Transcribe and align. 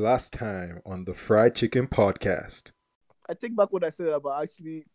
Last 0.00 0.32
time 0.32 0.80
on 0.86 1.04
the 1.04 1.12
Fried 1.12 1.54
Chicken 1.54 1.86
Podcast. 1.86 2.70
I 3.28 3.34
take 3.34 3.54
back 3.54 3.70
what 3.70 3.84
I 3.84 3.90
said 3.90 4.06
about 4.06 4.42
actually 4.42 4.86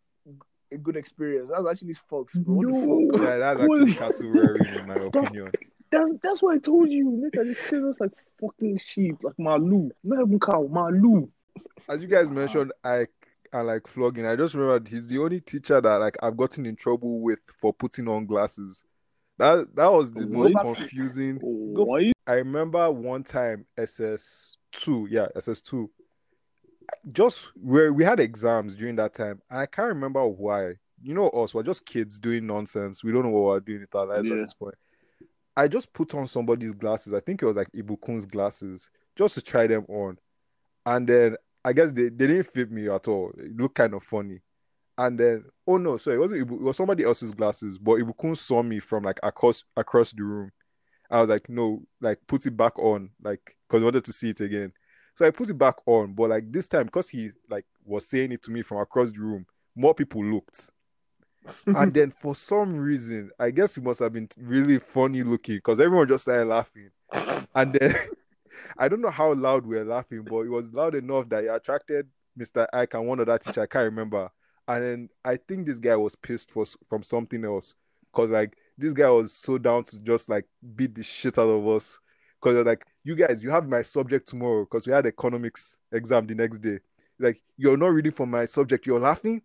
a 0.72 0.78
good 0.80 0.96
experience. 0.96 1.52
That 1.52 1.62
was 1.62 1.72
actually 1.72 1.94
Fox, 2.10 2.34
bro. 2.36 2.56
What 2.56 2.66
the 2.66 2.74
No. 2.74 3.12
fuck? 3.12 3.22
Yeah, 3.22 3.38
that's 3.38 3.62
actually 3.62 3.94
cattle 3.94 4.80
in 4.80 4.88
my 4.88 4.96
opinion. 4.96 5.52
That's 5.92 6.12
that's 6.24 6.42
what 6.42 6.56
I 6.56 6.58
told 6.58 6.90
you. 6.90 7.06
Nigga, 7.24 7.44
this 7.46 7.58
shit 7.70 7.84
looks 7.84 8.00
like 8.00 8.14
fucking 8.42 8.80
sheep, 8.84 9.18
like 9.22 9.36
Malu. 9.38 9.92
Not 10.04 10.26
even 10.26 10.40
cow, 10.40 10.68
Malu. 10.72 11.30
As 11.88 12.02
you 12.02 12.08
guys 12.08 12.32
mentioned, 12.32 12.72
I 12.84 13.06
I 13.54 13.62
like 13.62 13.86
flogging. 13.86 14.26
I 14.26 14.36
just 14.36 14.56
remembered 14.56 14.88
he's 14.88 15.06
the 15.06 15.20
only 15.20 15.40
teacher 15.40 15.80
that 15.82 15.98
like 15.98 16.18
I've 16.24 16.36
gotten 16.36 16.66
in 16.66 16.76
trouble 16.76 17.20
with 17.20 17.42
for 17.62 17.72
putting 17.72 18.08
on 18.08 18.26
glasses. 18.26 18.84
That 19.38 19.68
that 19.76 19.94
was 19.94 20.12
the 20.12 20.26
most 20.26 20.56
confusing. 20.64 21.38
Why? 21.44 22.12
I 22.26 22.34
remember 22.34 22.90
one 22.90 23.24
time 23.24 23.68
SS 23.78 24.54
two, 24.76 25.08
yeah, 25.10 25.28
SS 25.36 25.62
two. 25.62 25.90
Just 27.12 27.52
where 27.56 27.92
we 27.92 28.04
had 28.04 28.20
exams 28.20 28.76
during 28.76 28.96
that 28.98 29.14
time, 29.14 29.42
and 29.50 29.60
I 29.60 29.66
can't 29.66 29.88
remember 29.90 30.26
why. 30.26 30.76
You 31.02 31.14
know 31.14 31.30
us, 31.30 31.54
we're 31.54 31.64
just 31.64 31.86
kids 31.86 32.18
doing 32.20 32.48
nonsense. 32.48 33.04
We 33.04 33.12
don't 33.12 33.24
know 33.24 33.30
what 33.30 33.44
we're 33.44 33.60
doing 33.60 33.82
with 33.82 33.96
our 33.96 34.06
lives 34.06 34.30
at 34.30 34.38
this 34.38 34.54
point. 34.54 34.76
I 35.58 35.68
just 35.68 35.94
put 35.94 36.14
on 36.14 36.28
somebody's 36.28 36.74
glasses. 36.74 37.14
I 37.14 37.20
think 37.20 37.42
it 37.42 37.46
was 37.46 37.56
like 37.56 37.72
Ibukun's 37.72 38.26
glasses, 38.26 38.90
just 39.16 39.36
to 39.36 39.42
try 39.42 39.68
them 39.68 39.86
on. 39.88 40.18
And 40.86 41.08
then 41.08 41.38
I 41.64 41.74
guess 41.74 41.92
they, 41.92 42.04
they 42.04 42.28
didn't 42.28 42.44
fit 42.44 42.72
me 42.72 42.90
at 42.90 43.08
all. 43.08 43.32
It 43.38 43.56
looked 43.56 43.76
kind 43.76 43.94
of 43.94 44.04
funny. 44.04 44.42
And 44.98 45.20
then, 45.20 45.46
oh 45.68 45.78
no, 45.78 45.98
sorry, 45.98 46.18
it 46.18 46.20
wasn't 46.20 46.48
Ibu, 46.48 46.54
it 46.54 46.62
was 46.62 46.78
somebody 46.78 47.04
else's 47.04 47.34
glasses, 47.34 47.78
but 47.78 48.00
Ibukun 48.00 48.38
saw 48.38 48.64
me 48.64 48.80
from 48.80 49.04
like 49.04 49.20
across 49.24 49.64
across 49.76 50.12
the 50.12 50.24
room. 50.24 50.52
I 51.10 51.20
was 51.22 51.30
like, 51.30 51.50
no, 51.50 51.84
like 52.02 52.20
put 52.28 52.46
it 52.46 52.56
back 52.56 52.80
on, 52.80 53.10
like 53.22 53.55
because 53.68 53.82
I 53.82 53.86
wanted 53.86 54.06
to 54.06 54.14
see 54.14 54.30
it 54.30 54.42
again. 54.42 54.72
So 55.16 55.26
I 55.26 55.32
put 55.32 55.50
it 55.50 55.58
back 55.58 55.76
on, 55.86 56.14
but 56.14 56.30
like 56.30 56.52
this 56.52 56.68
time, 56.68 56.86
because 56.86 57.10
he 57.10 57.32
like 57.50 57.66
was 57.86 58.08
saying 58.08 58.32
it 58.32 58.44
to 58.44 58.52
me 58.52 58.62
from 58.62 58.80
across 58.80 59.12
the 59.12 59.20
room, 59.20 59.46
more 59.76 59.94
people 59.94 60.24
looked. 60.24 60.70
and 61.68 61.94
then 61.94 62.12
for 62.12 62.36
some 62.36 62.76
reason, 62.76 63.30
I 63.40 63.52
guess 63.52 63.78
it 63.78 63.84
must 63.84 64.00
have 64.00 64.14
been 64.14 64.30
really 64.38 64.80
funny 64.80 65.24
looking 65.24 65.58
because 65.58 65.80
everyone 65.80 66.08
just 66.08 66.24
started 66.24 66.46
laughing. 66.46 66.90
And 67.54 67.74
then 67.74 67.96
I 68.78 68.88
don't 68.88 69.02
know 69.02 69.10
how 69.10 69.34
loud 69.34 69.66
we 69.66 69.78
were 69.78 69.86
laughing, 69.86 70.24
but 70.24 70.42
it 70.42 70.50
was 70.50 70.74
loud 70.74 70.96
enough 70.96 71.30
that 71.30 71.44
it 71.44 71.48
attracted 71.48 72.08
Mr. 72.38 72.68
Ike 72.74 72.94
and 72.96 73.08
one 73.08 73.20
other 73.20 73.38
teacher, 73.38 73.62
I 73.62 73.68
can't 73.68 73.86
remember. 73.86 74.30
And 74.68 74.84
then 74.84 75.10
I 75.24 75.38
think 75.38 75.66
this 75.66 75.80
guy 75.80 75.96
was 75.96 76.16
pissed 76.16 76.52
for 76.52 76.66
from 76.90 77.04
something 77.04 77.46
else. 77.46 77.76
Cause 78.12 78.32
like 78.32 78.58
this 78.78 78.94
guy 78.94 79.10
was 79.10 79.34
so 79.34 79.58
down 79.58 79.84
to 79.84 80.00
just 80.00 80.30
like 80.30 80.46
beat 80.76 80.96
the 80.96 81.04
shit 81.04 81.38
out 81.38 81.50
of 81.50 81.68
us. 81.68 82.00
Cause 82.42 82.66
like, 82.66 82.86
you 83.06 83.16
guys, 83.16 83.42
you 83.42 83.52
have 83.52 83.70
my 83.70 83.84
subject 83.84 84.28
tomorrow 84.28 84.66
because 84.66 84.86
we 84.88 84.92
had 84.92 85.06
economics 85.06 85.78
exam 85.92 86.26
the 86.28 86.36
next 86.36 86.58
day. 86.58 86.80
Like, 87.18 87.42
you're 87.56 87.78
not 87.78 87.94
reading 87.94 88.12
for 88.12 88.26
my 88.26 88.46
subject, 88.46 88.86
you're 88.86 89.00
laughing? 89.00 89.42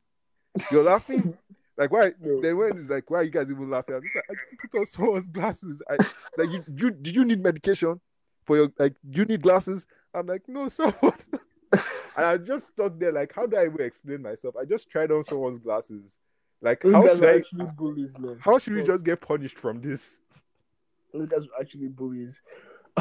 You're 0.73 0.83
laughing? 0.83 1.37
Like 1.77 1.93
why? 1.93 2.13
No. 2.21 2.43
Then 2.43 2.59
when 2.59 2.77
it's 2.77 2.91
like, 2.91 3.11
why 3.11 3.21
are 3.21 3.23
you 3.23 3.31
guys 3.31 3.51
even 3.51 3.71
laughing? 3.71 3.95
I'm 3.95 4.03
just 4.03 4.15
like, 4.15 4.25
I 4.29 4.35
just 4.35 4.61
put 4.61 4.79
on 4.79 4.85
someone's 4.85 5.29
glasses. 5.29 5.83
I 5.89 5.97
like 6.37 6.51
you, 6.51 6.63
you 6.77 6.91
did 6.91 7.17
you 7.17 7.25
need 7.25 7.43
medication 7.43 7.99
for 8.45 8.57
your 8.57 8.73
like 8.79 8.97
do 9.09 9.21
you 9.21 9.25
need 9.25 9.41
glasses? 9.41 9.87
I'm 10.13 10.27
like, 10.27 10.43
no, 10.47 10.69
so 10.69 10.91
what? 10.91 11.25
and 11.73 12.27
I 12.27 12.37
just 12.37 12.67
stuck 12.67 12.99
there, 12.99 13.13
like, 13.13 13.33
how 13.35 13.47
do 13.47 13.57
I 13.57 13.65
even 13.65 13.81
explain 13.81 14.21
myself? 14.21 14.57
I 14.61 14.67
just 14.67 14.91
tried 14.91 15.11
on 15.11 15.25
someone's 15.25 15.59
glasses. 15.59 16.19
Like, 16.61 16.83
how 16.83 17.09
should 17.09 17.25
I 17.25 17.37
actually 17.37 17.67
bullies, 17.79 18.11
man. 18.19 18.37
how 18.41 18.59
should 18.59 18.75
we 18.75 18.83
just 18.83 19.03
get 19.03 19.23
punished 19.23 19.57
from 19.57 19.81
this? 19.81 20.21
Are 21.15 21.27
actually 21.59 21.89
bullies. 21.89 22.43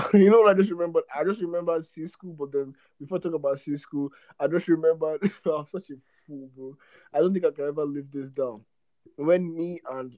you 0.13 0.29
know 0.29 0.41
what 0.41 0.49
I 0.55 0.59
just 0.59 0.71
remembered? 0.71 1.03
I 1.15 1.23
just 1.23 1.41
remembered 1.41 1.85
C 1.85 2.07
school, 2.07 2.33
but 2.37 2.51
then 2.51 2.73
before 2.99 3.17
I 3.17 3.21
talk 3.21 3.33
about 3.33 3.59
C 3.59 3.77
school, 3.77 4.09
I 4.39 4.47
just 4.47 4.67
remembered 4.67 5.21
I 5.45 5.49
was 5.49 5.71
such 5.71 5.89
a 5.89 5.95
fool, 6.27 6.49
bro. 6.55 6.77
I 7.13 7.19
don't 7.19 7.33
think 7.33 7.45
I 7.45 7.51
can 7.51 7.67
ever 7.67 7.85
live 7.85 8.11
this 8.11 8.29
down. 8.31 8.61
When 9.15 9.55
me 9.55 9.79
and 9.91 10.11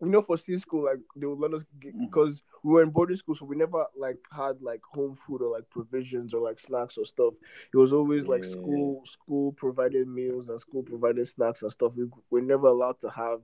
you 0.00 0.08
know 0.08 0.22
for 0.22 0.36
C 0.38 0.58
school, 0.58 0.84
like 0.84 0.98
they 1.16 1.26
would 1.26 1.38
let 1.38 1.54
us 1.54 1.64
get 1.80 1.94
mm. 1.94 2.00
because 2.00 2.40
we 2.62 2.72
were 2.72 2.82
in 2.82 2.90
boarding 2.90 3.16
school, 3.16 3.34
so 3.34 3.44
we 3.44 3.56
never 3.56 3.84
like 3.98 4.18
had 4.32 4.60
like 4.62 4.80
home 4.92 5.16
food 5.26 5.42
or 5.42 5.50
like 5.52 5.68
provisions 5.70 6.34
or 6.34 6.40
like 6.40 6.58
snacks 6.60 6.96
or 6.98 7.06
stuff. 7.06 7.34
It 7.72 7.76
was 7.76 7.92
always 7.92 8.26
like 8.26 8.44
Yeah. 8.44 8.50
school 8.50 9.02
school 9.06 9.52
provided 9.52 10.08
meals 10.08 10.48
and 10.48 10.60
school 10.60 10.82
provided 10.82 11.28
snacks 11.28 11.62
and 11.62 11.72
stuff. 11.72 11.92
We 11.96 12.06
we're 12.30 12.40
never 12.42 12.68
allowed 12.68 13.00
to 13.02 13.10
have 13.10 13.40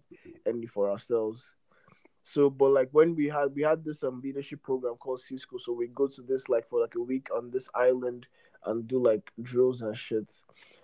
any 0.46 0.66
for 0.66 0.90
ourselves. 0.90 1.42
So, 2.24 2.48
but 2.50 2.68
like 2.70 2.88
when 2.92 3.14
we 3.16 3.26
had 3.26 3.54
we 3.54 3.62
had 3.62 3.84
this 3.84 4.02
um 4.02 4.20
leadership 4.22 4.62
program 4.62 4.94
called 4.94 5.20
C 5.20 5.38
School, 5.38 5.58
so 5.58 5.72
we 5.72 5.88
go 5.88 6.06
to 6.06 6.22
this 6.22 6.48
like 6.48 6.68
for 6.68 6.80
like 6.80 6.94
a 6.94 7.00
week 7.00 7.28
on 7.34 7.50
this 7.50 7.68
island 7.74 8.26
and 8.64 8.86
do 8.86 9.02
like 9.02 9.30
drills 9.42 9.82
and 9.82 9.96
shit. 9.96 10.28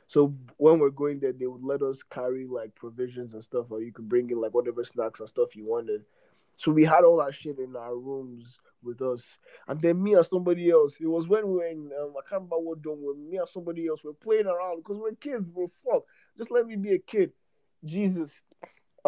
So 0.08 0.32
when 0.56 0.78
we're 0.78 0.90
going 0.90 1.20
there, 1.20 1.32
they 1.32 1.46
would 1.46 1.62
let 1.62 1.82
us 1.82 2.02
carry 2.10 2.46
like 2.46 2.74
provisions 2.74 3.34
and 3.34 3.44
stuff, 3.44 3.66
or 3.70 3.82
you 3.82 3.92
could 3.92 4.08
bring 4.08 4.30
in 4.30 4.40
like 4.40 4.54
whatever 4.54 4.84
snacks 4.84 5.20
and 5.20 5.28
stuff 5.28 5.54
you 5.54 5.66
wanted. 5.66 6.04
So 6.58 6.72
we 6.72 6.84
had 6.84 7.04
all 7.04 7.18
that 7.18 7.34
shit 7.34 7.58
in 7.58 7.76
our 7.76 7.96
rooms 7.96 8.58
with 8.82 9.00
us, 9.02 9.38
and 9.68 9.80
then 9.80 10.02
me 10.02 10.14
and 10.14 10.26
somebody 10.26 10.70
else. 10.70 10.96
It 10.98 11.06
was 11.06 11.28
when 11.28 11.46
we 11.46 11.54
were 11.58 11.66
in 11.66 11.90
um, 12.00 12.14
I 12.16 12.28
can't 12.28 12.42
remember 12.42 12.58
what 12.58 12.82
dorm. 12.82 13.00
When 13.02 13.30
me 13.30 13.36
and 13.36 13.48
somebody 13.48 13.86
else 13.86 14.02
were 14.02 14.14
playing 14.14 14.46
around 14.46 14.78
because 14.78 14.98
we're 14.98 15.12
kids, 15.12 15.44
bro. 15.46 15.70
Fuck, 15.84 16.04
just 16.36 16.50
let 16.50 16.66
me 16.66 16.76
be 16.76 16.94
a 16.94 16.98
kid. 16.98 17.32
Jesus, 17.84 18.42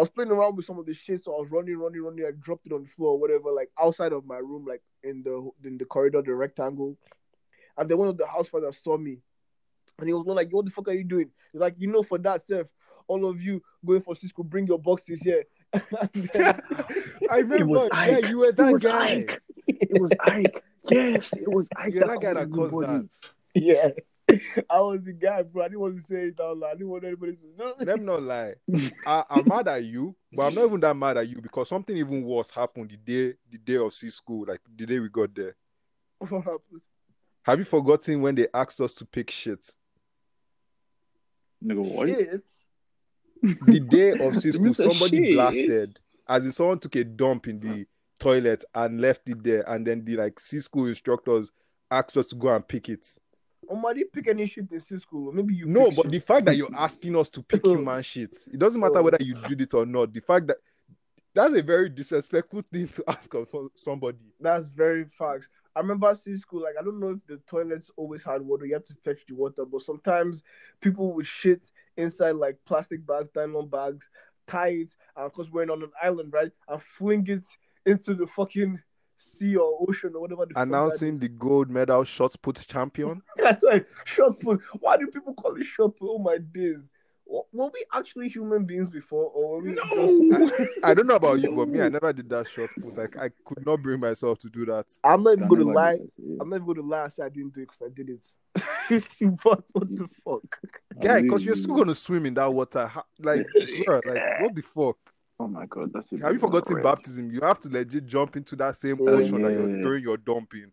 I 0.00 0.03
was 0.03 0.09
playing 0.09 0.31
around 0.31 0.56
with 0.56 0.65
some 0.65 0.78
of 0.78 0.87
the 0.87 0.94
shit, 0.94 1.22
so 1.22 1.37
I 1.37 1.41
was 1.41 1.50
running, 1.50 1.77
running, 1.77 2.00
running. 2.03 2.25
I 2.25 2.31
dropped 2.31 2.65
it 2.65 2.72
on 2.72 2.84
the 2.84 2.88
floor, 2.88 3.11
or 3.11 3.19
whatever, 3.21 3.53
like 3.53 3.69
outside 3.78 4.15
of 4.15 4.25
my 4.25 4.38
room, 4.38 4.65
like 4.66 4.81
in 5.03 5.22
the 5.22 5.50
in 5.62 5.77
the 5.77 5.84
corridor, 5.84 6.22
the 6.22 6.34
rectangle. 6.34 6.97
And 7.77 7.87
then 7.87 7.99
one 7.99 8.09
of 8.09 8.16
the 8.16 8.27
house 8.27 8.49
fathers 8.49 8.81
saw 8.83 8.97
me, 8.97 9.19
and 9.99 10.09
he 10.09 10.15
was 10.15 10.25
like, 10.25 10.49
"What 10.53 10.65
the 10.65 10.71
fuck 10.71 10.88
are 10.88 10.94
you 10.94 11.05
doing?" 11.05 11.28
He's 11.53 11.61
like, 11.61 11.75
"You 11.77 11.88
know, 11.93 12.03
for 12.03 12.16
that, 12.16 12.47
Seth, 12.47 12.69
all 13.09 13.27
of 13.28 13.43
you 13.43 13.62
going 13.84 14.00
for 14.00 14.16
C 14.16 14.27
school, 14.28 14.44
bring 14.44 14.66
your 14.66 14.78
boxes 14.78 15.21
here." 15.21 15.44
Then- 16.15 16.62
I 17.31 17.37
remember, 17.41 17.67
was 17.67 17.88
yeah, 17.93 18.19
you 18.27 18.38
were 18.38 18.47
It 18.47 18.56
that 18.56 18.72
was 18.72 18.82
guy. 18.82 19.06
Ike. 19.17 19.43
It 19.67 20.00
was 20.00 20.12
Ike. 20.21 20.65
Yes, 20.88 21.34
it 21.34 21.47
was 21.47 21.69
Ike. 21.77 21.93
You're 21.93 22.06
that 22.06 22.22
guy 22.22 22.32
that 22.32 22.50
caused 22.50 22.81
that. 22.81 23.11
yeah, 23.55 23.91
I 24.71 24.81
was 24.81 25.01
the 25.05 25.13
guy, 25.13 25.43
bro. 25.43 25.65
I 25.65 25.69
didn't 25.69 25.81
want 25.81 25.97
to 25.97 26.03
say 26.03 26.29
it 26.29 26.41
out 26.41 26.57
loud. 26.59 26.71
I 26.71 26.73
didn't 26.75 26.89
want 26.89 27.05
anybody 27.05 27.37
to 27.37 27.47
know. 27.59 27.75
Let 27.79 27.99
me 27.99 28.05
not 28.05 28.23
lie. 28.23 28.55
I, 29.07 29.25
I'm 29.31 29.47
mad 29.47 29.69
at 29.69 29.85
you, 29.85 30.15
but 30.33 30.47
I'm 30.47 30.55
not 30.55 30.65
even 30.67 30.81
that 30.81 30.97
mad 30.97 31.17
at 31.17 31.29
you 31.29 31.41
because 31.41 31.69
something 31.69 31.97
even 31.97 32.23
worse 32.25 32.51
happened 32.51 32.91
the 32.91 32.97
day 32.97 33.37
the 33.51 33.59
day 33.59 33.77
of 33.77 33.93
C 33.93 34.11
school, 34.11 34.47
like 34.49 34.61
the 34.77 34.87
day 34.87 34.99
we 34.99 35.09
got 35.09 35.35
there. 35.35 35.57
What 36.19 36.45
happened? 36.45 36.81
Have 37.43 37.59
you 37.59 37.65
forgotten 37.65 38.21
when 38.21 38.35
they 38.35 38.49
asked 38.53 38.81
us 38.81 38.95
to 38.95 39.07
pick 39.07 39.31
shit? 39.31 39.71
Nigga, 41.65 41.83
what? 41.83 42.09
Shit. 42.09 42.43
The 43.67 43.81
day 43.81 44.12
of 44.12 44.37
C 44.37 44.53
school, 44.53 44.75
somebody 44.75 45.19
Shit. 45.25 45.35
blasted 45.35 46.01
as 46.29 46.47
if 46.47 46.55
someone 46.55 46.79
took 46.79 46.95
a 46.97 47.05
dump 47.05 47.49
in 47.49 47.59
the 47.59 47.87
toilet 48.21 48.65
and 48.75 49.01
left 49.01 49.29
it 49.29 49.43
there, 49.43 49.69
and 49.69 49.87
then 49.87 50.05
the 50.05 50.17
like 50.17 50.39
C 50.39 50.61
school 50.61 50.87
instructors 50.87 51.51
asked 51.91 52.17
us 52.17 52.29
to 52.29 52.37
go 52.37 52.55
and 52.55 52.67
pick 52.67 52.89
it. 52.89 53.07
I 53.70 53.94
didn't 53.94 54.12
pick 54.12 54.28
any 54.28 54.47
shit 54.47 54.66
in 54.70 55.00
school. 55.00 55.32
Maybe 55.32 55.54
you. 55.54 55.66
No, 55.66 55.91
but 55.91 56.03
shit. 56.03 56.10
the 56.10 56.19
fact 56.19 56.47
that 56.47 56.56
you're 56.56 56.75
asking 56.75 57.16
us 57.16 57.31
to 57.31 57.42
pick 57.42 57.64
human 57.64 58.03
shit, 58.03 58.34
it 58.53 58.58
doesn't 58.58 58.81
matter 58.81 59.03
whether 59.03 59.19
you 59.20 59.34
did 59.47 59.60
it 59.60 59.75
or 59.75 59.86
not. 59.86 60.12
The 60.12 60.20
fact 60.20 60.48
that 60.48 60.56
that's 61.34 61.54
a 61.54 61.62
very 61.62 61.88
disrespectful 61.88 62.62
thing 62.72 62.88
to 62.88 63.04
ask 63.08 63.32
of 63.34 63.48
somebody. 63.76 64.19
That's 64.41 64.69
very 64.69 65.06
facts. 65.16 65.48
I 65.76 65.81
remember 65.81 66.12
C 66.16 66.36
school, 66.36 66.62
like 66.62 66.75
I 66.78 66.82
don't 66.82 66.98
know 66.98 67.11
if 67.11 67.26
the 67.28 67.40
toilets 67.49 67.90
always 67.96 68.25
had 68.25 68.43
water, 68.43 68.67
you 68.67 68.75
had 68.75 68.87
to 68.87 68.94
fetch 69.05 69.20
the 69.28 69.34
water, 69.34 69.64
but 69.64 69.82
sometimes 69.82 70.43
people 70.81 71.12
would 71.12 71.26
shit 71.26 71.70
inside 71.96 72.32
like 72.32 72.56
plastic 72.66 73.06
bags, 73.06 73.28
nylon 73.37 73.69
bags, 73.69 74.08
tie 74.49 74.69
it, 74.69 74.96
and 75.16 75.31
because 75.31 75.50
we're 75.50 75.70
on 75.70 75.82
an 75.82 75.93
island, 76.02 76.32
right? 76.32 76.50
And 76.69 76.82
fling 76.99 77.26
it 77.28 77.44
into 77.87 78.14
the 78.14 78.26
fucking 78.26 78.81
sea 79.20 79.56
or 79.56 79.78
ocean 79.88 80.12
or 80.14 80.22
whatever 80.22 80.46
the 80.46 80.61
Announcing 80.61 81.19
the 81.19 81.28
gold 81.28 81.70
medal 81.70 82.05
shot 82.05 82.34
put 82.43 82.56
champion. 82.67 83.22
That's 83.37 83.62
why 83.62 83.84
shot 84.05 84.40
put. 84.40 84.61
Why 84.81 84.96
do 84.96 85.06
people 85.08 85.34
call 85.34 85.56
it 85.56 85.64
shot 85.64 85.96
put? 85.96 86.08
Oh 86.11 86.19
my 86.19 86.38
days. 86.38 86.78
W- 87.26 87.44
Were 87.52 87.70
we 87.72 87.84
actually 87.94 88.28
human 88.28 88.64
beings 88.64 88.88
before, 88.90 89.31
or 89.32 89.56
were 89.58 89.62
we 89.62 89.72
No. 89.72 90.49
just... 90.49 90.70
I 90.82 90.94
don't 90.94 91.06
know 91.06 91.14
about 91.14 91.40
you, 91.40 91.52
but 91.55 91.69
me, 91.69 91.81
I 91.81 91.88
never 91.96 92.12
did 92.12 92.28
that 92.31 92.49
shot 92.49 92.70
put. 92.81 92.96
Like 92.96 93.17
I 93.19 93.31
could 93.44 93.64
not 93.64 93.82
bring 93.82 94.00
myself 94.00 94.38
to 94.40 94.49
do 94.49 94.64
that. 94.67 94.87
I'm 95.05 95.23
not 95.23 95.34
even 95.34 95.49
gonna 95.49 95.64
lie. 95.64 95.96
did. 95.99 96.11
I'm 96.40 96.49
not 96.50 96.56
even 96.56 96.66
gonna 96.66 96.82
lie. 96.88 97.05
and 97.05 97.12
say 97.12 97.23
I 97.25 97.28
didn't 97.28 97.55
do 97.55 97.61
it 97.62 97.69
because 97.70 97.82
I 97.87 97.94
did 97.94 98.08
it. 98.11 99.05
but 99.44 99.62
what 99.73 99.88
the 99.96 100.08
fuck? 100.25 100.58
Yeah, 101.00 101.20
because 101.20 101.44
you're 101.44 101.55
still 101.56 101.76
gonna 101.76 101.94
swim 101.94 102.26
in 102.26 102.34
that 102.34 102.52
water. 102.52 102.90
Like, 103.20 103.46
bro, 103.87 104.00
like 104.05 104.23
what 104.40 104.55
the 104.55 104.62
fuck? 104.62 104.96
Oh 105.40 105.48
my 105.48 105.64
god, 105.64 105.90
that's 105.94 106.06
it. 106.12 106.20
Have 106.20 106.34
you 106.34 106.38
forgotten 106.38 106.82
baptism? 106.82 107.31
You 107.31 107.40
have 107.40 107.58
to 107.60 107.70
legit 107.70 108.04
jump 108.04 108.37
into 108.37 108.54
that 108.56 108.76
same 108.76 108.98
Yeah. 109.00 109.10
ocean 109.10 109.40
that 109.40 109.52
you're 109.52 109.70
Yeah. 109.70 109.82
throwing 109.82 110.02
your 110.02 110.16
dump 110.19 110.52
in. 110.52 110.70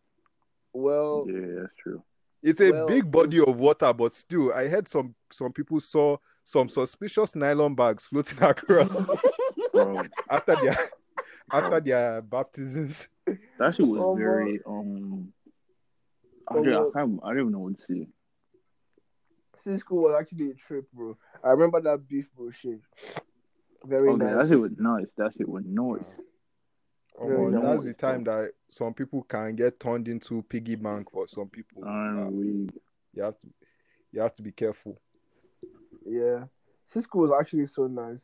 Well, 0.73 1.25
Yeah, 1.29 1.61
that's 1.61 1.73
true. 1.81 2.03
It's 2.43 2.59
a 2.59 2.71
Well, 2.71 2.85
big 2.85 3.09
body 3.09 3.39
of 3.39 3.57
water, 3.57 3.93
but 3.93 4.11
still, 4.13 4.51
I 4.53 4.67
heard 4.67 4.89
some 4.89 5.15
some 5.31 5.53
people 5.53 5.79
saw 5.79 6.17
some 6.43 6.67
suspicious 6.67 7.33
nylon 7.33 7.75
bags 7.75 8.05
floating 8.05 8.43
across 8.43 9.01
after 10.29 10.55
their 10.57 10.77
after 11.49 11.79
their 11.79 12.21
baptisms. 12.21 13.07
that 13.57 13.73
shit 13.73 13.87
was 13.87 14.01
Oh, 14.01 14.15
very 14.15 14.61
um 14.65 15.31
I 16.49 16.55
don't, 16.55 16.67
I, 16.67 16.99
can't, 16.99 17.19
I 17.23 17.27
don't 17.29 17.39
even 17.39 17.51
know 17.53 17.59
what 17.59 17.75
to 17.75 17.81
say. 17.81 18.07
C 19.63 19.77
school 19.77 20.03
was 20.03 20.15
actually 20.19 20.51
a 20.51 20.53
trip, 20.55 20.85
bro. 20.93 21.17
I 21.41 21.49
remember 21.51 21.79
that 21.81 22.05
beef 22.07 22.27
bullshit. 22.35 22.81
Very 23.87 24.09
Okay, 24.09 24.25
nice. 24.25 24.35
that 24.35 24.49
shit 24.49 24.59
was 24.59 24.71
nice. 24.77 25.05
That 25.17 25.33
shit 25.37 25.47
was 25.47 25.63
nice. 25.65 26.19
Oh, 27.19 27.27
Very 27.27 27.51
man, 27.51 27.61
that's 27.63 27.83
the 27.83 27.93
time 27.93 28.23
that 28.25 28.51
some 28.69 28.93
people 28.93 29.23
can 29.23 29.55
get 29.55 29.79
turned 29.79 30.07
into 30.07 30.43
piggy 30.43 30.75
bank 30.75 31.09
for 31.11 31.25
some 31.27 31.47
people. 31.47 31.83
I'm 31.85 32.17
Uh, 32.19 32.29
weak. 32.29 32.71
you 33.13 33.23
have 33.23 33.39
to 33.39 33.47
you 34.11 34.21
have 34.21 34.35
to 34.35 34.43
be 34.43 34.51
careful. 34.51 34.99
Yeah. 36.05 36.45
C 36.85 37.01
school 37.01 37.21
was 37.23 37.31
actually 37.39 37.65
so 37.67 37.87
nice. 37.87 38.23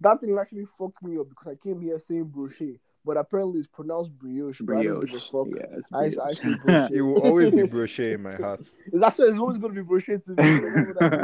That 0.00 0.20
thing 0.20 0.36
actually 0.38 0.66
fucked 0.78 1.02
me 1.02 1.18
up 1.18 1.28
because 1.28 1.48
I 1.52 1.56
came 1.56 1.80
here 1.80 1.98
saying 1.98 2.26
brochet, 2.26 2.78
but 3.04 3.16
apparently 3.16 3.58
it's 3.60 3.66
pronounced 3.68 4.12
brioche. 4.18 4.60
but 4.60 4.76
I 4.76 4.82
don't 4.84 5.00
give 5.06 5.14
a 5.14 5.20
Brioche. 5.32 5.56
Yeah, 5.56 5.78
it's 5.78 5.92
I, 5.92 6.22
I 6.22 6.34
brioche. 6.34 6.90
It 6.92 7.02
will 7.06 7.20
always 7.20 7.50
be 7.50 7.62
brochet 7.74 8.14
in 8.14 8.22
my 8.22 8.34
heart. 8.36 8.60
That's 8.92 9.18
why 9.18 9.24
it's 9.26 9.38
always 9.38 9.58
going 9.58 9.74
to 9.74 9.82
be 9.82 9.88
brochet 9.88 10.24
to 10.24 10.30
me. 10.30 10.36
I 10.38 10.48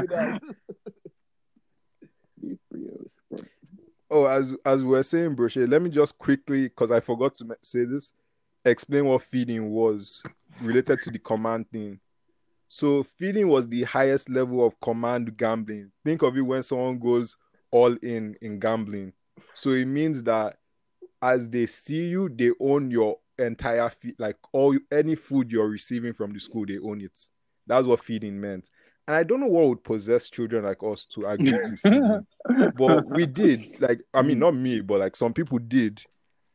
that. 0.06 0.40
Brioche, 2.40 2.58
bro. 2.70 3.10
Oh, 4.14 4.26
as 4.26 4.54
as 4.64 4.84
we 4.84 4.90
were 4.90 5.02
saying 5.02 5.34
brochet, 5.34 5.68
let 5.68 5.82
me 5.82 5.90
just 5.90 6.16
quickly, 6.16 6.68
because 6.68 6.92
I 6.92 7.00
forgot 7.00 7.34
to 7.34 7.56
say 7.62 7.84
this, 7.84 8.12
explain 8.64 9.06
what 9.06 9.22
feeding 9.22 9.72
was 9.72 10.22
related 10.60 11.00
to 11.00 11.10
the 11.10 11.18
command 11.18 11.68
thing. 11.72 11.98
So 12.68 13.02
feeding 13.02 13.48
was 13.48 13.66
the 13.66 13.82
highest 13.82 14.30
level 14.30 14.64
of 14.64 14.78
command 14.78 15.36
gambling. 15.36 15.90
Think 16.04 16.22
of 16.22 16.36
it 16.36 16.42
when 16.42 16.62
someone 16.62 17.00
goes 17.00 17.36
all 17.72 17.92
in 18.04 18.36
in 18.40 18.60
gambling. 18.60 19.14
So 19.52 19.70
it 19.70 19.86
means 19.86 20.22
that 20.22 20.58
as 21.20 21.50
they 21.50 21.66
see 21.66 22.06
you, 22.06 22.28
they 22.28 22.52
own 22.60 22.92
your 22.92 23.18
entire 23.36 23.90
feed, 23.90 24.14
like 24.20 24.36
all 24.52 24.78
any 24.92 25.16
food 25.16 25.50
you're 25.50 25.68
receiving 25.68 26.12
from 26.12 26.32
the 26.32 26.38
school, 26.38 26.66
they 26.66 26.78
own 26.78 27.00
it. 27.00 27.18
That's 27.66 27.84
what 27.84 27.98
feeding 27.98 28.40
meant. 28.40 28.70
And 29.06 29.16
I 29.16 29.22
don't 29.22 29.40
know 29.40 29.46
what 29.48 29.68
would 29.68 29.84
possess 29.84 30.30
children 30.30 30.64
like 30.64 30.82
us 30.82 31.04
to 31.06 31.26
agree 31.26 31.52
to 31.52 31.76
feeding 31.82 32.26
but 32.76 33.06
we 33.08 33.26
did. 33.26 33.80
Like 33.80 34.00
i 34.12 34.22
mean 34.22 34.38
not 34.38 34.54
me 34.54 34.80
but 34.80 35.00
like 35.00 35.16
some 35.16 35.32
people 35.34 35.58
did. 35.58 36.02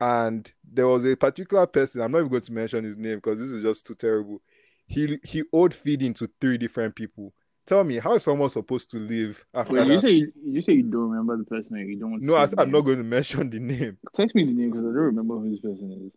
And 0.02 0.52
there 0.64 0.88
was 0.88 1.04
a 1.06 1.16
particular 1.16 1.68
person 1.68 2.02
i'm 2.02 2.12
not 2.12 2.20
even 2.20 2.30
going 2.30 2.42
to 2.42 2.54
mention 2.54 2.84
his 2.86 2.98
name 2.98 3.18
because 3.18 3.40
this 3.40 3.50
is 3.50 3.62
just 3.64 3.86
too 3.86 3.96
terrible. 3.96 4.42
He 4.88 5.20
he 5.24 5.44
owed 5.54 5.74
feeding 5.74 6.14
to 6.16 6.30
three 6.42 6.58
different 6.58 6.96
people. 6.96 7.34
Tell 7.68 7.84
me 7.84 8.00
how 8.00 8.16
is 8.16 8.24
someone 8.24 8.50
supposed 8.50 8.90
to 8.92 8.98
live 8.98 9.46
after 9.54 9.74
Wait, 9.74 9.86
you 9.88 9.94
that? 9.98 10.02
say 10.02 10.12
you, 10.12 10.32
you 10.44 10.62
say 10.64 10.74
you 10.74 10.84
don't 10.84 11.10
remember 11.12 11.38
the 11.38 11.44
person 11.44 11.76
or 11.76 11.82
you 11.82 12.00
don't 12.00 12.12
want 12.12 12.24
to 12.24 12.28
no 12.28 12.34
say 12.36 12.42
I 12.42 12.46
said 12.48 12.60
I'm 12.60 12.68
name? 12.68 12.74
not 12.74 12.82
going 12.82 12.98
to 12.98 13.04
mention 13.04 13.50
the 13.52 13.60
name. 13.60 13.98
Text 14.16 14.34
me 14.36 14.46
the 14.46 14.54
name 14.54 14.72
because 14.72 14.86
I 14.86 14.88
don't 14.88 14.96
remember 14.96 15.38
who 15.38 15.52
this 15.52 15.60
person 15.60 15.92
is. 16.08 16.12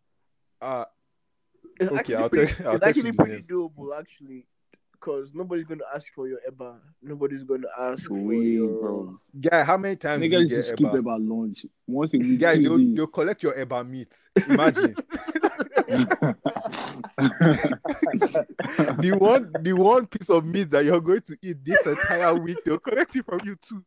uh 0.63 0.85
It's 1.81 1.93
Okay, 1.93 2.15
I'll 2.15 2.31
pretty, 2.31 2.47
text- 2.47 2.61
I'll 2.67 2.77
it's 2.77 2.85
text 2.87 3.03
you 3.03 3.11
actually 3.11 3.11
the 3.11 3.25
pretty 3.25 3.43
doable, 3.43 3.99
actually, 3.99 4.47
because 5.03 5.33
nobody's 5.35 5.65
going 5.65 5.81
to 5.81 5.85
ask 5.95 6.07
for 6.15 6.29
your 6.29 6.39
EBA. 6.49 6.77
Nobody's 7.03 7.43
going 7.43 7.63
to 7.63 7.69
ask 7.81 8.05
for 8.05 8.15
Sweet, 8.21 8.53
your. 8.53 8.69
bro. 8.81 9.19
guy 9.41 9.65
how 9.65 9.77
many 9.77 9.97
times 9.97 10.23
do 10.23 10.29
Niggas 10.31 10.43
you 10.43 10.49
just 10.49 10.71
get 10.71 10.79
skip 10.79 10.93
eba? 10.93 10.99
about 11.01 11.21
lunch 11.21 11.67
once 11.89 12.15
a 12.15 12.19
week. 12.19 12.39
guy 12.41 12.57
they'll, 12.57 13.07
collect 13.09 13.43
your 13.43 13.55
eba 13.55 13.85
meat 13.89 14.15
imagine 14.49 14.95
the 19.03 19.17
one 19.19 19.51
the 19.61 19.73
one 19.73 20.07
piece 20.07 20.31
of 20.31 20.45
meat 20.45 20.71
that 20.71 20.85
you're 20.85 21.01
going 21.01 21.21
to 21.23 21.37
eat 21.43 21.65
this 21.65 21.85
entire 21.87 22.35
week 22.35 22.59
they'll 22.65 22.79
collect 22.79 23.15
it 23.17 23.25
from 23.27 23.41
you 23.45 23.57
too 23.57 23.83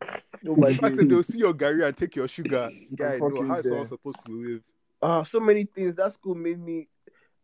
Oh 0.48 0.56
my 0.56 0.74
fact, 0.74 0.98
God. 0.98 1.10
they'll 1.10 1.24
see 1.24 1.40
your 1.40 1.54
garri 1.56 1.88
and 1.88 1.98
take 1.98 2.16
your 2.16 2.28
sugar. 2.28 2.70
Guy, 2.96 3.18
no, 3.18 3.48
how 3.48 3.56
is 3.56 3.66
someone 3.68 3.86
supposed 3.88 4.24
to 4.28 4.32
live? 4.32 4.62
Ah, 5.02 5.24
so 5.24 5.40
many 5.40 5.64
things. 5.66 5.96
That 5.96 6.14
school 6.14 6.36
made 6.36 6.60
me. 6.60 6.88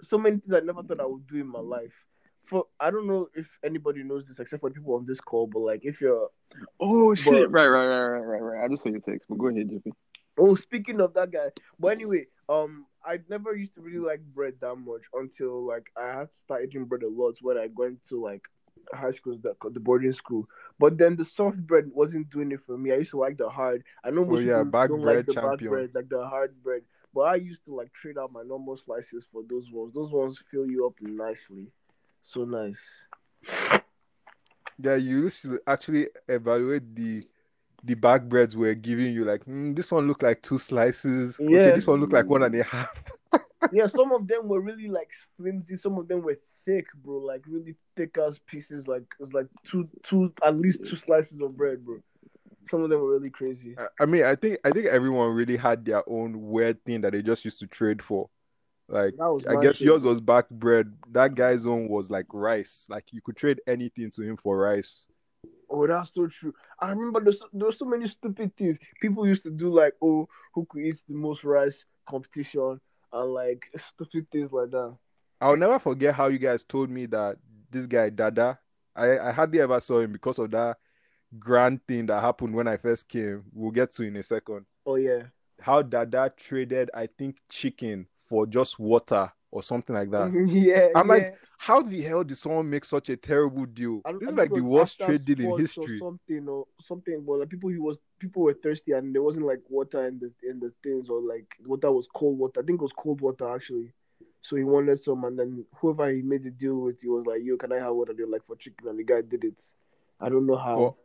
So 0.08 0.20
many 0.20 0.38
things 0.38 0.54
I 0.54 0.60
never 0.60 0.84
thought 0.84 1.00
I 1.00 1.06
would 1.08 1.26
do 1.26 1.38
in 1.38 1.48
my 1.48 1.62
life. 1.62 1.94
For 2.52 2.66
I 2.82 2.92
don't 2.92 3.08
know 3.08 3.30
if 3.34 3.48
anybody 3.64 4.04
knows 4.04 4.28
this 4.28 4.38
except 4.40 4.60
for 4.60 4.70
people 4.70 4.94
on 4.96 5.06
this 5.06 5.22
call, 5.22 5.48
but 5.48 5.60
like 5.60 5.86
if 5.86 6.02
you're 6.02 6.28
oh 6.82 7.16
shit! 7.16 7.50
But- 7.50 7.52
Right, 7.52 7.68
right, 7.68 7.88
right, 7.88 8.08
right, 8.08 8.20
right, 8.20 8.42
right. 8.42 8.66
I 8.66 8.68
just 8.68 8.84
saw 8.84 8.90
your 8.90 9.00
text, 9.00 9.26
but 9.30 9.38
go 9.38 9.48
ahead, 9.48 9.70
JP. 9.70 9.92
Oh, 10.38 10.56
speaking 10.56 11.00
of 11.00 11.14
that 11.14 11.32
guy. 11.32 11.52
But 11.80 11.94
anyway, 11.94 12.26
um, 12.50 12.86
I 13.06 13.20
never 13.30 13.56
used 13.56 13.74
to 13.76 13.82
really 13.82 14.06
like 14.06 14.20
bread 14.20 14.56
that 14.60 14.76
much 14.76 15.04
until 15.14 15.66
like 15.66 15.90
I 15.96 16.08
had 16.08 16.12
started 16.14 16.34
start 16.44 16.64
eating 16.66 16.86
bread 16.86 17.04
a 17.04 17.08
lot 17.10 17.36
when 17.42 17.58
I 17.58 17.70
went 17.74 18.04
to 18.10 18.22
like 18.22 18.44
high 18.94 19.12
school, 19.12 19.38
the, 19.42 19.56
the 19.70 19.80
boarding 19.80 20.12
school. 20.12 20.46
But 20.78 20.98
then 20.98 21.16
the 21.16 21.26
soft 21.26 21.66
bread 21.66 21.86
wasn't 21.94 22.30
doing 22.30 22.52
it 22.52 22.60
for 22.66 22.78
me. 22.78 22.92
I 22.92 22.96
used 22.98 23.12
to 23.12 23.18
like 23.18 23.38
the 23.38 23.50
hard. 23.50 23.84
I 24.04 24.10
know 24.10 24.26
most 24.26 24.40
Oh, 24.40 24.42
yeah, 24.42 24.58
people 24.58 24.72
back 24.72 24.90
don't 24.90 25.02
bread 25.02 25.18
like 25.18 25.26
the 25.28 25.34
back 25.34 25.44
champion. 25.44 25.72
bread, 25.72 25.90
like 25.96 26.10
the 26.10 26.26
hard 26.28 26.62
bread. 26.64 26.82
But 27.14 27.22
I 27.22 27.36
used 27.36 27.64
to 27.66 27.76
like 27.76 27.94
trade 27.94 28.18
out 28.18 28.32
my 28.34 28.44
normal 28.44 28.76
slices 28.78 29.26
for 29.32 29.44
those 29.50 29.70
ones. 29.72 29.94
Those 29.94 30.12
ones 30.12 30.42
fill 30.52 30.66
you 30.66 30.86
up 30.86 30.96
nicely. 31.02 31.68
So 32.22 32.46
nice. 32.46 32.82
Yeah, 34.80 34.96
you 34.96 35.22
used 35.24 35.44
to 35.44 35.60
actually 35.68 36.08
evaluate 36.28 36.96
the 36.96 37.24
the 37.84 37.94
back 37.96 38.24
breads 38.24 38.56
we're 38.56 38.76
giving 38.76 39.14
you. 39.14 39.26
Like, 39.26 39.44
"Hmm, 39.44 39.74
this 39.74 39.92
one 39.92 40.08
look 40.08 40.22
like 40.22 40.42
two 40.42 40.58
slices. 40.58 41.38
Yeah. 41.40 41.58
Okay, 41.60 41.72
this 41.76 41.88
one 41.88 42.00
look 42.00 42.14
like 42.14 42.28
one 42.28 42.44
and 42.44 42.56
a 42.56 42.64
half. 42.64 43.04
yeah, 43.72 43.88
some 43.88 44.12
of 44.12 44.28
them 44.28 44.48
were 44.48 44.62
really 44.62 44.88
like 44.88 45.10
flimsy. 45.38 45.78
Some 45.78 45.98
of 45.98 46.08
them 46.08 46.22
were 46.22 46.38
thick, 46.66 46.86
bro. 47.04 47.18
Like 47.18 47.44
really 47.48 47.76
thick 47.98 48.18
ass 48.18 48.40
pieces. 48.48 48.88
Like 48.88 49.02
it 49.02 49.20
was 49.20 49.34
like 49.34 49.48
two, 49.66 49.88
two, 50.04 50.34
at 50.46 50.56
least 50.56 50.86
two 50.88 50.96
slices 50.96 51.40
of 51.42 51.58
bread, 51.58 51.84
bro. 51.86 51.98
Some 52.70 52.84
of 52.84 52.90
them 52.90 53.00
were 53.02 53.14
really 53.14 53.30
crazy. 53.32 53.76
I- 53.78 53.88
I 54.04 54.06
mean, 54.06 54.24
I 54.24 54.36
think 54.36 54.60
I 54.64 54.72
think 54.72 54.86
everyone 54.88 55.34
really 55.34 55.58
had 55.58 55.84
their 55.86 56.08
own 56.10 56.50
weird 56.50 56.84
thing 56.86 57.02
that 57.02 57.14
they 57.14 57.22
just 57.22 57.44
used 57.46 57.60
to 57.60 57.68
trade 57.68 58.02
for. 58.04 58.30
Like, 58.92 59.14
I 59.48 59.56
guess 59.62 59.80
yours 59.80 60.04
was 60.04 60.20
back 60.20 60.50
bread. 60.50 60.94
That 61.12 61.34
guy's 61.34 61.66
own 61.66 61.88
was 61.88 62.12
like 62.12 62.26
rice. 62.34 62.88
Like 62.90 63.06
you 63.12 63.22
could 63.22 63.38
trade 63.38 63.62
anything 63.66 64.12
to 64.12 64.22
him 64.22 64.36
for 64.36 64.58
rice. 64.58 65.08
Oh, 65.70 65.88
that's 65.88 66.14
so 66.14 66.28
true. 66.28 66.54
I 66.80 66.90
remember 66.90 67.22
there's, 67.24 67.42
there 67.54 67.68
were 67.68 67.74
so 67.74 67.86
many 67.86 68.10
stupid 68.10 68.52
things. 68.58 68.78
People 69.02 69.26
used 69.26 69.44
to 69.44 69.50
do 69.50 69.74
like, 69.74 69.94
oh, 70.02 70.28
who 70.54 70.68
could 70.70 70.82
eat 70.82 70.98
the 71.08 71.16
most 71.16 71.46
rice 71.46 71.86
competition 72.10 72.82
and 73.14 73.34
like 73.34 73.64
stupid 73.78 74.28
things 74.30 74.52
like 74.52 74.72
that. 74.72 74.98
I'll 75.40 75.56
never 75.56 75.80
forget 75.80 76.14
how 76.14 76.28
you 76.28 76.38
guys 76.38 76.66
told 76.66 76.90
me 76.90 77.06
that 77.08 77.38
this 77.72 77.88
guy 77.88 78.10
Dada. 78.10 78.60
I, 78.94 79.20
I 79.20 79.32
hardly 79.32 79.62
ever 79.62 79.80
saw 79.80 80.02
him 80.02 80.12
because 80.12 80.38
of 80.38 80.52
that 80.52 80.78
grand 81.40 81.80
thing 81.88 82.08
that 82.08 82.20
happened 82.20 82.54
when 82.54 82.68
I 82.68 82.76
first 82.76 83.08
came. 83.08 83.46
We'll 83.54 83.72
get 83.72 83.94
to 83.94 84.04
in 84.04 84.18
a 84.18 84.24
second. 84.24 84.66
Oh 84.86 84.96
yeah. 84.96 85.24
How 85.62 85.82
Dada 85.82 86.34
traded, 86.36 86.90
I 86.94 87.08
think, 87.08 87.38
chicken 87.48 88.08
for 88.32 88.48
just 88.48 88.80
water 88.80 89.30
or 89.52 89.62
something 89.62 89.94
like 89.94 90.10
that. 90.10 90.32
yeah. 90.48 90.88
I'm 90.96 91.08
yeah. 91.10 91.14
like, 91.14 91.38
how 91.58 91.82
the 91.82 92.02
hell 92.02 92.24
did 92.24 92.38
someone 92.38 92.70
make 92.70 92.86
such 92.86 93.10
a 93.10 93.18
terrible 93.18 93.66
deal? 93.66 94.00
I- 94.06 94.14
This 94.14 94.30
I 94.30 94.32
is 94.32 94.38
like 94.38 94.54
the 94.54 94.64
worst 94.64 95.02
trade 95.02 95.26
deal 95.26 95.42
in 95.56 95.60
history. 95.60 95.98
or 95.98 96.00
something 96.08 96.48
or 96.48 96.66
something. 96.88 97.22
But 97.28 97.40
like 97.40 97.50
people, 97.50 97.70
he 97.70 97.78
was 97.78 97.98
people 98.20 98.44
were 98.44 98.54
thirsty 98.54 98.94
and 98.94 99.14
there 99.14 99.22
wasn't 99.22 99.46
like 99.46 99.60
water 99.70 100.08
in 100.08 100.18
the 100.20 100.32
in 100.50 100.62
the 100.62 100.72
things 100.82 101.10
or 101.10 101.20
like 101.20 101.46
water 101.66 101.92
was 101.92 102.08
cold 102.16 102.40
water. 102.40 102.62
I 102.62 102.64
think 102.64 102.80
it 102.80 102.84
was 102.84 102.94
cold 102.98 103.20
water 103.20 103.54
actually. 103.54 103.92
So 104.44 104.56
he 104.56 104.64
wanted 104.64 105.04
some, 105.04 105.24
and 105.26 105.38
then 105.38 105.66
whoever 105.76 106.10
he 106.10 106.22
made 106.22 106.44
the 106.44 106.50
deal 106.50 106.78
with, 106.78 107.00
he 107.02 107.08
was 107.10 107.26
like, 107.28 107.42
"Yo, 107.44 107.58
can 107.58 107.74
I 107.74 107.80
have 107.80 107.94
water?" 107.94 108.14
They're 108.18 108.26
like 108.26 108.46
for 108.48 108.56
chicken, 108.56 108.88
and 108.88 108.98
the 108.98 109.04
guy 109.04 109.22
did 109.22 109.44
it. 109.44 109.54
I 110.20 110.30
don't 110.30 110.48
know 110.48 110.56
how. 110.58 110.76
For 110.78 110.96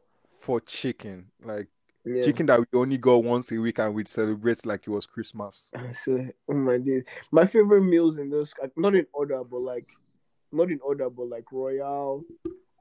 for 0.41 0.61
chicken. 0.61 1.27
Like 1.45 1.67
yeah. 2.07 2.25
chicken 2.25 2.47
that 2.47 2.61
we 2.61 2.67
only 2.75 2.99
got 2.99 3.25
once 3.25 3.51
a 3.53 3.59
week 3.59 3.79
and 3.79 3.95
we'd 3.95 4.09
celebrate 4.09 4.65
like 4.65 4.87
it 4.87 4.91
was 4.91 5.07
Christmas. 5.07 5.71
So, 6.05 6.27
oh 6.49 6.55
my 6.55 6.79
days. 6.79 7.05
My 7.33 7.47
favorite 7.47 7.83
meals 7.83 8.19
in 8.19 8.31
those, 8.31 8.53
not 8.77 8.95
in 8.95 9.07
order, 9.13 9.43
but 9.43 9.61
like, 9.61 9.87
not 10.53 10.71
in 10.71 10.81
order, 10.83 11.11
but 11.11 11.29
like 11.29 11.51
Royal, 11.51 12.23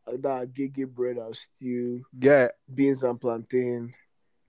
like 0.07 0.21
that 0.21 0.53
gege 0.53 0.87
bread 0.87 1.17
and 1.17 1.35
stew, 1.35 2.03
Yeah, 2.19 2.49
beans 2.73 3.03
and 3.03 3.19
plantain, 3.19 3.93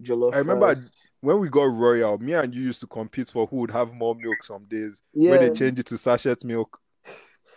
jollof. 0.03 0.35
I 0.35 0.39
remember 0.39 0.67
rice. 0.67 0.93
when 1.21 1.41
we 1.41 1.49
got 1.49 1.65
Royal, 1.65 2.19
me 2.19 2.35
and 2.35 2.55
you 2.55 2.63
used 2.63 2.81
to 2.81 2.87
compete 2.87 3.31
for 3.31 3.47
who 3.47 3.57
would 3.57 3.71
have 3.71 3.93
more 3.93 4.15
milk 4.15 4.43
some 4.43 4.65
days. 4.65 5.01
Yeah. 5.15 5.31
When 5.31 5.41
they 5.41 5.51
changed 5.55 5.79
it 5.79 5.87
to 5.87 5.97
sachet 5.97 6.45
milk. 6.45 6.79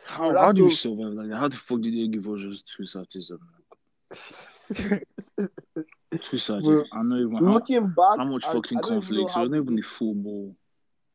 How, 0.06 0.36
how 0.36 0.52
do 0.52 0.64
you 0.64 0.72
survive 0.72 1.14
like 1.14 1.30
that? 1.30 1.38
How 1.38 1.48
the 1.50 1.58
fuck 1.58 1.82
did 1.82 1.94
they 1.94 2.08
give 2.08 2.28
us 2.28 2.42
just 2.42 2.74
two 2.76 2.86
sachets 2.86 3.30
of 3.30 3.40
milk? 3.42 5.04
Two. 6.18 6.38
Bro, 6.62 6.84
I 6.92 7.04
know 7.04 7.18
even 7.18 7.46
how, 7.46 7.60
back, 7.60 8.18
how 8.18 8.26
much 8.26 8.46
I- 8.46 8.54
fucking 8.54 8.78
I 8.80 8.82
don't 8.82 9.04
even 9.04 9.16
know 9.16 9.26
conflicts. 9.28 9.34
How 9.34 9.42
wasn't 9.42 9.52
we 9.52 9.58
even 9.60 9.76
the 9.76 10.14
bowl. 10.24 10.56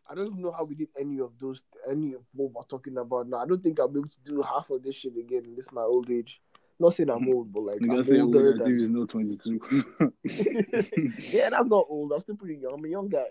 I 0.09 0.15
don't 0.15 0.27
even 0.29 0.43
know 0.43 0.53
how 0.53 0.65
we 0.65 0.75
did 0.75 0.89
any 1.01 1.19
of 1.19 1.33
those, 1.41 1.63
any 1.91 2.13
of 2.13 2.21
what 2.35 2.53
we're 2.53 2.63
talking 2.69 2.97
about 2.99 3.27
now. 3.29 3.39
I 3.39 3.47
don't 3.47 3.63
think 3.63 3.81
I'll 3.81 3.89
be 3.89 4.01
able 4.01 4.09
to 4.11 4.21
do 4.25 4.43
half 4.43 4.69
of 4.71 4.83
this 4.83 4.95
shit 4.97 5.17
again 5.17 5.45
in 5.47 5.57
this 5.57 5.67
my 5.73 5.83
old 5.83 6.11
age. 6.11 6.41
Not 6.79 6.95
saying 6.95 7.09
I'm 7.11 7.29
old, 7.29 7.53
but 7.53 7.61
like 7.63 7.81
You 7.81 7.93
I'm 7.93 8.03
say 8.05 8.21
older 8.21 8.49
old 8.49 8.61
as 8.61 8.67
if 8.67 8.81
than- 8.91 8.99
not 9.01 9.09
22. 9.09 9.61
yeah, 11.33 11.51
that's 11.51 11.69
not 11.69 11.87
old. 11.89 12.13
I'm 12.13 12.21
still 12.21 12.37
pretty 12.37 12.57
young. 12.61 12.75
I'm 12.75 12.85
a 12.85 12.89
young 12.89 13.09
guy. 13.09 13.27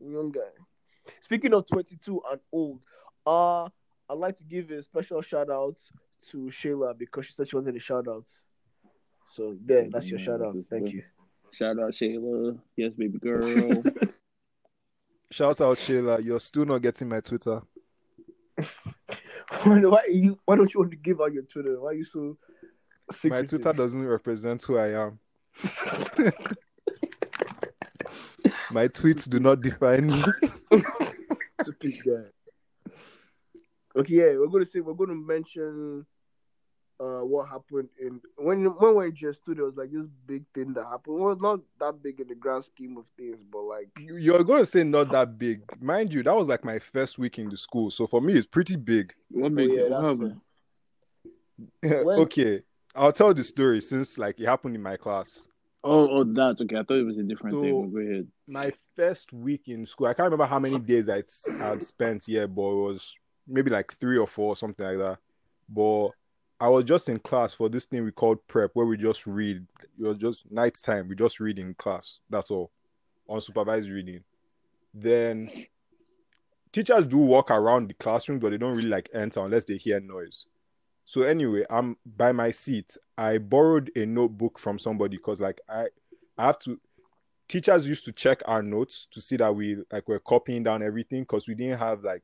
A 0.00 0.04
young 0.10 0.30
guy. 0.30 0.40
Speaking 1.20 1.54
of 1.54 1.66
22 1.68 2.20
and 2.30 2.40
old, 2.52 2.80
uh, 3.26 3.64
I'd 4.08 4.18
like 4.18 4.36
to 4.38 4.44
give 4.44 4.70
a 4.70 4.82
special 4.82 5.22
shout 5.22 5.48
out 5.50 5.76
to 6.30 6.36
Shayla 6.52 6.98
because 6.98 7.26
she 7.26 7.32
said 7.32 7.48
she 7.48 7.56
wanted 7.56 7.76
a 7.76 7.80
shout 7.80 8.08
out. 8.08 8.26
So 9.34 9.56
there, 9.64 9.88
that's 9.90 10.06
your 10.06 10.18
Yeah, 10.18 10.26
shout 10.26 10.42
out. 10.42 10.56
Thank 10.68 10.86
good. 10.86 10.92
you. 10.94 11.02
Shout 11.52 11.78
out 11.78 11.92
Shayla. 11.92 12.58
Yes, 12.76 12.94
baby 12.94 13.18
girl. 13.22 13.82
Shout 15.30 15.60
out 15.60 15.78
Sheila, 15.78 16.20
you're 16.20 16.40
still 16.40 16.64
not 16.64 16.82
getting 16.82 17.08
my 17.08 17.20
Twitter. 17.20 17.62
why 19.62 20.04
you? 20.10 20.38
Why 20.44 20.56
don't 20.56 20.72
you 20.74 20.80
want 20.80 20.90
to 20.90 20.96
give 20.96 21.20
out 21.20 21.32
your 21.32 21.44
Twitter? 21.44 21.80
Why 21.80 21.90
are 21.90 21.94
you 21.94 22.04
so? 22.04 22.36
secretive? 23.12 23.52
My? 23.52 23.58
Twitter 23.58 23.72
doesn't 23.72 24.04
represent 24.06 24.62
who 24.64 24.78
I 24.78 25.04
am. 25.04 25.18
My 28.72 28.86
tweets 28.88 29.28
do 29.28 29.40
not 29.40 29.60
define 29.60 30.06
me. 30.06 30.22
Stupid 31.62 31.92
guy. 32.06 32.92
Okay, 33.96 34.14
yeah, 34.14 34.36
we're 34.38 34.46
gonna 34.46 34.64
say 34.66 34.80
we're 34.80 34.94
gonna 34.94 35.14
mention 35.14 36.06
uh 37.00 37.24
what 37.24 37.48
happened 37.48 37.88
in 37.98 38.20
when 38.36 38.64
when 38.64 38.94
we're 38.94 39.06
in 39.06 39.14
just 39.14 39.44
two, 39.44 39.54
there 39.54 39.64
was 39.64 39.76
like 39.76 39.90
this 39.90 40.06
big 40.26 40.44
thing 40.54 40.74
that 40.74 40.84
happened. 40.84 41.18
Well, 41.18 41.34
not 41.36 41.60
that 41.78 42.02
big 42.02 42.20
in 42.20 42.28
the 42.28 42.34
grand 42.34 42.64
scheme 42.66 42.96
of 42.98 43.04
things, 43.16 43.38
but 43.50 43.62
like 43.62 43.88
You- 43.98 44.16
You're 44.16 44.44
going 44.44 44.60
to 44.62 44.66
say 44.66 44.84
not 44.84 45.10
that 45.12 45.38
big. 45.38 45.62
Mind 45.80 46.12
you, 46.12 46.22
that 46.22 46.36
was 46.36 46.46
like 46.48 46.64
my 46.64 46.78
first 46.78 47.18
week 47.18 47.38
in 47.38 47.48
the 47.48 47.56
school. 47.56 47.90
So 47.90 48.06
for 48.06 48.20
me, 48.20 48.34
it's 48.34 48.46
pretty 48.46 48.76
big. 48.76 49.14
What 49.30 49.52
oh, 49.52 49.54
big? 49.54 49.70
yeah, 49.70 49.82
what 49.82 49.90
that's 49.90 50.02
happened? 50.04 50.40
When- 52.06 52.18
okay. 52.20 52.62
I'll 52.94 53.12
tell 53.12 53.32
the 53.32 53.44
story 53.44 53.80
since 53.80 54.18
like 54.18 54.38
it 54.40 54.46
happened 54.46 54.74
in 54.74 54.82
my 54.82 54.96
class. 54.96 55.46
Oh, 55.82 56.08
oh, 56.10 56.24
that's 56.24 56.60
okay. 56.60 56.76
I 56.76 56.82
thought 56.82 56.98
it 56.98 57.06
was 57.06 57.16
a 57.18 57.22
different 57.22 57.56
So- 57.56 57.62
thing. 57.62 57.90
Go 57.90 57.98
ahead. 57.98 58.26
my 58.46 58.72
first 58.96 59.32
week 59.32 59.68
in 59.68 59.86
school, 59.86 60.08
I 60.08 60.12
can't 60.14 60.26
remember 60.26 60.44
how 60.46 60.58
many 60.58 60.78
days 60.78 61.08
I 61.08 61.22
had 61.58 61.82
spent 61.82 62.24
here, 62.24 62.46
but 62.46 62.62
it 62.72 62.82
was 62.88 63.16
maybe 63.46 63.70
like 63.70 63.92
three 63.94 64.18
or 64.18 64.26
four, 64.26 64.54
something 64.56 64.84
like 64.84 64.98
that. 64.98 65.18
But 65.68 66.10
I 66.60 66.68
was 66.68 66.84
just 66.84 67.08
in 67.08 67.18
class 67.18 67.54
for 67.54 67.70
this 67.70 67.86
thing 67.86 68.04
we 68.04 68.12
called 68.12 68.46
prep, 68.46 68.70
where 68.74 68.86
we 68.86 68.98
just 68.98 69.26
read. 69.26 69.66
It 69.98 70.04
was 70.04 70.18
just 70.18 70.50
night 70.52 70.78
time. 70.82 71.08
We 71.08 71.16
just 71.16 71.40
read 71.40 71.58
in 71.58 71.74
class. 71.74 72.18
That's 72.28 72.50
all, 72.50 72.70
unsupervised 73.28 73.92
reading. 73.92 74.22
Then 74.92 75.48
teachers 76.70 77.06
do 77.06 77.16
walk 77.16 77.50
around 77.50 77.88
the 77.88 77.94
classroom, 77.94 78.38
but 78.40 78.50
they 78.50 78.58
don't 78.58 78.76
really 78.76 78.88
like 78.88 79.08
enter 79.14 79.44
unless 79.44 79.64
they 79.64 79.78
hear 79.78 80.00
noise. 80.00 80.46
So 81.06 81.22
anyway, 81.22 81.64
I'm 81.70 81.96
by 82.04 82.32
my 82.32 82.50
seat. 82.50 82.96
I 83.16 83.38
borrowed 83.38 83.90
a 83.96 84.04
notebook 84.04 84.58
from 84.58 84.78
somebody 84.78 85.16
because 85.16 85.40
like 85.40 85.60
I, 85.68 85.86
I 86.36 86.46
have 86.46 86.58
to 86.60 86.78
teachers 87.48 87.86
used 87.86 88.04
to 88.04 88.12
check 88.12 88.42
our 88.44 88.62
notes 88.62 89.08
to 89.10 89.20
see 89.20 89.36
that 89.36 89.52
we 89.52 89.78
like 89.90 90.06
we're 90.06 90.20
copying 90.20 90.62
down 90.62 90.82
everything 90.82 91.22
because 91.22 91.48
we 91.48 91.54
didn't 91.56 91.80
have 91.80 92.04
like 92.04 92.22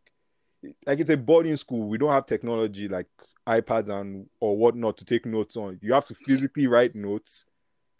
like 0.87 1.00
it's 1.00 1.11
a 1.11 1.16
boarding 1.16 1.57
school 1.57 1.88
we 1.88 1.99
don't 1.99 2.12
have 2.12 2.26
technology 2.26 2.87
like 2.87 3.09
ipads 3.47 3.88
and 3.88 4.26
or 4.41 4.57
whatnot 4.57 4.97
to 4.99 5.05
take 5.05 5.25
notes 5.26 5.57
on. 5.57 5.79
You 5.81 5.95
have 5.95 6.07
to 6.07 6.15
physically 6.15 6.67
write 6.67 6.95
notes 6.95 7.45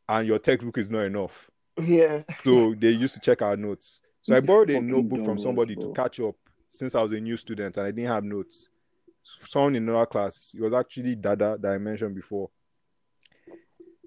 and 0.09 0.27
your 0.27 0.39
textbook 0.39 0.79
is 0.79 0.91
not 0.91 1.05
enough. 1.05 1.51
Yeah, 1.83 2.23
so 2.43 2.75
they 2.75 2.91
used 2.91 3.15
to 3.15 3.21
check 3.21 3.43
our 3.43 3.57
notes. 3.57 4.01
So 4.23 4.35
i 4.35 4.41
borrowed 4.41 4.71
a 4.71 4.81
notebook 4.81 5.25
from 5.25 5.39
somebody 5.39 5.77
words, 5.77 5.87
to 5.87 5.93
catch 5.93 6.21
up 6.21 6.35
since 6.69 6.95
i 6.95 7.03
was 7.03 7.13
a 7.13 7.21
new 7.21 7.37
student 7.37 7.77
and 7.77 7.87
i 7.87 7.91
didn't 7.91 8.11
have 8.11 8.25
notes. 8.25 8.69
Someone 9.23 9.77
in 9.77 9.89
another 9.89 10.07
class 10.07 10.55
it 10.57 10.61
was 10.61 10.73
actually 10.73 11.17
dada 11.17 11.59
that 11.61 11.73
i 11.73 11.79
mentioned 11.79 12.15
before. 12.15 12.51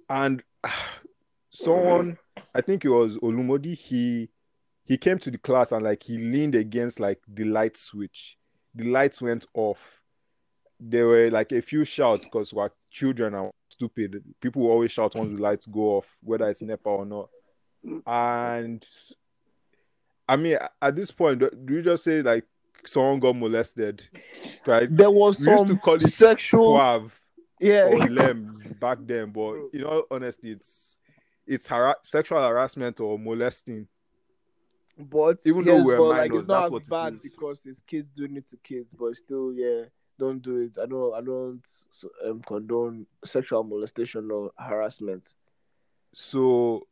And 0.10 0.44
someone 1.52 2.18
i 2.54 2.62
think 2.62 2.86
it 2.86 2.90
was 2.90 3.18
olumodi 3.18 3.76
he 3.76 4.30
he 4.86 4.98
came 4.98 5.20
to 5.20 5.30
the 5.30 5.38
class 5.38 5.72
and 5.72 5.84
like 5.84 6.02
he 6.02 6.18
leaned 6.18 6.56
against 6.56 7.00
like 7.00 7.20
the 7.28 7.44
light 7.44 7.78
switch. 7.78 8.38
The 8.74 8.86
lights 8.86 9.22
went 9.22 9.46
off 9.54 9.99
there 10.80 11.08
were 11.08 11.30
like 11.30 11.52
a 11.52 11.62
few 11.62 11.84
shouts 11.86 12.26
because 12.26 12.54
we're 12.54 12.70
children 12.90 13.34
and 13.34 13.52
stupid 13.70 14.24
people 14.42 14.64
always 14.68 14.92
shout 14.92 15.16
once 15.16 15.32
the 15.32 15.42
lights 15.42 15.66
go 15.66 15.98
off 15.98 16.18
whether 16.24 16.50
it's 16.50 16.62
nepa 16.62 16.90
or 16.90 17.06
not 17.06 17.30
and 18.08 18.86
i 20.28 20.36
mean 20.36 20.58
at 20.82 20.96
this 20.96 21.12
point 21.12 21.40
do 21.40 21.50
do 21.66 21.74
you 21.76 21.82
just 21.82 22.04
say 22.04 22.22
like 22.22 22.46
someone 22.86 23.20
got 23.20 23.36
molested 23.36 24.04
right 24.66 24.96
there 24.96 25.12
was 25.12 25.40
we 25.40 25.48
used 25.52 25.68
some 25.68 25.76
to 25.76 25.82
call 25.82 25.96
it 25.96 26.02
sexual. 26.14 26.76
quav 26.78 27.12
Yeah, 27.60 27.88
or 27.88 28.00
lems 28.08 28.64
back 28.80 29.00
then, 29.02 29.32
but 29.32 29.56
in 29.74 29.84
all 29.84 30.04
honesty, 30.10 30.52
it's 30.54 30.98
it's 31.46 31.68
hara- 31.68 31.98
sexual 32.04 32.40
harassment 32.42 33.02
or 33.02 33.20
molesting. 33.20 33.86
but 34.98 35.40
Even 35.46 35.66
though 35.66 35.84
we're 35.84 35.98
but, 35.98 36.04
like, 36.04 36.30
minors, 36.32 36.40
it's 36.40 36.48
not 36.48 36.62
that's 36.62 36.72
what 36.72 36.82
it 36.84 36.90
bad 36.90 37.14
is. 37.16 37.22
because 37.22 37.62
it's 37.66 37.82
kids 37.82 38.08
doing 38.16 38.38
it 38.38 38.48
to 38.50 38.56
kids, 38.64 38.96
but 38.98 39.14
still, 39.18 39.52
yeah, 39.54 39.84
don't 40.20 40.42
do 40.42 40.58
it. 40.58 40.78
I 40.82 40.86
don't, 40.86 41.14
I 41.16 41.22
don't 41.22 41.62
um, 42.28 42.42
condone 42.46 43.08
sexual 43.26 43.64
molestation 43.64 44.30
or 44.30 44.52
harassment. 44.60 45.34
So 46.14 46.86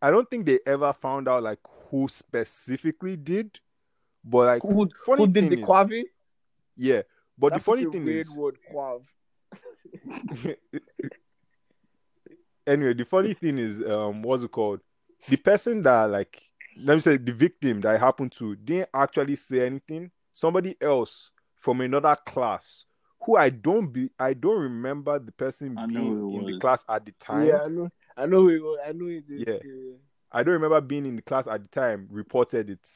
I 0.00 0.10
don't 0.10 0.28
think 0.30 0.46
they 0.46 0.60
ever 0.64 0.92
found 0.94 1.28
out 1.28 1.42
like 1.42 1.58
who 1.90 2.08
specifically 2.08 3.16
did, 3.16 3.58
but 4.24 4.46
like 4.46 4.62
Who, 4.62 4.88
funny 5.04 5.24
who 5.24 5.32
did 5.32 5.50
the 5.50 5.58
is- 5.58 5.64
quavi? 5.64 6.04
yeah. 6.76 7.02
But 7.38 7.52
That's 7.54 7.64
the 7.64 7.70
funny 7.70 7.84
thing 7.86 8.04
weird 8.04 8.26
is, 8.26 8.30
word, 8.30 8.58
quav. 8.70 9.02
anyway, 12.66 12.92
the 12.94 13.04
funny 13.06 13.32
thing 13.34 13.58
is, 13.58 13.82
um, 13.82 14.20
what's 14.22 14.42
it 14.42 14.50
called? 14.50 14.80
The 15.28 15.36
person 15.36 15.80
that 15.82 16.10
like, 16.10 16.40
let 16.82 16.94
me 16.94 17.00
say, 17.00 17.16
the 17.16 17.32
victim 17.32 17.80
that 17.80 17.94
it 17.94 18.00
happened 18.00 18.32
to 18.32 18.56
didn't 18.56 18.90
actually 18.94 19.36
say 19.36 19.64
anything. 19.66 20.10
Somebody 20.34 20.76
else 20.80 21.30
from 21.60 21.80
another 21.82 22.16
class, 22.26 22.84
who 23.22 23.36
I 23.36 23.50
don't 23.50 23.86
be, 23.92 24.10
I 24.18 24.32
don't 24.34 24.58
remember 24.60 25.18
the 25.18 25.30
person 25.30 25.76
I 25.78 25.86
being 25.86 26.32
in 26.34 26.46
the 26.46 26.58
class 26.58 26.84
at 26.88 27.04
the 27.06 27.12
time. 27.12 27.46
Yeah, 27.46 27.60
I 27.64 27.68
know, 27.68 27.88
I 28.16 28.26
know 28.26 28.48
it. 28.48 28.60
was- 28.62 28.78
I 28.84 28.92
know 28.92 29.06
it 29.06 29.24
is. 29.28 29.44
Yeah. 29.46 29.58
too. 29.58 29.96
I 30.32 30.42
don't 30.42 30.54
remember 30.54 30.80
being 30.80 31.06
in 31.06 31.16
the 31.16 31.22
class 31.22 31.46
at 31.46 31.62
the 31.62 31.68
time. 31.68 32.08
Reported 32.10 32.70
it, 32.70 32.88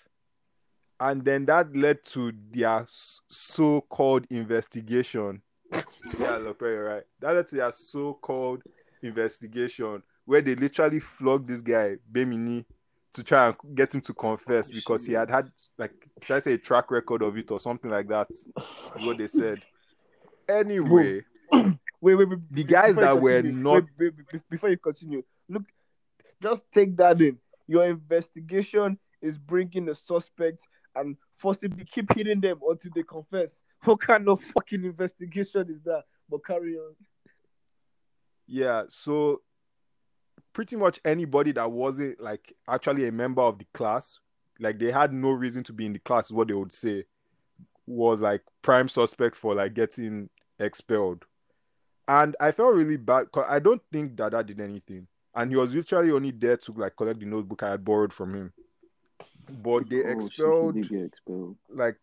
and 0.98 1.24
then 1.24 1.44
that 1.46 1.74
led 1.76 2.02
to 2.04 2.32
their 2.52 2.84
so-called 3.28 4.26
investigation. 4.30 5.42
yeah, 6.18 6.36
look, 6.36 6.62
right. 6.62 7.02
That 7.20 7.34
led 7.34 7.46
to 7.48 7.56
their 7.56 7.72
so-called 7.72 8.62
investigation 9.02 10.02
where 10.24 10.40
they 10.40 10.54
literally 10.54 11.00
flogged 11.00 11.48
this 11.48 11.60
guy 11.60 11.96
Bemini 12.10 12.64
to 13.14 13.22
try 13.24 13.46
and 13.46 13.56
get 13.74 13.94
him 13.94 14.00
to 14.02 14.12
confess 14.14 14.68
Oh, 14.70 14.74
because 14.74 15.06
he 15.06 15.12
had 15.14 15.30
had 15.30 15.50
like 15.78 15.92
should 16.22 16.36
I 16.36 16.38
say 16.40 16.52
a 16.54 16.58
track 16.58 16.90
record 16.90 17.22
of 17.22 17.36
it 17.38 17.50
or 17.50 17.58
something 17.60 17.90
like 17.90 18.08
that. 18.08 18.28
what 19.00 19.18
they 19.18 19.26
said. 19.26 19.62
Anyway, 20.48 21.22
Wait, 21.52 22.16
wait, 22.16 22.28
wait. 22.28 22.38
The 22.50 22.64
guys 22.64 22.96
that 22.96 23.18
were 23.18 23.40
not- 23.40 23.84
before 24.50 24.68
you 24.68 24.76
continue, 24.76 25.22
look, 25.48 25.62
just 26.42 26.64
take 26.72 26.94
that 26.98 27.18
in. 27.22 27.38
Your 27.66 27.84
investigation 27.84 28.98
is 29.22 29.38
bringing 29.38 29.86
the 29.86 29.94
suspect 29.94 30.60
and 30.94 31.16
forcibly 31.38 31.86
keep 31.86 32.12
hitting 32.12 32.40
them 32.42 32.58
until 32.68 32.90
they 32.94 33.04
confess. 33.04 33.52
What 33.84 34.00
kind 34.00 34.28
of 34.28 34.42
fucking 34.42 34.84
investigation 34.84 35.70
is 35.70 35.80
that? 35.84 36.02
But 36.28 36.44
carry 36.44 36.76
on. 36.76 36.94
Yeah, 38.46 38.82
so 38.90 39.40
pretty 40.54 40.76
much 40.76 40.98
anybody 41.04 41.52
that 41.52 41.70
wasn't 41.70 42.18
like 42.20 42.54
actually 42.66 43.06
a 43.06 43.12
member 43.12 43.42
of 43.42 43.58
the 43.58 43.66
class, 43.74 44.18
like 44.58 44.78
they 44.78 44.90
had 44.90 45.12
no 45.12 45.30
reason 45.32 45.62
to 45.64 45.72
be 45.74 45.84
in 45.84 45.92
the 45.92 45.98
class, 45.98 46.26
is 46.26 46.32
what 46.32 46.48
they 46.48 46.54
would 46.54 46.72
say, 46.72 47.04
was 47.86 48.22
like 48.22 48.40
prime 48.62 48.88
suspect 48.88 49.36
for 49.36 49.54
like 49.54 49.74
getting 49.74 50.30
expelled. 50.58 51.26
And 52.08 52.36
I 52.40 52.52
felt 52.52 52.74
really 52.74 52.96
bad 52.96 53.24
because 53.26 53.46
I 53.48 53.58
don't 53.58 53.82
think 53.92 54.14
Dada 54.16 54.42
did 54.42 54.60
anything. 54.60 55.06
And 55.34 55.50
he 55.50 55.56
was 55.56 55.74
literally 55.74 56.12
only 56.12 56.30
there 56.30 56.56
to 56.56 56.72
like 56.72 56.96
collect 56.96 57.20
the 57.20 57.26
notebook 57.26 57.62
I 57.62 57.70
had 57.72 57.84
borrowed 57.84 58.12
from 58.12 58.34
him. 58.34 58.52
But 59.50 59.90
they 59.90 60.02
Oh, 60.04 60.08
expelled 60.10 60.76
expelled. 60.76 61.56
like 61.68 61.96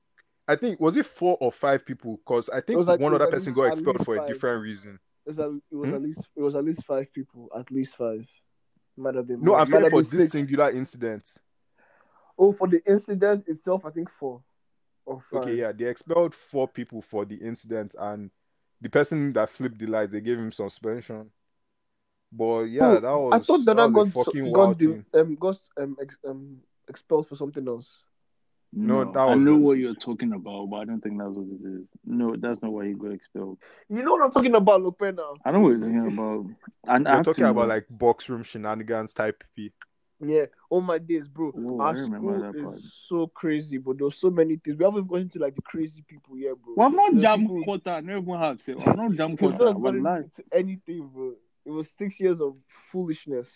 I 0.48 0.56
think 0.58 0.80
was 0.80 0.98
it 0.98 1.06
four 1.06 1.38
or 1.40 1.52
five 1.52 1.86
people? 1.86 2.18
Because 2.18 2.50
I 2.50 2.60
think 2.62 2.86
like- 2.86 3.00
one 3.00 3.14
it 3.14 3.22
other 3.22 3.32
person 3.32 3.54
got 3.54 3.66
expelled 3.72 3.98
least 4.00 4.06
for 4.06 4.18
a 4.18 4.28
different 4.28 4.62
reason. 4.62 5.00
It 5.26 5.30
was, 5.30 5.40
at, 5.40 5.46
it 5.72 5.76
was 5.76 5.90
Hmm? 5.90 5.96
at 5.96 6.02
least 6.02 6.28
it 6.36 6.42
was 6.42 6.56
at 6.56 6.66
least 6.66 6.86
five 6.86 7.14
people. 7.14 7.50
At 7.58 7.70
least 7.72 7.96
five. 7.96 8.26
Might 8.98 9.16
have 9.16 9.28
been 9.28 9.40
No, 9.40 9.52
more. 9.52 9.60
I'm 9.62 9.68
saying 9.68 9.90
for 9.90 10.02
this 10.02 10.12
six. 10.12 10.32
singular 10.32 10.72
incident. 10.72 11.30
Oh, 12.38 12.54
for 12.54 12.68
the 12.68 12.82
incident 12.90 13.48
itself, 13.48 13.86
I 13.86 13.92
think 13.92 14.10
four 14.20 14.42
or 15.06 15.22
five. 15.32 15.42
Okay, 15.44 15.56
yeah, 15.56 15.72
they 15.72 15.86
expelled 15.86 16.34
four 16.34 16.68
people 16.68 17.02
for 17.02 17.24
the 17.26 17.36
incident, 17.36 17.96
and 18.00 18.32
the 18.82 18.90
person 18.90 19.32
that 19.34 19.50
flipped 19.50 19.78
the 19.78 19.86
lights, 19.86 20.12
they 20.14 20.22
gave 20.22 20.40
him 20.40 20.52
suspension. 20.52 21.30
But 22.32 22.64
yeah, 22.64 22.88
Oh, 22.88 23.00
that 23.00 23.12
was 23.12 23.34
I 23.34 23.40
thought 23.40 23.66
that 23.66 23.76
that 23.76 23.94
got 23.94 24.08
fucking 24.10 24.52
got 24.54 24.78
the, 24.80 25.04
um 25.14 25.36
got 25.36 25.58
um, 25.78 25.98
ex, 26.02 26.18
um 26.28 26.58
expelled 26.88 27.28
for 27.28 27.36
something 27.36 27.68
else. 27.68 27.98
No, 28.74 29.04
No, 29.04 29.12
that 29.12 29.20
I 29.20 29.36
was 29.36 29.46
know 29.46 29.56
it. 29.56 29.58
what 29.60 29.78
you're 29.78 29.96
talking 29.96 30.32
about, 30.34 30.70
but 30.70 30.78
I 30.78 30.86
don't 30.86 31.02
think 31.02 31.18
that's 31.20 31.36
what 31.36 31.46
it 31.48 31.66
is. 31.82 31.88
No, 32.06 32.36
that's 32.38 32.62
not 32.62 32.72
why 32.72 32.88
he 32.88 32.94
got 32.94 33.12
expelled. 33.12 33.58
You 33.90 34.02
know 34.04 34.14
what 34.14 34.24
I'm 34.24 34.32
talking 34.32 34.56
about, 34.56 34.82
Lope 34.82 35.02
now. 35.02 35.36
I 35.44 35.52
know 35.52 35.60
what 35.60 35.70
you're 35.70 35.80
talking 35.80 36.08
about. 36.14 36.46
And 36.88 37.08
I 37.08 37.16
You're 37.16 37.24
talking 37.24 37.44
about 37.46 37.68
like 37.68 37.88
box 37.90 38.30
room 38.30 38.44
shenanigans 38.44 39.14
type 39.14 39.44
P. 39.56 39.72
Yeah, 40.24 40.46
all 40.70 40.82
my 40.82 41.00
days, 41.00 41.28
bro. 41.28 41.52
I 41.52 41.84
Our 41.84 41.94
remember 41.96 42.18
school 42.38 42.40
that 42.54 42.56
is 42.60 42.64
part. 42.64 42.80
so 43.10 43.28
crazy, 43.28 43.78
but 43.80 43.98
there's 43.98 44.16
so 44.20 44.30
many 44.30 44.56
things. 44.58 44.78
We 44.78 44.86
haven't 44.86 45.08
gotten 45.08 45.30
to 45.30 45.40
like 45.40 45.56
the 45.56 45.64
crazy 45.64 46.04
people 46.08 46.38
yet, 46.38 46.54
bro. 46.64 46.76
Well, 46.78 46.88
I'm 46.88 46.96
not 46.96 47.12
There's 47.14 47.24
jam 47.24 47.40
people- 47.42 47.64
quarter. 47.64 47.90
I 47.90 48.02
never 48.02 48.38
have 48.38 48.62
said. 48.62 48.76
I'm 48.86 48.96
not 48.96 49.12
jam 49.16 49.30
We've 49.32 49.40
quarter. 49.40 49.66
not 49.66 49.82
gotten 49.82 50.04
Wallahi. 50.04 50.26
to 50.36 50.44
anything, 50.54 51.10
bro. 51.14 51.34
It 51.66 51.72
was 51.72 51.90
six 51.90 52.20
years 52.20 52.40
of 52.40 52.56
foolishness. 52.92 53.52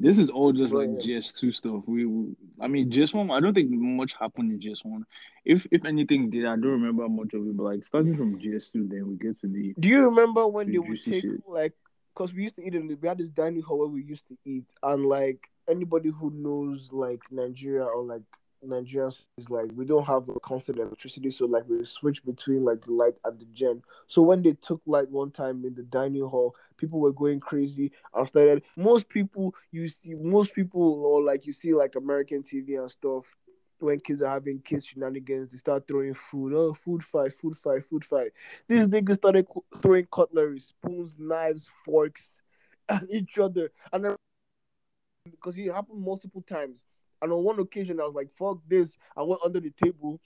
This 0.00 0.18
is 0.18 0.30
all 0.30 0.52
just 0.52 0.72
like 0.72 0.88
Right. 0.88 0.98
JS2 0.98 1.54
stuff. 1.54 1.82
We, 1.86 2.06
we 2.06 2.36
I 2.60 2.68
mean 2.68 2.90
JS1. 2.90 3.30
I 3.36 3.40
don't 3.40 3.54
think 3.54 3.70
much 3.70 4.14
happened 4.14 4.52
in 4.52 4.60
JS1. 4.60 5.02
If 5.44 5.66
if 5.72 5.84
anything 5.84 6.30
did, 6.30 6.44
I 6.44 6.54
don't 6.54 6.80
remember 6.80 7.08
much 7.08 7.34
of 7.34 7.46
it. 7.46 7.56
But 7.56 7.64
like 7.64 7.84
starting 7.84 8.16
from 8.16 8.38
JS2, 8.38 8.88
then 8.88 9.08
we 9.08 9.16
get 9.16 9.40
to 9.40 9.48
the 9.48 9.74
Do 9.78 9.88
you 9.88 10.04
remember 10.04 10.46
when 10.46 10.66
The 10.66 10.72
they 10.74 10.78
would 10.78 11.02
take 11.02 11.22
shit. 11.22 11.42
like, 11.48 11.72
cause 12.14 12.32
we 12.32 12.44
used 12.44 12.56
to 12.56 12.64
eat 12.66 12.74
in 12.74 12.86
the, 12.86 12.94
we 12.94 13.08
had 13.08 13.18
this 13.18 13.30
dining 13.30 13.62
hall 13.62 13.78
where 13.80 13.88
we 13.88 14.02
used 14.04 14.26
to 14.28 14.36
eat, 14.44 14.64
and 14.82 15.06
like 15.06 15.40
anybody 15.68 16.10
who 16.10 16.30
knows 16.30 16.88
like 16.92 17.20
Nigeria 17.30 17.84
or 17.84 18.04
like 18.04 18.22
Nigerians 18.66 19.20
is 19.38 19.48
like 19.50 19.70
we 19.74 19.84
don't 19.84 20.04
have 20.04 20.28
a 20.28 20.40
constant 20.40 20.78
electricity, 20.78 21.30
so 21.30 21.46
like 21.46 21.64
we 21.68 21.84
switch 21.84 22.24
between 22.24 22.64
like 22.64 22.84
the 22.84 22.92
light 22.92 23.14
and 23.24 23.38
the 23.38 23.44
gen. 23.54 23.82
So 24.08 24.22
when 24.22 24.42
they 24.42 24.54
took 24.54 24.80
light 24.86 25.10
one 25.10 25.30
time 25.30 25.64
in 25.64 25.74
the 25.74 25.82
dining 25.84 26.26
hall, 26.26 26.54
people 26.76 27.00
were 27.00 27.12
going 27.12 27.40
crazy 27.40 27.92
and 28.14 28.26
started. 28.28 28.62
Most 28.76 29.08
people 29.08 29.54
you 29.70 29.88
see, 29.88 30.14
most 30.14 30.54
people 30.54 30.82
or 31.04 31.22
like 31.22 31.46
you 31.46 31.52
see 31.52 31.74
like 31.74 31.94
American 31.96 32.42
TV 32.42 32.74
and 32.76 32.90
stuff. 32.90 33.24
When 33.80 34.00
kids 34.00 34.22
are 34.22 34.30
having 34.32 34.60
kids 34.60 34.86
shenanigans, 34.86 35.50
they 35.52 35.58
start 35.58 35.86
throwing 35.86 36.14
food. 36.30 36.52
Oh, 36.52 36.74
food 36.84 37.04
fight, 37.04 37.32
food 37.40 37.56
fight, 37.62 37.84
food 37.88 38.04
fight. 38.04 38.32
These 38.66 38.86
niggas 38.88 39.16
started 39.16 39.46
throwing 39.80 40.06
cutlery, 40.12 40.58
spoons, 40.60 41.14
knives, 41.16 41.70
forks 41.84 42.28
at 42.88 43.04
each 43.08 43.38
other. 43.38 43.70
And 43.92 44.04
then, 44.04 44.16
because 45.30 45.56
it 45.58 45.72
happened 45.72 46.02
multiple 46.02 46.42
times. 46.42 46.82
And 47.20 47.32
on 47.32 47.42
one 47.42 47.58
occasion, 47.58 48.00
I 48.00 48.04
was 48.04 48.14
like, 48.14 48.28
fuck 48.38 48.58
this. 48.68 48.96
I 49.16 49.22
went 49.22 49.42
under 49.44 49.60
the 49.60 49.70
table 49.70 50.20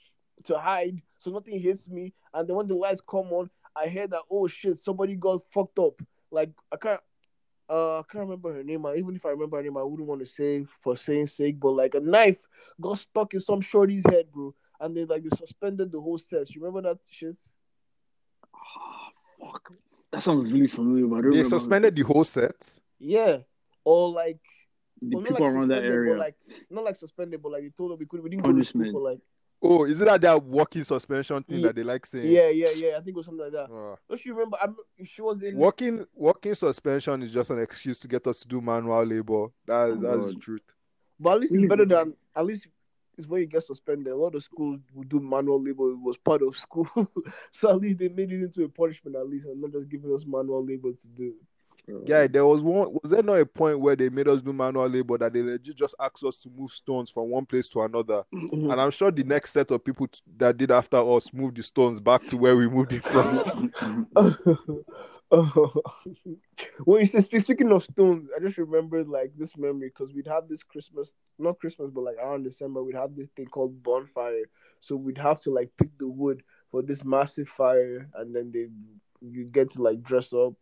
to 0.45 0.59
hide 0.59 1.01
so 1.23 1.31
nothing 1.31 1.61
hits 1.61 1.89
me. 1.89 2.13
And 2.35 2.49
then 2.49 2.57
when 2.57 2.69
the 2.69 2.75
lights 2.75 3.01
come 3.01 3.33
on, 3.33 3.51
I 3.77 3.89
heard 3.89 4.11
that, 4.11 4.23
oh 4.31 4.49
shit, 4.49 4.81
somebody 4.81 5.15
got 5.15 5.43
fucked 5.53 5.79
up. 5.79 6.01
Like, 6.31 6.51
I 6.71 6.77
can't. 6.77 7.01
Uh, 7.71 8.01
I 8.01 8.03
can't 8.11 8.25
remember 8.25 8.53
her 8.53 8.63
name. 8.63 8.85
Even 8.87 9.17
if 9.17 9.25
I 9.25 9.31
remember 9.31 9.57
her 9.57 9.63
name, 9.63 9.79
I 9.79 9.83
wouldn't 9.83 10.09
want 10.09 10.21
to 10.21 10.27
say 10.27 10.67
for 10.83 10.97
saying 10.97 11.29
sake. 11.29 11.59
But 11.59 11.71
like 11.71 11.95
a 11.95 12.01
knife 12.01 12.37
got 12.81 12.99
stuck 12.99 13.33
in 13.33 13.41
some 13.41 13.61
shorty's 13.61 14.03
head, 14.11 14.27
bro. 14.33 14.55
And 14.81 14.97
they 14.97 15.05
like 15.05 15.23
they 15.23 15.35
suspended 15.37 15.93
the 15.93 16.01
whole 16.01 16.19
set. 16.19 16.51
You 16.51 16.63
remember 16.63 16.91
that 16.91 16.99
shit? 17.09 17.37
Ah, 18.55 19.11
fuck. 19.53 19.73
That 20.11 20.23
sounds 20.23 20.53
really 20.53 20.67
familiar. 20.67 21.07
But 21.07 21.17
I 21.17 21.21
don't 21.23 21.31
They 21.31 21.37
remember 21.39 21.59
suspended 21.59 21.95
the 21.95 22.03
whole 22.03 22.25
set. 22.25 22.79
Yeah. 22.99 23.39
Or 23.85 24.11
like 24.11 24.41
the 25.03 25.17
well, 25.17 25.25
people 25.25 25.45
like 25.47 25.55
around 25.55 25.69
that 25.69 25.85
area. 25.85 26.17
Like 26.17 26.35
not 26.71 26.85
like 26.85 26.97
suspended, 26.97 27.43
but 27.43 27.53
like 27.53 27.63
they 27.63 27.71
told 27.71 27.91
them 27.93 27.99
we 27.99 28.07
could 28.07 28.23
we 28.23 28.31
didn't 28.31 28.43
go 28.45 28.53
to 28.53 28.65
school 28.65 28.81
Punishment. 28.83 28.93
for 28.95 29.11
like 29.11 29.19
Oh, 29.65 29.85
is 29.85 30.01
it 30.01 30.07
that 30.07 30.21
that 30.23 30.43
walking 30.43 30.83
suspension 30.83 31.41
thing 31.45 31.59
Ye- 31.59 31.63
that 31.63 31.77
they 31.77 31.85
like 31.85 32.05
saying? 32.05 32.33
yeah 32.33 32.49
yeah 32.49 32.71
yeah 32.75 32.91
I 32.97 33.01
think 33.01 33.09
it 33.09 33.17
was 33.17 33.27
something 33.27 33.45
like 33.45 33.53
that. 33.53 33.73
Uh, 33.73 33.95
Don't 34.09 34.25
you 34.25 34.35
remember? 34.35 34.57
I'm 34.61 34.75
she 35.05 35.23
was 35.23 35.41
in 35.43 35.57
walking 35.57 36.05
walking 36.15 36.55
suspension 36.55 37.23
is 37.23 37.31
just 37.31 37.51
an 37.51 37.61
excuse 37.61 38.01
to 38.01 38.09
get 38.09 38.27
us 38.27 38.41
to 38.41 38.49
do 38.49 38.61
manual 38.61 39.05
labor. 39.05 39.47
That 39.67 39.75
Oh, 39.91 39.97
that's 40.01 40.27
the 40.35 40.41
truth. 40.41 40.63
but 41.21 41.35
at 41.35 41.41
least 41.43 41.55
it's 41.55 41.67
better 41.67 41.85
than 41.85 42.15
at 42.35 42.45
least 42.45 42.67
it's 43.19 43.27
when 43.29 43.43
you 43.43 43.47
get 43.47 43.63
suspended. 43.63 44.13
A 44.13 44.17
lot 44.17 44.35
of 44.35 44.43
schools 44.43 44.81
would 44.95 45.09
do 45.09 45.21
manual 45.21 45.63
labor. 45.63 45.91
It 45.93 46.01
was 46.01 46.17
part 46.17 46.43
of 46.43 46.57
school, 46.67 46.89
so 47.53 47.71
at 47.71 47.77
least 47.77 47.99
they 48.01 48.09
made 48.09 48.33
it 48.33 48.43
into 48.43 48.65
a 48.65 48.69
punishment 48.69 49.15
at 49.17 49.29
least, 49.29 49.47
and 49.47 49.61
not 49.61 49.71
just 49.71 49.89
giving 49.91 50.13
us 50.15 50.25
manual 50.27 50.65
labor 50.67 50.91
to 50.93 51.09
do. 51.09 51.35
Mm. 51.89 52.09
Yeah, 52.09 52.27
there 52.27 52.47
was 52.47 52.63
one. 52.63 52.97
Was 53.03 53.11
there 53.11 53.23
not 53.23 53.41
a 53.41 53.47
point 53.47 53.81
where 53.81 53.97
they 53.97 54.09
made 54.09 54.29
us 54.29 54.41
do 54.41 54.53
manual 54.53 54.89
labor 54.89 55.19
that 55.19 55.33
they 55.33 55.43
legit 55.43 55.77
just 55.77 55.95
asked 55.99 56.23
us 56.25 56.37
to 56.43 56.51
move 56.51 56.71
stones 56.71 57.11
from 57.11 57.31
one 57.31 57.45
place 57.47 57.69
to 57.71 57.83
another? 57.83 58.23
Mm-hmm. 58.33 58.71
And 58.71 58.81
I'm 58.81 58.91
sure 58.91 59.11
the 59.11 59.25
next 59.25 59.53
set 59.53 59.71
of 59.71 59.85
people 59.85 60.07
t- 60.07 60.21
that 60.37 60.57
did 60.57 60.71
after 60.71 60.99
us 60.99 61.33
moved 61.33 61.57
the 61.57 61.63
stones 61.63 61.99
back 62.01 62.23
to 62.23 62.37
where 62.37 62.57
we 62.57 62.69
moved 62.69 62.93
it 62.93 63.03
from. 63.03 63.73
well, 65.33 67.01
you 67.01 67.07
say 67.07 67.21
speaking 67.21 67.73
of 67.73 67.83
stones, 67.83 68.29
I 68.37 68.41
just 68.41 68.59
remembered 68.59 69.09
like 69.09 69.33
this 69.37 69.57
memory 69.57 69.89
because 69.89 70.13
we'd 70.13 70.27
have 70.27 70.49
this 70.49 70.63
Christmas, 70.63 71.13
not 71.39 71.59
Christmas, 71.59 71.91
but 71.93 72.05
like 72.05 72.17
around 72.17 72.45
December, 72.45 72.83
we'd 72.83 72.97
have 72.97 73.17
this 73.17 73.29
thing 73.35 73.47
called 73.47 73.83
bonfire. 73.83 74.45
So 74.81 74.95
we'd 74.95 75.19
have 75.19 75.41
to 75.43 75.51
like 75.51 75.71
pick 75.79 75.97
the 75.99 76.07
wood 76.07 76.43
for 76.71 76.83
this 76.83 77.03
massive 77.03 77.49
fire, 77.49 78.09
and 78.15 78.35
then 78.35 78.53
they 78.53 78.69
you 79.27 79.45
get 79.45 79.71
to 79.73 79.83
like 79.83 80.03
dress 80.03 80.33
up, 80.33 80.55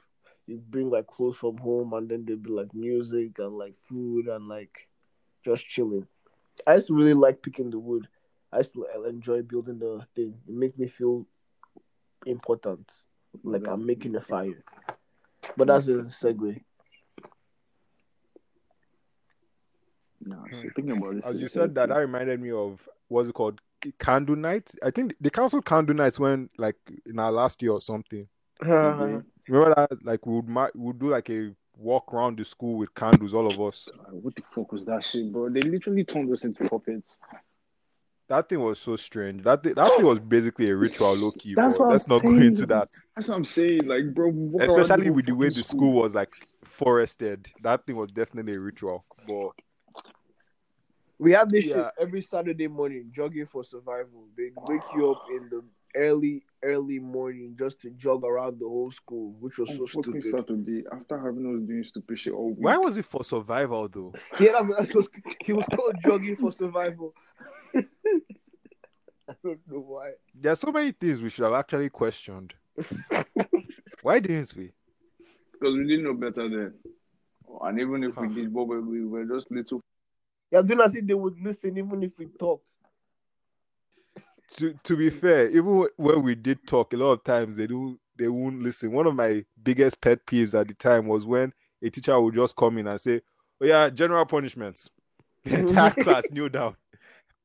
you 0.51 0.59
bring 0.69 0.91
like 0.91 1.07
clothes 1.07 1.37
from 1.37 1.57
home, 1.59 1.93
and 1.93 2.09
then 2.09 2.25
there'd 2.27 2.43
be 2.43 2.51
like 2.51 2.75
music 2.75 3.39
and 3.39 3.57
like 3.57 3.75
food 3.89 4.27
and 4.27 4.49
like 4.49 4.89
just 5.45 5.67
chilling. 5.69 6.07
I 6.67 6.77
just 6.77 6.91
really 6.91 7.15
like 7.15 7.43
picking 7.43 7.71
the 7.71 7.79
wood. 7.79 8.09
I 8.53 8.59
used 8.59 8.75
to 8.75 8.87
enjoy 9.09 9.43
building 9.43 9.79
the 9.79 10.05
thing. 10.15 10.35
It 10.49 10.55
makes 10.55 10.77
me 10.77 10.89
feel 10.89 11.27
important 12.27 12.91
like 13.45 13.67
I'm 13.69 13.87
making 13.87 14.17
a 14.17 14.21
fire. 14.21 14.63
But 15.57 15.69
that's 15.69 15.87
a 15.87 16.03
segue. 16.11 16.61
Nah, 20.25 20.45
so 20.51 20.69
thinking 20.75 20.97
about 20.99 21.15
this. 21.15 21.25
As 21.25 21.41
you 21.41 21.49
said 21.49 21.75
that, 21.77 21.89
that 21.89 21.97
reminded 21.97 22.41
me 22.41 22.51
of 22.51 22.87
what's 23.09 23.29
it 23.29 23.35
called? 23.35 23.61
Candle 23.99 24.37
night. 24.37 24.71
I 24.85 24.91
think 24.91 25.15
they 25.21 25.31
canceled 25.31 25.65
candle 25.65 25.97
nights 25.97 26.21
when 26.21 26.51
like 26.59 26.77
in 27.07 27.19
our 27.19 27.33
last 27.33 27.63
year 27.63 27.73
or 27.73 27.81
something. 27.81 28.29
Mhm. 28.63 29.25
Remember 29.51 29.75
that? 29.75 30.05
Like 30.05 30.25
we 30.27 30.35
would 30.37 30.49
ma- 30.49 30.69
we 30.75 30.81
would 30.87 30.99
do 30.99 31.11
like 31.11 31.29
a 31.31 31.53
walk 31.77 32.13
around 32.15 32.39
the 32.39 32.45
school 32.45 32.77
with 32.77 32.95
candles, 32.95 33.35
all 33.35 33.47
of 33.49 33.61
us. 33.61 33.89
Ah, 33.99 34.11
what 34.13 34.35
the 34.37 34.43
fuck 34.43 34.71
was 34.71 34.85
that 34.85 35.03
shit, 35.03 35.33
bro? 35.33 35.49
They 35.49 35.63
literally 35.63 36.05
turned 36.05 36.33
us 36.33 36.45
into 36.45 36.69
puppets. 36.69 37.17
That 38.29 38.49
thing 38.49 38.61
was 38.61 38.79
so 38.79 38.95
strange. 38.95 39.43
That 39.43 39.61
thing, 39.65 39.75
that 39.75 39.93
thing 39.97 40.07
was 40.07 40.21
basically 40.21 40.71
a 40.71 40.77
ritual, 40.77 41.17
low 41.17 41.33
key. 41.33 41.55
That's 41.55 41.77
But 41.79 41.81
what 41.87 41.91
let's 41.93 42.07
I'm 42.09 42.15
not 42.15 42.23
go 42.23 42.37
saying. 42.37 42.47
into 42.47 42.67
that. 42.67 42.89
That's 43.17 43.27
what 43.27 43.35
I'm 43.35 43.45
saying. 43.45 43.89
Like, 43.89 44.15
bro, 44.15 44.29
we 44.29 44.45
walk 44.47 44.63
around 44.63 44.79
Especially 44.83 45.11
with 45.11 45.27
the 45.27 45.33
way 45.33 45.49
fucking 45.49 45.59
the 45.59 45.65
school 45.65 45.93
was 45.95 46.15
like 46.15 46.33
forested. 46.63 47.49
That 47.63 47.85
thing 47.87 47.97
was 47.97 48.13
definitely 48.13 48.55
a 48.55 48.61
ritual. 48.61 49.05
But 49.27 49.51
We 51.19 51.33
have 51.33 51.51
this 51.51 51.65
Yeah. 51.65 51.75
shit 51.75 51.93
every 52.01 52.23
Saturday 52.23 52.69
morning, 52.69 53.11
jogging 53.15 53.47
for 53.47 53.65
survival. 53.65 54.29
They 54.37 54.53
wake 54.55 54.81
you 54.95 55.11
up 55.11 55.25
in 55.29 55.49
the 55.51 55.65
early, 55.95 56.43
early 56.63 56.99
morning 56.99 57.57
just 57.59 57.81
to 57.81 57.91
jog 57.91 58.25
around 58.25 58.61
the 58.61 58.67
whole 58.67 58.91
school, 58.93 59.35
which 59.41 59.59
was 59.59 59.69
On 59.71 59.77
so 59.79 59.87
fucking 59.87 60.21
stupid. 60.21 60.47
Saturday, 60.47 60.85
after 60.93 61.19
having 61.19 61.47
us 61.57 61.67
doing 61.67 61.85
stupid 61.85 62.19
shit 62.19 62.33
all 62.33 62.51
week. 62.51 62.59
why 62.61 62.77
was 62.77 62.97
it 62.97 63.05
for 63.05 63.25
survival 63.25 63.89
though? 63.89 64.13
Yeah, 64.41 64.53
that, 64.53 64.87
that 64.87 64.95
was, 64.95 65.09
he 65.45 65.53
was 65.53 65.67
called 65.75 65.97
jogging 66.05 66.37
for 66.37 66.53
survival. 66.53 67.15
I 67.75 69.35
don't 69.45 69.61
know 69.69 69.79
why. 69.81 70.13
There 70.35 70.53
are 70.53 70.57
so 70.57 70.73
many 70.73 70.93
things 70.93 71.21
we 71.21 71.31
should 71.31 71.45
have 71.45 71.55
actually 71.55 71.89
questioned. 71.89 72.53
Why 74.03 74.19
didn't 74.19 74.55
we? 74.57 74.73
Because 75.53 75.75
we 75.77 75.87
didn't 75.87 76.05
know 76.05 76.15
better 76.15 76.49
then. 76.49 76.75
And 77.63 77.81
even 77.81 78.03
if 78.03 78.17
we 78.17 78.29
did, 78.35 78.53
but 78.53 78.65
we, 78.65 78.81
we 78.81 79.05
were 79.05 79.25
just 79.25 79.51
little. 79.51 79.81
Yeah, 80.51 80.63
doing 80.63 80.81
as 80.81 80.95
if 80.95 81.07
they 81.07 81.15
would 81.15 81.39
listen 81.41 81.77
even 81.77 82.03
if 82.03 82.13
we 82.19 82.27
talked. 82.39 82.71
To 84.57 84.75
to 84.83 84.97
be 84.97 85.11
fair, 85.11 85.49
even 85.49 85.87
when 85.97 86.23
we 86.23 86.35
did 86.35 86.67
talk, 86.67 86.93
a 86.93 86.97
lot 86.97 87.13
of 87.13 87.25
times 87.25 87.57
they 87.57 87.67
do 87.67 87.99
they 88.19 88.29
won't 88.29 88.63
listen. 88.63 88.93
One 88.93 89.07
of 89.07 89.15
my 89.15 89.45
biggest 89.63 90.01
pet 90.01 90.27
peeves 90.27 90.59
at 90.59 90.69
the 90.69 90.75
time 90.75 91.07
was 91.07 91.25
when 91.25 91.53
a 91.83 91.89
teacher 91.89 92.21
would 92.21 92.35
just 92.35 92.57
come 92.57 92.79
in 92.79 92.87
and 92.87 93.01
say, 93.01 93.23
"Oh 93.61 93.67
yeah, 93.67 93.91
general 93.91 94.27
punishments." 94.27 94.89
The 95.45 95.61
entire 95.61 95.91
mm-hmm. 95.91 96.03
class 96.03 96.31
kneel 96.31 96.51
down, 96.51 96.77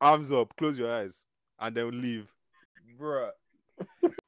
arms 0.02 0.30
up, 0.30 0.54
close 0.58 0.78
your 0.78 0.94
eyes, 0.94 1.24
and 1.58 1.78
then 1.78 2.02
leave. 2.02 2.28
Bruh. 3.00 3.30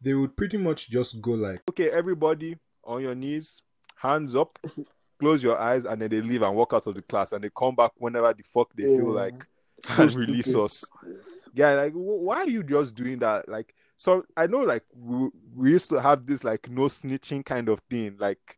They 0.01 0.13
would 0.13 0.37
pretty 0.37 0.57
much 0.57 0.89
just 0.89 1.21
go 1.21 1.31
like, 1.31 1.63
"Okay, 1.69 1.89
everybody 1.89 2.57
on 2.85 3.01
your 3.01 3.15
knees, 3.15 3.61
hands 3.97 4.35
up, 4.35 4.57
close 5.19 5.43
your 5.43 5.57
eyes," 5.57 5.83
and 5.83 6.01
then 6.01 6.09
they 6.09 6.21
leave 6.21 6.43
and 6.43 6.55
walk 6.55 6.71
out 6.73 6.87
of 6.87 6.95
the 6.95 7.01
class, 7.01 7.33
and 7.33 7.43
they 7.43 7.49
come 7.49 7.75
back 7.75 7.91
whenever 7.97 8.33
the 8.33 8.43
fuck 8.43 8.71
they 8.73 8.83
feel 8.83 9.11
like 9.11 9.45
and 9.89 10.13
release 10.15 10.53
us. 10.55 10.83
Yeah, 11.53 11.73
like 11.73 11.93
why 11.93 12.37
are 12.37 12.49
you 12.49 12.63
just 12.63 12.95
doing 12.95 13.19
that? 13.19 13.47
Like, 13.49 13.73
so 13.95 14.25
I 14.35 14.47
know, 14.47 14.59
like 14.59 14.83
we, 14.95 15.29
we 15.55 15.71
used 15.71 15.89
to 15.89 16.01
have 16.01 16.25
this 16.25 16.43
like 16.43 16.69
no 16.69 16.83
snitching 16.83 17.45
kind 17.45 17.69
of 17.69 17.79
thing. 17.89 18.15
Like, 18.19 18.57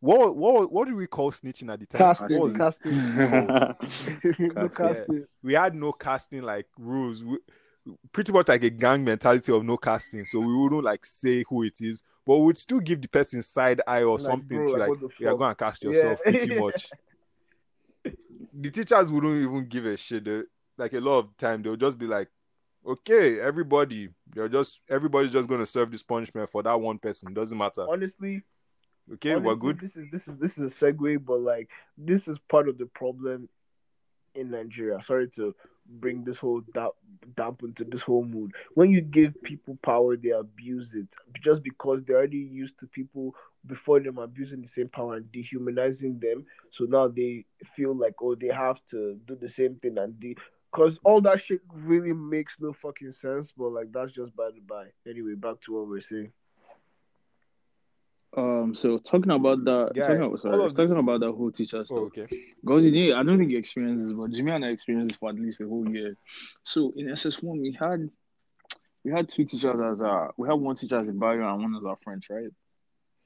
what 0.00 0.36
what 0.36 0.72
what 0.72 0.88
do 0.88 0.96
we 0.96 1.06
call 1.06 1.30
snitching 1.30 1.72
at 1.72 1.80
the 1.80 1.86
time? 1.86 2.00
Casting, 2.00 2.38
What 2.38 2.46
was 2.46 2.54
it? 2.54 2.58
casting. 2.58 3.16
no 4.54 4.68
casting. 4.68 5.24
We 5.42 5.54
had 5.54 5.74
no 5.74 5.92
casting 5.92 6.42
like 6.42 6.66
rules. 6.78 7.22
We, 7.22 7.38
pretty 8.12 8.32
much 8.32 8.48
like 8.48 8.62
a 8.62 8.70
gang 8.70 9.04
mentality 9.04 9.52
of 9.52 9.64
no 9.64 9.76
casting. 9.76 10.24
So 10.26 10.40
we 10.40 10.54
wouldn't 10.56 10.84
like 10.84 11.04
say 11.04 11.44
who 11.48 11.64
it 11.64 11.80
is, 11.80 12.02
but 12.26 12.38
we'd 12.38 12.58
still 12.58 12.80
give 12.80 13.00
the 13.02 13.08
person 13.08 13.42
side 13.42 13.80
eye 13.86 14.02
or 14.02 14.12
Like, 14.18 14.20
something 14.20 14.56
bro, 14.58 14.66
to 14.66 14.72
like, 14.72 14.80
like, 14.80 14.88
what 14.88 15.00
the 15.00 15.08
yeah, 15.20 15.30
fuck? 15.30 15.38
go 15.38 15.44
and 15.44 15.58
cast 15.58 15.82
Yeah. 15.82 15.88
yourself 15.90 16.22
pretty 16.22 16.58
much. 16.58 16.90
the 18.52 18.70
teachers 18.70 19.10
wouldn't 19.10 19.42
even 19.42 19.66
give 19.68 19.86
a 19.86 19.96
shit. 19.96 20.24
They- 20.24 20.42
like 20.78 20.94
a 20.94 21.00
lot 21.00 21.18
of 21.18 21.36
time, 21.36 21.62
they'll 21.62 21.76
just 21.76 21.98
be 21.98 22.06
like, 22.06 22.28
okay, 22.86 23.38
everybody, 23.38 24.08
you're 24.34 24.48
just 24.48 24.80
everybody's 24.88 25.30
just 25.32 25.48
gonna 25.48 25.66
serve 25.66 25.90
this 25.90 26.02
punishment 26.02 26.48
for 26.50 26.62
that 26.62 26.80
one 26.80 26.98
person. 26.98 27.32
Doesn't 27.34 27.56
matter. 27.58 27.86
Honestly, 27.88 28.42
Okay, 29.14 29.36
we're 29.36 29.56
good. 29.56 29.80
This 29.80 29.96
is 29.96 30.06
this 30.10 30.26
is 30.28 30.38
this 30.38 30.58
is 30.58 30.72
a 30.72 30.74
segue, 30.92 31.24
but 31.24 31.40
like 31.40 31.68
this 31.98 32.28
is 32.28 32.38
part 32.48 32.68
of 32.68 32.78
the 32.78 32.86
problem 32.86 33.48
in 34.34 34.50
Nigeria. 34.50 34.98
Sorry 35.04 35.28
to 35.30 35.54
bring 36.00 36.24
this 36.24 36.38
whole 36.38 36.62
damp, 36.74 36.92
damp 37.36 37.62
into 37.62 37.84
this 37.84 38.02
whole 38.02 38.24
mood. 38.24 38.52
When 38.74 38.90
you 38.90 39.00
give 39.00 39.40
people 39.42 39.78
power, 39.82 40.16
they 40.16 40.30
abuse 40.30 40.94
it 40.94 41.06
just 41.42 41.62
because 41.62 42.02
they're 42.04 42.16
already 42.16 42.38
used 42.38 42.78
to 42.80 42.86
people 42.86 43.34
before 43.66 44.00
them 44.00 44.18
abusing 44.18 44.62
the 44.62 44.68
same 44.68 44.88
power 44.88 45.16
and 45.16 45.30
dehumanizing 45.32 46.18
them. 46.20 46.44
So 46.70 46.84
now 46.84 47.08
they 47.08 47.44
feel 47.76 47.96
like 47.96 48.14
oh 48.20 48.34
they 48.34 48.48
have 48.48 48.80
to 48.90 49.18
do 49.26 49.36
the 49.36 49.48
same 49.48 49.76
thing 49.76 49.98
and 49.98 50.18
de 50.18 50.36
Cause 50.72 50.98
all 51.04 51.20
that 51.20 51.42
shit 51.44 51.60
really 51.70 52.14
makes 52.14 52.54
no 52.58 52.72
fucking 52.72 53.12
sense, 53.12 53.52
but 53.54 53.68
like 53.68 53.92
that's 53.92 54.12
just 54.12 54.34
by 54.34 54.48
the 54.54 54.60
by. 54.60 54.86
Anyway, 55.06 55.34
back 55.34 55.56
to 55.66 55.74
what 55.74 55.86
we're 55.86 56.00
saying. 56.00 56.32
Um, 58.34 58.74
so 58.74 58.96
talking 58.98 59.30
about 59.30 59.64
that, 59.64 59.92
Yeah, 59.94 60.04
talking 60.04 60.22
about, 60.22 60.40
sorry, 60.40 60.58
all 60.58 60.66
of 60.66 60.74
talking 60.74 60.96
about 60.96 61.20
that 61.20 61.32
whole 61.32 61.52
teacher 61.52 61.84
stuff. 61.84 61.98
Oh, 61.98 62.04
okay. 62.04 62.26
Because 62.62 62.86
you 62.86 63.14
I 63.14 63.22
don't 63.22 63.38
think 63.38 63.50
you 63.50 63.58
experienced 63.58 64.06
this, 64.06 64.14
but 64.14 64.30
Jimi 64.30 64.54
and 64.54 64.64
I 64.64 64.68
experienced 64.68 65.10
this 65.10 65.16
for 65.16 65.28
at 65.30 65.38
least 65.38 65.60
a 65.60 65.68
whole 65.68 65.86
year. 65.88 66.16
So 66.62 66.92
in 66.96 67.10
SS 67.10 67.42
one, 67.42 67.60
we 67.60 67.76
had 67.78 68.08
we 69.04 69.10
had 69.10 69.28
two 69.28 69.44
teachers 69.44 69.80
as 69.80 70.00
our 70.00 70.32
we 70.38 70.48
had 70.48 70.54
one 70.54 70.76
teacher 70.76 70.98
as 70.98 71.08
a 71.08 71.12
bio 71.12 71.32
and 71.32 71.62
one 71.62 71.76
as 71.76 71.84
our 71.84 71.98
French, 72.02 72.26
right? 72.30 72.50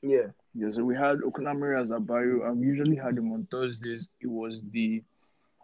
Yeah. 0.03 0.29
Yeah, 0.55 0.71
so 0.71 0.83
we 0.83 0.97
had 0.97 1.19
Okunamiri 1.19 1.81
as 1.81 1.90
a 1.90 2.01
bio, 2.01 2.42
and 2.45 2.59
we 2.59 2.66
usually 2.66 2.97
had 2.97 3.19
him 3.19 3.31
on 3.33 3.47
Thursdays. 3.51 4.09
It 4.21 4.29
was 4.29 4.62
the 4.73 4.97
it 4.97 5.05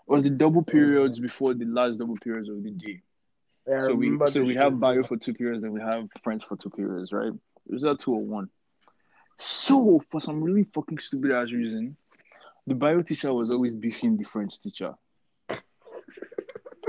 was 0.07 0.23
the 0.23 0.31
double 0.31 0.63
periods 0.63 1.19
before 1.19 1.55
the 1.55 1.65
last 1.65 1.99
double 1.99 2.17
periods 2.19 2.49
of 2.49 2.63
the 2.63 2.71
day. 2.71 3.01
I 3.67 3.87
So 3.87 3.95
we 3.95 4.19
so 4.29 4.43
we 4.43 4.55
have 4.57 4.79
bio 4.79 5.03
for 5.03 5.17
two 5.17 5.35
periods, 5.35 5.65
and 5.65 5.73
we 5.73 5.81
have 5.81 6.09
French 6.23 6.45
for 6.45 6.57
two 6.57 6.71
periods, 6.71 7.13
right? 7.13 7.29
It 7.33 7.73
was 7.73 7.85
at 7.85 8.01
two 8.01 8.13
or 8.13 8.21
one. 8.21 8.51
So 9.45 10.01
for 10.09 10.21
some 10.21 10.41
really 10.43 10.63
fucking 10.73 10.99
stupid 11.01 11.33
ass 11.33 11.51
reason, 11.51 11.97
the 12.69 12.77
bio 12.77 13.03
teacher 13.03 13.35
was 13.35 13.51
always 13.51 13.75
beefing 13.75 14.17
the 14.17 14.23
French 14.23 14.61
teacher. 14.61 14.95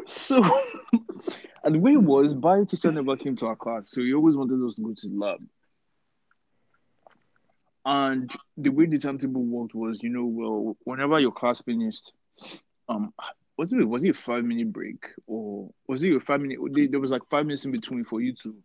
So 0.06 0.44
and 1.64 1.74
the 1.76 1.80
way 1.80 1.94
it 1.94 2.04
was, 2.04 2.36
bio 2.36 2.64
teacher 2.64 2.92
never 2.92 3.18
came 3.18 3.36
to 3.38 3.48
our 3.48 3.56
class, 3.56 3.90
so 3.90 4.02
he 4.02 4.14
always 4.14 4.36
wanted 4.36 4.64
us 4.64 4.76
to 4.76 4.82
go 4.84 4.94
to 4.94 5.10
the 5.10 5.16
lab. 5.16 5.40
And 7.86 8.32
the 8.56 8.70
way 8.70 8.86
the 8.86 9.00
timetable 9.00 9.42
worked 9.42 9.74
was, 9.74 10.04
you 10.04 10.10
know, 10.10 10.26
well, 10.26 10.78
whenever 10.84 11.20
your 11.20 11.32
class 11.32 11.60
finished, 11.62 12.14
um, 12.88 13.14
was 13.58 13.74
it 13.74 13.84
was 13.84 14.04
it 14.06 14.10
a 14.10 14.14
five 14.14 14.44
minute 14.46 14.72
break 14.72 15.08
or 15.26 15.72
was 15.88 16.04
it 16.04 16.16
a 16.16 16.20
five 16.20 16.40
minute? 16.40 16.60
there- 16.72 16.88
There 16.88 17.00
was 17.00 17.12
like 17.12 17.28
five 17.30 17.46
minutes 17.48 17.66
in 17.66 17.72
between 17.72 18.04
for 18.04 18.22
you 18.22 18.34
to 18.44 18.56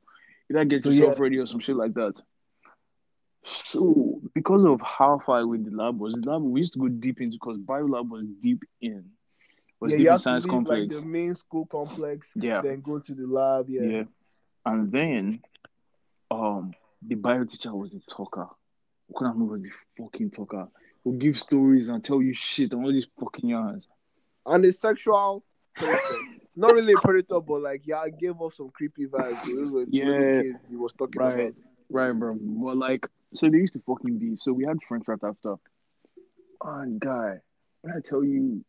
either 0.51 0.65
get 0.67 0.85
yourself 0.85 1.15
yeah. 1.17 1.23
ready 1.23 1.39
or 1.39 1.47
some 1.47 1.61
shit 1.61 1.77
like 1.77 1.95
that. 1.95 2.21
So 3.45 4.21
because 4.35 4.65
of 4.65 4.81
how 4.83 5.19
far 5.19 5.41
away 5.41 5.59
the 5.59 5.71
lab 5.71 5.99
was, 5.99 6.15
the 6.15 6.31
lab 6.31 6.43
we 6.43 6.61
used 6.61 6.73
to 6.75 6.79
go 6.79 6.89
deep 6.89 7.21
into 7.21 7.37
because 7.37 7.59
bio 7.59 7.85
lab 7.87 8.11
was 8.11 8.25
deep 8.41 8.63
in 8.81 9.05
was 9.81 9.93
yeah, 9.93 9.99
deep 9.99 10.09
in 10.09 10.17
science 10.19 10.47
complex. 10.47 10.95
like 10.95 11.03
the 11.03 11.07
main 11.07 11.35
school 11.35 11.67
complex, 11.67 12.27
yeah, 12.35 12.61
then 12.63 12.81
go 12.81 12.99
to 12.99 13.15
the 13.15 13.27
lab. 13.27 13.69
Yeah. 13.69 13.83
yeah. 13.83 14.03
And 14.67 14.91
then 14.93 15.41
um 16.31 16.73
the 17.07 17.15
bio 17.15 17.45
teacher 17.45 17.75
was 17.75 17.95
a 17.95 18.01
talker. 18.01 18.49
Okunami 19.13 19.47
was 19.49 19.63
the 19.63 19.71
fucking 19.97 20.31
talker. 20.31 20.69
Who 21.05 21.15
give 21.17 21.39
stories 21.39 21.89
and 21.89 22.05
tell 22.05 22.21
you 22.21 22.35
shit 22.35 22.73
and 22.73 22.85
all 22.85 22.93
these 22.93 23.07
fucking 23.19 23.49
yarns. 23.49 23.89
And 24.45 24.65
a 24.65 24.73
sexual. 24.73 25.45
Not 26.57 26.75
really 26.75 26.93
a 26.93 27.01
predator, 27.01 27.41
but 27.41 27.63
like 27.63 27.83
yeah, 27.87 27.99
I 27.99 28.11
gave 28.11 28.41
off 28.41 28.55
some 28.55 28.69
creepy 28.71 29.07
vibes. 29.07 29.73
Were 29.73 29.85
Yeah. 29.89 30.43
kids 30.43 30.69
he 30.69 30.77
was 30.77 30.93
talking 30.93 31.23
Right. 31.23 31.41
about. 31.41 31.55
Right, 31.91 32.13
bro. 32.13 32.37
Well, 32.39 32.77
like, 32.77 33.07
so 33.35 33.49
they 33.49 33.59
used 33.59 33.75
to 33.75 33.81
fucking 33.81 34.19
beef. 34.19 34.39
So 34.43 34.53
we 34.53 34.65
had 34.65 34.79
French 34.87 35.05
right 35.07 35.19
after. 35.23 35.57
And 36.65 37.01
guy, 37.01 37.39
when 37.83 37.95
I 37.95 38.01
tell 38.01 38.25
you, 38.25 38.65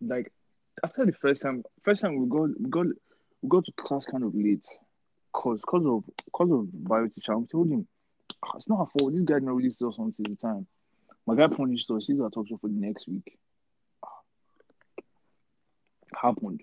like, 0.00 0.32
after 0.84 1.04
the 1.06 1.12
first 1.12 1.42
time, 1.42 1.62
first 1.84 2.02
time 2.02 2.18
we 2.18 2.28
got 2.28 2.48
we 2.60 2.70
got 2.70 2.86
we 3.42 3.48
got 3.48 3.64
to 3.64 3.72
class 3.72 4.04
kind 4.06 4.24
of 4.24 4.34
late, 4.34 4.66
cause 5.32 5.62
cause 5.66 5.86
of 5.86 6.04
cause 6.32 6.50
of 6.50 6.66
bio 6.84 7.06
teacher. 7.06 7.36
We 7.38 7.46
told 7.46 7.68
him, 7.68 7.86
"Ah, 8.44 8.52
it's 8.56 8.68
not 8.68 8.80
our 8.80 8.88
fault. 8.98 9.12
This 9.12 9.22
guy 9.22 9.34
didn't 9.34 9.76
tell 9.78 9.88
us 9.88 9.98
until 9.98 10.24
the 10.28 10.36
time. 10.36 10.66
My 11.26 11.34
guy 11.34 11.46
punished 11.48 11.90
us. 11.90 12.06
He's 12.06 12.20
our 12.20 12.30
talk 12.30 12.48
show 12.48 12.56
for 12.56 12.68
the 12.68 12.74
next 12.74 13.08
week. 13.08 13.38
Happened. 16.14 16.62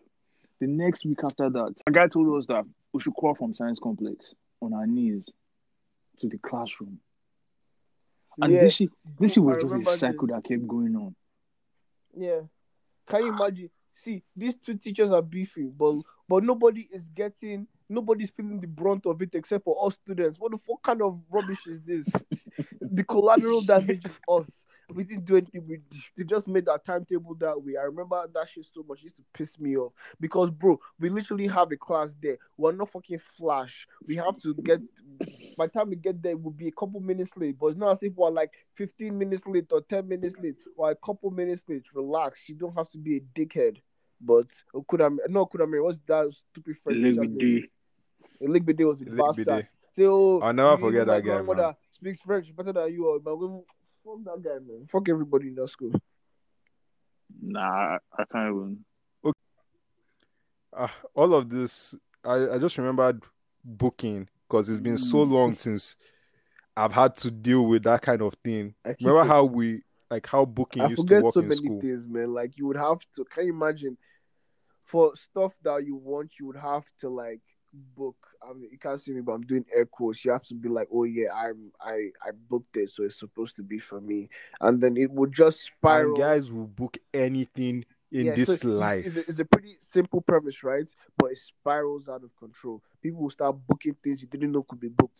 The 0.60 0.68
next 0.68 1.06
week 1.06 1.20
after 1.24 1.50
that, 1.50 1.76
a 1.86 1.92
guy 1.92 2.08
told 2.08 2.38
us 2.38 2.48
that 2.48 2.66
we 2.94 3.02
should 3.02 3.14
crawl 3.16 3.36
from 3.36 3.54
science 3.54 3.80
complex 3.80 4.34
on 4.62 4.74
our 4.74 4.88
knees 4.88 5.24
to 6.20 6.28
the 6.28 6.38
classroom. 6.40 7.00
And 8.42 8.54
yeah, 8.54 8.62
this 8.62 8.76
shit, 8.76 8.90
this 9.20 9.34
shit 9.34 9.44
I 9.44 9.46
was 9.46 9.72
just 9.72 9.96
a 9.96 9.98
cycle 9.98 10.28
that 10.28 10.44
kept 10.44 10.68
going 10.68 10.96
on. 10.96 11.16
yeah. 12.16 12.42
Can 13.10 13.26
you 13.26 13.34
imagine? 13.34 13.70
See, 13.96 14.24
these 14.36 14.56
two 14.58 14.76
teachers 14.76 15.12
are 15.12 15.22
beefing, 15.22 15.74
but 15.76 16.02
but 16.28 16.44
nobody 16.44 16.88
is 16.92 17.04
getting, 17.16 17.68
nobody's 17.90 18.30
feeling 18.30 18.60
the 18.60 18.68
brunt 18.68 19.06
of 19.06 19.22
it 19.22 19.34
except 19.34 19.64
for 19.64 19.88
us 19.88 19.96
students. 19.96 20.38
What 20.40 20.52
the 20.52 20.60
fuck 20.68 20.84
kind 20.84 21.02
of 21.02 21.20
rubbish 21.32 21.66
is 21.68 21.82
this? 21.82 22.06
the 22.82 23.04
collateral 23.04 23.62
damage 23.62 24.06
is 24.06 24.20
us. 24.30 24.50
We 24.94 25.04
didn't 25.04 25.26
do 25.26 25.36
anything. 25.36 25.68
We 25.68 25.82
they 26.16 26.24
just 26.24 26.48
made 26.48 26.66
that 26.66 26.86
timetable 26.86 27.36
that 27.36 27.62
way. 27.62 27.76
I 27.78 27.84
remember 27.84 28.26
that 28.34 28.50
shit 28.50 28.66
so 28.74 28.86
much. 28.88 29.00
It 29.00 29.06
used 29.06 29.18
to 29.18 29.24
piss 29.34 29.60
me 29.60 29.76
off 29.76 29.92
because, 30.20 30.50
bro, 30.50 30.80
we 31.00 31.10
literally 31.10 31.48
have 31.48 31.72
a 31.72 31.78
class 31.78 32.16
there. 32.22 32.38
We're 32.58 32.72
not 32.72 32.92
fucking 32.92 33.20
flash. 33.38 33.86
We 34.08 34.16
have 34.16 34.38
to 34.44 34.54
get. 34.54 34.80
By 35.58 35.68
the 35.68 35.74
time 35.74 35.90
we 35.90 35.98
get 35.98 36.22
there, 36.22 36.32
it 36.34 36.42
will 36.42 36.52
be 36.52 36.70
a 36.70 36.72
couple 36.72 37.02
minutes 37.02 37.32
late. 37.36 37.58
But 37.60 37.68
it's 37.68 37.78
not 37.78 37.94
as 37.94 38.04
if 38.04 38.14
we're 38.16 38.30
like 38.30 38.52
15 38.76 39.18
minutes 39.18 39.44
late 39.46 39.72
or 39.72 39.82
10 39.82 40.08
minutes 40.08 40.36
late 40.42 40.56
or 40.78 40.92
a 40.92 40.96
couple 40.96 41.32
minutes 41.32 41.64
late. 41.68 41.84
Relax. 41.94 42.48
You 42.48 42.56
don't 42.56 42.76
have 42.78 42.90
to 42.92 42.98
be 42.98 43.18
a 43.18 43.22
dickhead. 43.38 43.82
But 44.22 44.48
Okudame, 44.74 45.18
no 45.30 45.46
Okudame, 45.46 45.84
what's 45.84 46.00
that 46.08 46.32
stupid 46.52 46.78
French? 46.84 47.18
Ligbidi. 47.18 47.70
Ligbide 48.42 48.88
was 48.88 49.02
a 49.02 49.06
bastard. 49.06 49.68
Oh, 50.00 50.40
I'll 50.42 50.54
never 50.54 50.78
forget 50.78 51.08
that 51.08 51.24
guy, 51.24 51.42
man. 51.42 51.76
Speaks 51.92 52.22
French 52.22 52.56
better 52.56 52.72
than 52.72 52.94
you 52.94 53.08
are, 53.10 53.20
fuck 54.08 54.24
that 54.26 54.44
guy, 54.44 54.60
man. 54.60 54.88
Fuck 54.92 55.10
everybody 55.10 55.48
in 55.50 55.56
that 55.56 55.70
school. 55.70 55.92
Nah, 57.42 57.98
I 58.18 58.24
can't 58.32 58.56
even. 58.56 58.86
Ah, 60.76 60.94
all 61.16 61.34
of 61.34 61.50
this, 61.50 61.96
I, 62.24 62.50
I 62.52 62.58
just 62.60 62.78
remembered 62.78 63.24
booking 63.64 64.28
because 64.48 64.70
it's 64.70 64.80
been 64.80 64.98
so 64.98 65.26
Mm. 65.26 65.32
long 65.32 65.58
since 65.58 65.96
I've 66.76 66.94
had 66.94 67.16
to 67.18 67.32
deal 67.32 67.66
with 67.66 67.84
that 67.84 68.02
kind 68.02 68.22
of 68.22 68.36
thing. 68.44 68.76
Remember 69.00 69.22
it- 69.22 69.28
how 69.28 69.44
we 69.46 69.82
like 70.10 70.28
how 70.28 70.46
booking 70.46 70.84
I 70.84 70.88
used 70.88 71.00
to 71.00 71.04
forget 71.04 71.24
work 71.24 71.34
so 71.34 71.40
in 71.42 71.48
many 71.48 71.62
school. 71.62 71.82
things, 71.82 72.08
man. 72.08 72.34
Like 72.34 72.58
you 72.58 72.68
would 72.68 72.78
have 72.78 73.00
to. 73.16 73.26
Can 73.26 73.46
you 73.48 73.54
imagine? 73.54 73.98
For 74.86 75.12
stuff 75.18 75.52
that 75.64 75.86
you 75.86 75.96
want, 75.98 76.32
you 76.40 76.46
would 76.48 76.56
have 76.56 76.84
to 77.02 77.10
like 77.10 77.42
book. 77.74 78.16
I 78.42 78.54
mean, 78.54 78.70
you 78.72 78.78
can't 78.78 79.00
see 79.02 79.12
me, 79.12 79.22
but 79.22 79.34
I'm 79.34 79.42
doing 79.46 79.66
air 79.76 79.86
quotes. 79.86 80.24
You 80.24 80.32
have 80.32 80.44
to 80.46 80.56
be 80.56 80.70
like, 80.70 80.88
"Oh 80.94 81.04
yeah, 81.04 81.34
I'm 81.34 81.72
I 81.82 82.12
I 82.22 82.32
booked 82.50 82.78
it, 82.78 82.92
so 82.92 83.04
it's 83.04 83.20
supposed 83.20 83.56
to 83.58 83.64
be 83.64 83.80
for 83.80 84.00
me." 84.02 84.30
And 84.62 84.82
then 84.82 84.98
it 84.98 85.12
would 85.12 85.34
just 85.34 85.62
spiral. 85.64 86.10
And 86.12 86.18
guys 86.18 86.52
will 86.52 86.68
book 86.68 86.98
anything 87.14 87.86
in 88.12 88.28
Yeah, 88.28 88.32
so 88.34 88.36
this 88.38 88.50
it's- 88.50 88.64
life. 88.64 89.06
It's, 89.06 89.16
a, 89.18 89.20
it's 89.32 89.40
a 89.40 89.46
pretty 89.46 89.76
simple 89.82 90.22
premise, 90.22 90.64
right? 90.64 90.88
But 91.18 91.32
it 91.32 91.40
spirals 91.40 92.08
out 92.08 92.24
of 92.24 92.36
control. 92.38 92.82
People 93.02 93.22
will 93.24 93.32
start 93.32 93.58
booking 93.68 93.96
things 94.04 94.22
you 94.22 94.28
didn't 94.28 94.52
know 94.54 94.64
could 94.64 94.80
be 94.80 94.88
booked. 94.90 95.20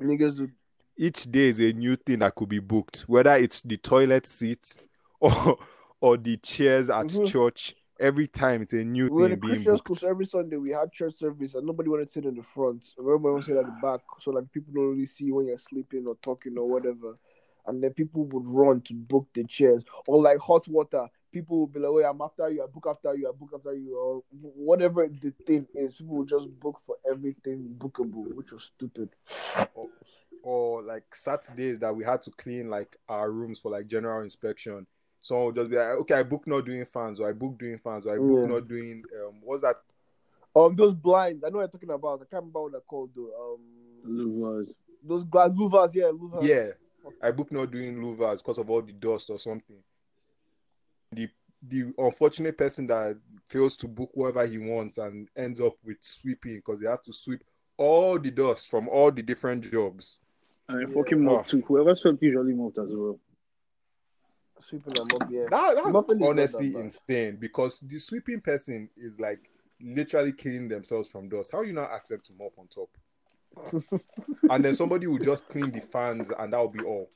Niggas 0.00 0.38
would 0.40 0.52
Each 0.96 1.24
day 1.30 1.48
is 1.48 1.58
a 1.60 1.72
new 1.72 1.96
thing 1.96 2.18
that 2.18 2.34
could 2.34 2.48
be 2.48 2.58
booked, 2.58 3.00
whether 3.08 3.34
it's 3.36 3.62
the 3.62 3.76
toilet 3.78 4.26
seat 4.26 4.76
or 5.20 5.58
or 6.00 6.16
the 6.16 6.36
chairs 6.38 6.90
at 6.90 7.06
Mhm. 7.06 7.26
church. 7.28 7.74
Every 8.02 8.26
time 8.26 8.62
it's 8.62 8.72
a 8.72 8.82
new 8.82 9.04
We 9.04 9.10
were 9.10 9.26
in 9.26 9.32
a 9.32 9.36
thing 9.36 9.40
being 9.48 9.64
Christian 9.64 9.94
school, 9.94 10.10
every 10.10 10.26
Sunday 10.26 10.56
we 10.56 10.70
had 10.70 10.90
church 10.92 11.14
service, 11.18 11.54
and 11.54 11.64
nobody 11.64 11.88
wanted 11.88 12.08
to 12.08 12.12
sit 12.12 12.24
in 12.24 12.34
the 12.34 12.42
front. 12.52 12.82
Everyone 12.98 13.22
wanted 13.22 13.46
to 13.46 13.50
sit 13.52 13.56
at 13.58 13.66
the 13.66 13.78
back, 13.80 14.00
so 14.20 14.32
like 14.32 14.50
people 14.50 14.72
don't 14.74 14.90
really 14.90 15.06
see 15.06 15.26
you 15.26 15.36
when 15.36 15.46
you're 15.46 15.56
sleeping 15.58 16.04
or 16.08 16.16
talking 16.20 16.58
or 16.58 16.68
whatever. 16.68 17.16
And 17.64 17.80
then 17.80 17.92
people 17.92 18.24
would 18.24 18.44
run 18.44 18.80
to 18.86 18.94
book 18.94 19.28
the 19.34 19.44
chairs, 19.44 19.84
or 20.08 20.20
like 20.20 20.38
hot 20.38 20.66
water. 20.66 21.06
People 21.30 21.60
would 21.60 21.72
be 21.72 21.78
like, 21.78 21.92
"Wait, 21.92 22.04
I'm 22.04 22.20
after 22.20 22.48
you. 22.50 22.64
I 22.64 22.66
book 22.66 22.86
after 22.90 23.14
you. 23.14 23.28
I 23.28 23.32
book 23.38 23.50
after 23.54 23.72
you," 23.72 23.96
or 23.96 24.24
whatever 24.32 25.06
the 25.06 25.32
thing 25.46 25.68
is. 25.72 25.94
People 25.94 26.16
would 26.16 26.28
just 26.28 26.48
book 26.58 26.80
for 26.84 26.96
everything 27.08 27.72
bookable, 27.78 28.34
which 28.34 28.50
was 28.50 28.64
stupid. 28.74 29.10
or 30.42 30.82
like 30.82 31.14
Saturdays 31.14 31.78
that 31.78 31.94
we 31.94 32.02
had 32.02 32.20
to 32.22 32.32
clean 32.32 32.68
like 32.68 32.96
our 33.08 33.30
rooms 33.30 33.60
for 33.60 33.70
like 33.70 33.86
general 33.86 34.22
inspection. 34.24 34.88
So 35.22 35.46
would 35.46 35.54
just 35.54 35.70
be 35.70 35.76
like, 35.76 35.86
okay, 36.00 36.14
I 36.14 36.22
book 36.24 36.46
not 36.46 36.66
doing 36.66 36.84
fans, 36.84 37.20
or 37.20 37.28
I 37.28 37.32
book 37.32 37.56
doing 37.58 37.78
fans, 37.78 38.06
or 38.06 38.14
I 38.14 38.18
book 38.18 38.40
Yeah. 38.40 38.46
not 38.54 38.68
doing 38.68 39.04
um 39.24 39.34
what's 39.42 39.62
that? 39.62 39.76
Um, 40.54 40.76
those 40.76 40.94
blinds. 40.94 41.42
I 41.44 41.48
know 41.48 41.56
what 41.58 41.62
you're 41.62 41.68
talking 41.68 41.90
about. 41.90 42.16
I 42.20 42.24
can't 42.30 42.42
remember 42.42 42.62
what 42.62 42.72
they're 42.72 42.80
called 42.82 43.10
though. 43.16 43.54
Um, 43.54 43.60
Louvers. 44.06 44.74
those 45.02 45.24
glass 45.24 45.50
louvers. 45.50 45.94
Yeah, 45.94 46.10
louvers. 46.12 46.42
Yeah, 46.46 46.72
I 47.22 47.30
book 47.30 47.50
not 47.52 47.70
doing 47.70 47.96
louvers 47.96 48.38
because 48.38 48.58
of 48.58 48.68
all 48.68 48.82
the 48.82 48.92
dust 48.92 49.30
or 49.30 49.38
something. 49.38 49.76
The 51.12 51.28
the 51.68 51.92
unfortunate 51.96 52.58
person 52.58 52.88
that 52.88 53.16
fails 53.46 53.76
to 53.76 53.86
book 53.86 54.10
whatever 54.14 54.44
he 54.46 54.58
wants 54.58 54.98
and 54.98 55.28
ends 55.36 55.60
up 55.60 55.74
with 55.84 55.98
sweeping 56.00 56.56
because 56.56 56.80
they 56.80 56.88
have 56.88 57.02
to 57.02 57.12
sweep 57.12 57.44
all 57.76 58.18
the 58.18 58.30
dust 58.32 58.68
from 58.68 58.88
all 58.88 59.12
the 59.12 59.22
different 59.22 59.70
jobs. 59.70 60.18
And 60.68 60.88
Yeah. 60.88 60.94
fucking 60.94 61.22
mop 61.24 61.42
Oh. 61.46 61.48
too. 61.48 61.60
Whoever 61.62 61.94
swept 61.94 62.20
usually 62.22 62.52
mopped 62.54 62.78
as 62.78 62.88
well. 62.90 63.18
Sweeping 64.68 64.98
and 64.98 65.10
mopping. 65.12 65.36
Yeah. 65.36 65.46
That, 65.50 65.74
that's 65.76 65.92
Mopping 65.92 66.22
honestly 66.24 66.70
that 66.70 66.80
insane 66.80 67.36
because 67.40 67.80
the 67.80 67.98
sweeping 67.98 68.40
person 68.40 68.88
is 68.96 69.18
like 69.18 69.50
literally 69.80 70.32
killing 70.32 70.68
themselves 70.68 71.08
from 71.08 71.28
dust. 71.28 71.52
How 71.52 71.62
you 71.62 71.72
not 71.72 71.90
accept 71.92 72.26
to 72.26 72.32
mop 72.32 72.52
on 72.58 72.68
top? 72.68 72.90
and 74.50 74.64
then 74.64 74.74
somebody 74.74 75.06
will 75.06 75.18
just 75.18 75.48
clean 75.48 75.70
the 75.70 75.80
fans 75.80 76.30
and 76.38 76.52
that 76.52 76.58
will 76.58 76.68
be 76.68 76.82
all. 76.84 77.10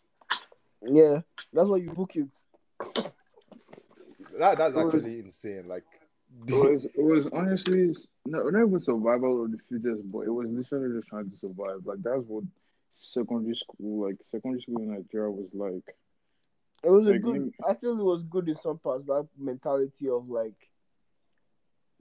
Yeah, 0.83 1.21
that's 1.53 1.69
why 1.69 1.79
you 1.79 1.91
book 1.91 2.13
it. 2.17 2.29
That 4.39 4.59
that's 4.59 4.77
It 4.77 4.85
was- 4.85 4.95
actually 4.95 5.19
insane. 5.21 5.69
Like 5.69 5.85
It 6.47 6.55
was, 6.55 6.85
it 6.87 7.03
was 7.03 7.27
honestly 7.33 7.95
no, 8.27 8.49
not 8.51 8.67
even 8.67 8.81
survival 8.81 9.45
of 9.45 9.53
the 9.53 9.59
fittest, 9.69 10.11
but 10.13 10.21
it 10.21 10.31
was 10.31 10.49
literally 10.49 10.99
just 10.99 11.09
trying 11.09 11.31
to 11.31 11.37
survive. 11.39 11.81
Like 11.85 12.03
that's 12.03 12.23
what 12.27 12.45
secondary 12.91 13.57
school, 13.57 14.07
like 14.07 14.17
secondary 14.25 14.61
school 14.63 14.83
in 14.83 14.93
Nigeria, 14.93 15.31
was 15.31 15.49
like. 15.55 15.97
It 16.87 16.91
was 16.91 17.09
a 17.09 17.19
good. 17.19 17.53
I 17.69 17.75
feel 17.75 17.99
it 17.99 18.05
was 18.05 18.23
good 18.23 18.49
in 18.49 18.57
some 18.63 18.79
parts. 18.79 19.07
That 19.07 19.27
mentality 19.37 20.09
of 20.09 20.29
like 20.29 20.55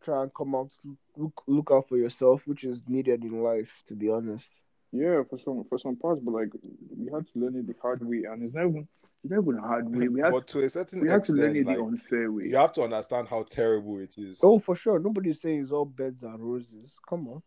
try 0.03 0.21
and 0.21 0.31
come 0.31 0.53
out, 0.53 0.69
look 1.17 1.41
look 1.47 1.69
out 1.71 1.89
for 1.89 1.97
yourself, 1.97 2.43
which 2.45 2.63
is 2.63 2.83
needed 2.87 3.23
in 3.23 3.41
life. 3.41 3.71
To 3.87 3.95
be 3.95 4.11
honest. 4.11 4.47
Yeah, 4.91 5.23
for 5.27 5.39
some 5.43 5.65
for 5.67 5.79
some 5.79 5.95
parts, 5.95 6.21
but 6.23 6.33
like 6.33 6.49
we 6.95 7.11
had 7.11 7.25
to 7.33 7.39
learn 7.39 7.55
it 7.55 7.65
the 7.65 7.73
hard 7.81 8.07
way, 8.07 8.25
and 8.29 8.43
it's 8.43 8.53
not 8.53 8.67
even 8.67 8.87
it's 9.23 9.31
not 9.31 9.41
even 9.41 9.57
hard 9.57 9.89
way. 9.89 10.07
We 10.07 10.21
had 10.21 10.31
but 10.31 10.47
to 10.49 10.59
a 10.63 10.69
certain 10.69 11.01
we 11.01 11.09
had 11.09 11.23
to 11.23 11.33
learn 11.33 11.55
it 11.55 11.61
extent, 11.61 11.77
the 11.79 11.83
unfair 11.83 12.31
way. 12.31 12.43
you 12.45 12.55
have 12.55 12.73
to 12.73 12.83
understand 12.83 13.27
how 13.27 13.43
terrible 13.49 13.97
it 13.97 14.15
is. 14.19 14.39
Oh, 14.43 14.59
for 14.59 14.75
sure. 14.75 14.99
Nobody's 14.99 15.41
saying 15.41 15.63
it's 15.63 15.71
all 15.71 15.85
beds 15.85 16.21
and 16.21 16.39
roses. 16.39 16.93
Come 17.09 17.27
on. 17.27 17.41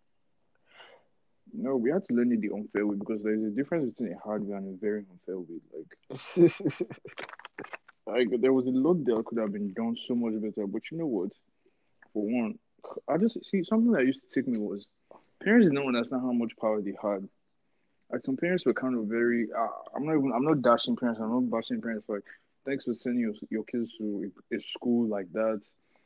No, 1.52 1.76
we 1.76 1.90
had 1.90 2.04
to 2.06 2.14
learn 2.14 2.32
it 2.32 2.40
the 2.40 2.50
unfair 2.50 2.86
way 2.86 2.96
because 2.96 3.22
there's 3.22 3.42
a 3.42 3.50
difference 3.50 3.94
between 3.94 4.14
a 4.14 4.18
hard 4.18 4.46
way 4.46 4.56
and 4.56 4.74
a 4.74 4.78
very 4.78 5.04
unfair 5.10 5.38
way. 5.38 5.60
Like 5.72 6.52
like 8.06 8.40
there 8.40 8.52
was 8.52 8.66
a 8.66 8.70
lot 8.70 9.04
that 9.04 9.24
could 9.26 9.38
have 9.38 9.52
been 9.52 9.72
done 9.72 9.96
so 9.96 10.14
much 10.14 10.40
better. 10.40 10.66
But 10.66 10.90
you 10.90 10.98
know 10.98 11.06
what? 11.06 11.32
For 12.12 12.22
one, 12.22 12.58
I 13.08 13.16
just 13.18 13.44
see 13.44 13.64
something 13.64 13.92
that 13.92 14.06
used 14.06 14.22
to 14.22 14.34
take 14.34 14.48
me 14.48 14.58
was 14.58 14.86
parents 15.42 15.68
didn't 15.68 15.86
understand 15.86 16.22
how 16.22 16.32
much 16.32 16.52
power 16.60 16.80
they 16.80 16.94
had. 17.02 17.28
Like 18.10 18.22
some 18.24 18.36
parents 18.36 18.64
were 18.64 18.74
kind 18.74 18.96
of 18.96 19.06
very. 19.06 19.48
Uh, 19.56 19.68
I'm 19.94 20.06
not 20.06 20.12
even. 20.12 20.32
I'm 20.34 20.44
not 20.44 20.62
dashing 20.62 20.96
parents. 20.96 21.20
I'm 21.20 21.30
not 21.30 21.50
bashing 21.50 21.80
parents. 21.80 22.08
Like 22.08 22.24
thanks 22.64 22.84
for 22.84 22.94
sending 22.94 23.20
your, 23.20 23.34
your 23.50 23.64
kids 23.64 23.90
to 23.98 24.30
a, 24.52 24.56
a 24.56 24.60
school 24.60 25.08
like 25.08 25.32
that. 25.32 25.60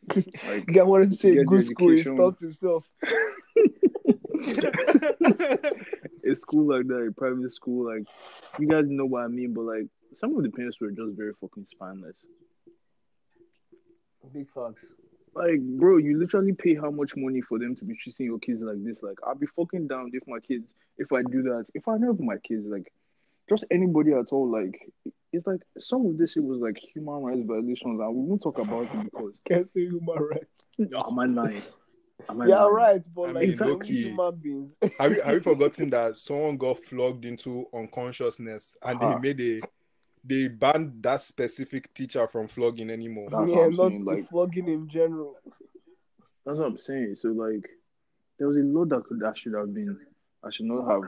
Like 0.46 0.66
Guy 0.66 0.82
wanted 0.82 1.12
to 1.12 1.16
say 1.16 1.42
good 1.44 1.64
school. 1.64 1.90
He 1.90 2.02
stopped 2.02 2.40
himself. 2.40 2.84
a 6.30 6.36
school 6.36 6.76
like 6.76 6.86
that, 6.88 7.06
a 7.08 7.12
private 7.12 7.52
school, 7.52 7.86
like 7.86 8.04
you 8.58 8.68
guys 8.68 8.84
know 8.86 9.06
what 9.06 9.24
I 9.24 9.28
mean. 9.28 9.52
But 9.54 9.62
like 9.62 9.86
some 10.20 10.36
of 10.36 10.42
the 10.42 10.50
parents 10.50 10.78
were 10.80 10.90
just 10.90 11.16
very 11.16 11.32
fucking 11.40 11.66
spineless. 11.70 12.16
Big 14.32 14.46
facts. 14.54 14.84
Like, 15.34 15.60
bro, 15.60 15.96
you 15.96 16.18
literally 16.18 16.52
pay 16.52 16.74
how 16.74 16.90
much 16.90 17.16
money 17.16 17.40
for 17.40 17.58
them 17.58 17.74
to 17.76 17.84
be 17.84 17.96
treating 17.96 18.26
your 18.26 18.38
kids 18.38 18.60
like 18.62 18.84
this? 18.84 19.02
Like, 19.02 19.18
I'll 19.26 19.34
be 19.34 19.46
fucking 19.56 19.88
down 19.88 20.10
if 20.12 20.22
my 20.26 20.38
kids, 20.40 20.66
if 20.98 21.12
I 21.12 21.22
do 21.22 21.42
that, 21.44 21.66
if 21.74 21.88
I 21.88 21.96
know 21.96 22.14
my 22.18 22.36
kids, 22.36 22.66
like, 22.66 22.92
just 23.48 23.64
anybody 23.70 24.12
at 24.12 24.30
all, 24.30 24.50
like, 24.50 24.88
it's 25.32 25.46
like 25.46 25.62
some 25.78 26.06
of 26.06 26.18
this 26.18 26.32
shit 26.32 26.44
was 26.44 26.60
like 26.60 26.78
human 26.78 27.22
rights 27.22 27.40
violations, 27.44 28.00
and 28.00 28.14
we 28.14 28.28
won't 28.28 28.42
talk 28.42 28.58
about 28.58 28.82
it 28.94 29.04
because, 29.04 29.32
Can't 29.48 29.66
say 29.72 29.86
human 29.86 30.18
rights. 30.18 30.60
oh, 30.94 31.18
I 31.18 31.26
lying? 31.26 31.62
Am 32.28 32.40
I 32.40 32.46
Yeah, 32.46 32.62
lying? 32.62 32.74
right. 32.74 33.02
But 33.14 33.22
I 33.22 33.32
like, 33.32 33.48
mean, 33.48 33.56
we're 33.60 33.84
human 33.84 34.34
beings. 34.36 34.70
have 34.98 35.12
you 35.12 35.22
have 35.22 35.34
you 35.34 35.40
forgotten 35.50 35.90
that 35.90 36.16
someone 36.16 36.56
got 36.56 36.78
flogged 36.78 37.24
into 37.24 37.66
unconsciousness 37.74 38.76
and 38.82 39.00
Uh-huh. 39.00 39.18
they 39.20 39.34
made 39.34 39.40
a 39.40 39.68
they 40.24 40.48
banned 40.48 41.02
that 41.02 41.20
specific 41.20 41.92
teacher 41.94 42.26
from 42.28 42.46
flogging 42.46 42.90
anymore? 42.90 43.28
That's 43.30 43.40
what 43.42 43.48
yeah, 43.50 43.64
I'm 43.64 43.74
not 43.76 43.88
saying, 43.88 44.04
like- 44.04 44.28
flogging 44.28 44.68
in 44.68 44.88
general. 44.88 45.36
That's 46.44 46.58
what 46.58 46.66
I'm 46.66 46.78
saying. 46.78 47.14
So, 47.16 47.28
like, 47.28 47.68
there 48.38 48.48
was 48.48 48.56
a 48.56 48.60
lot 48.62 48.88
that 48.90 49.04
could 49.04 49.20
that 49.20 49.36
should 49.38 49.54
have 49.54 49.72
been, 49.72 49.96
I 50.44 50.50
should 50.50 50.66
not 50.66 50.88
have 50.90 51.02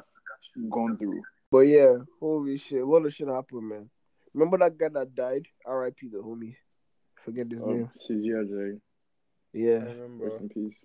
gone 0.71 0.97
through. 0.97 1.23
But 1.51 1.61
yeah, 1.61 1.97
holy 2.21 2.59
shit, 2.59 2.83
a 2.83 2.87
lot 2.87 3.05
of 3.07 3.13
shit 3.15 3.29
happened, 3.29 3.69
man. 3.69 3.91
Remember 4.33 4.59
that 4.59 4.77
guy 4.77 4.89
that 4.93 5.15
died? 5.15 5.47
R.I.P. 5.67 6.09
the 6.09 6.19
homie. 6.19 6.57
Forget 7.25 7.51
his 7.51 7.63
Um, 7.63 7.69
name. 7.73 7.91
CG 8.09 8.27
Ajay, 8.31 8.75
I 8.75 8.79
Yeah, 9.53 9.79
remember. 9.85 10.25
rest 10.29 10.41
in 10.41 10.49
peace. 10.49 10.77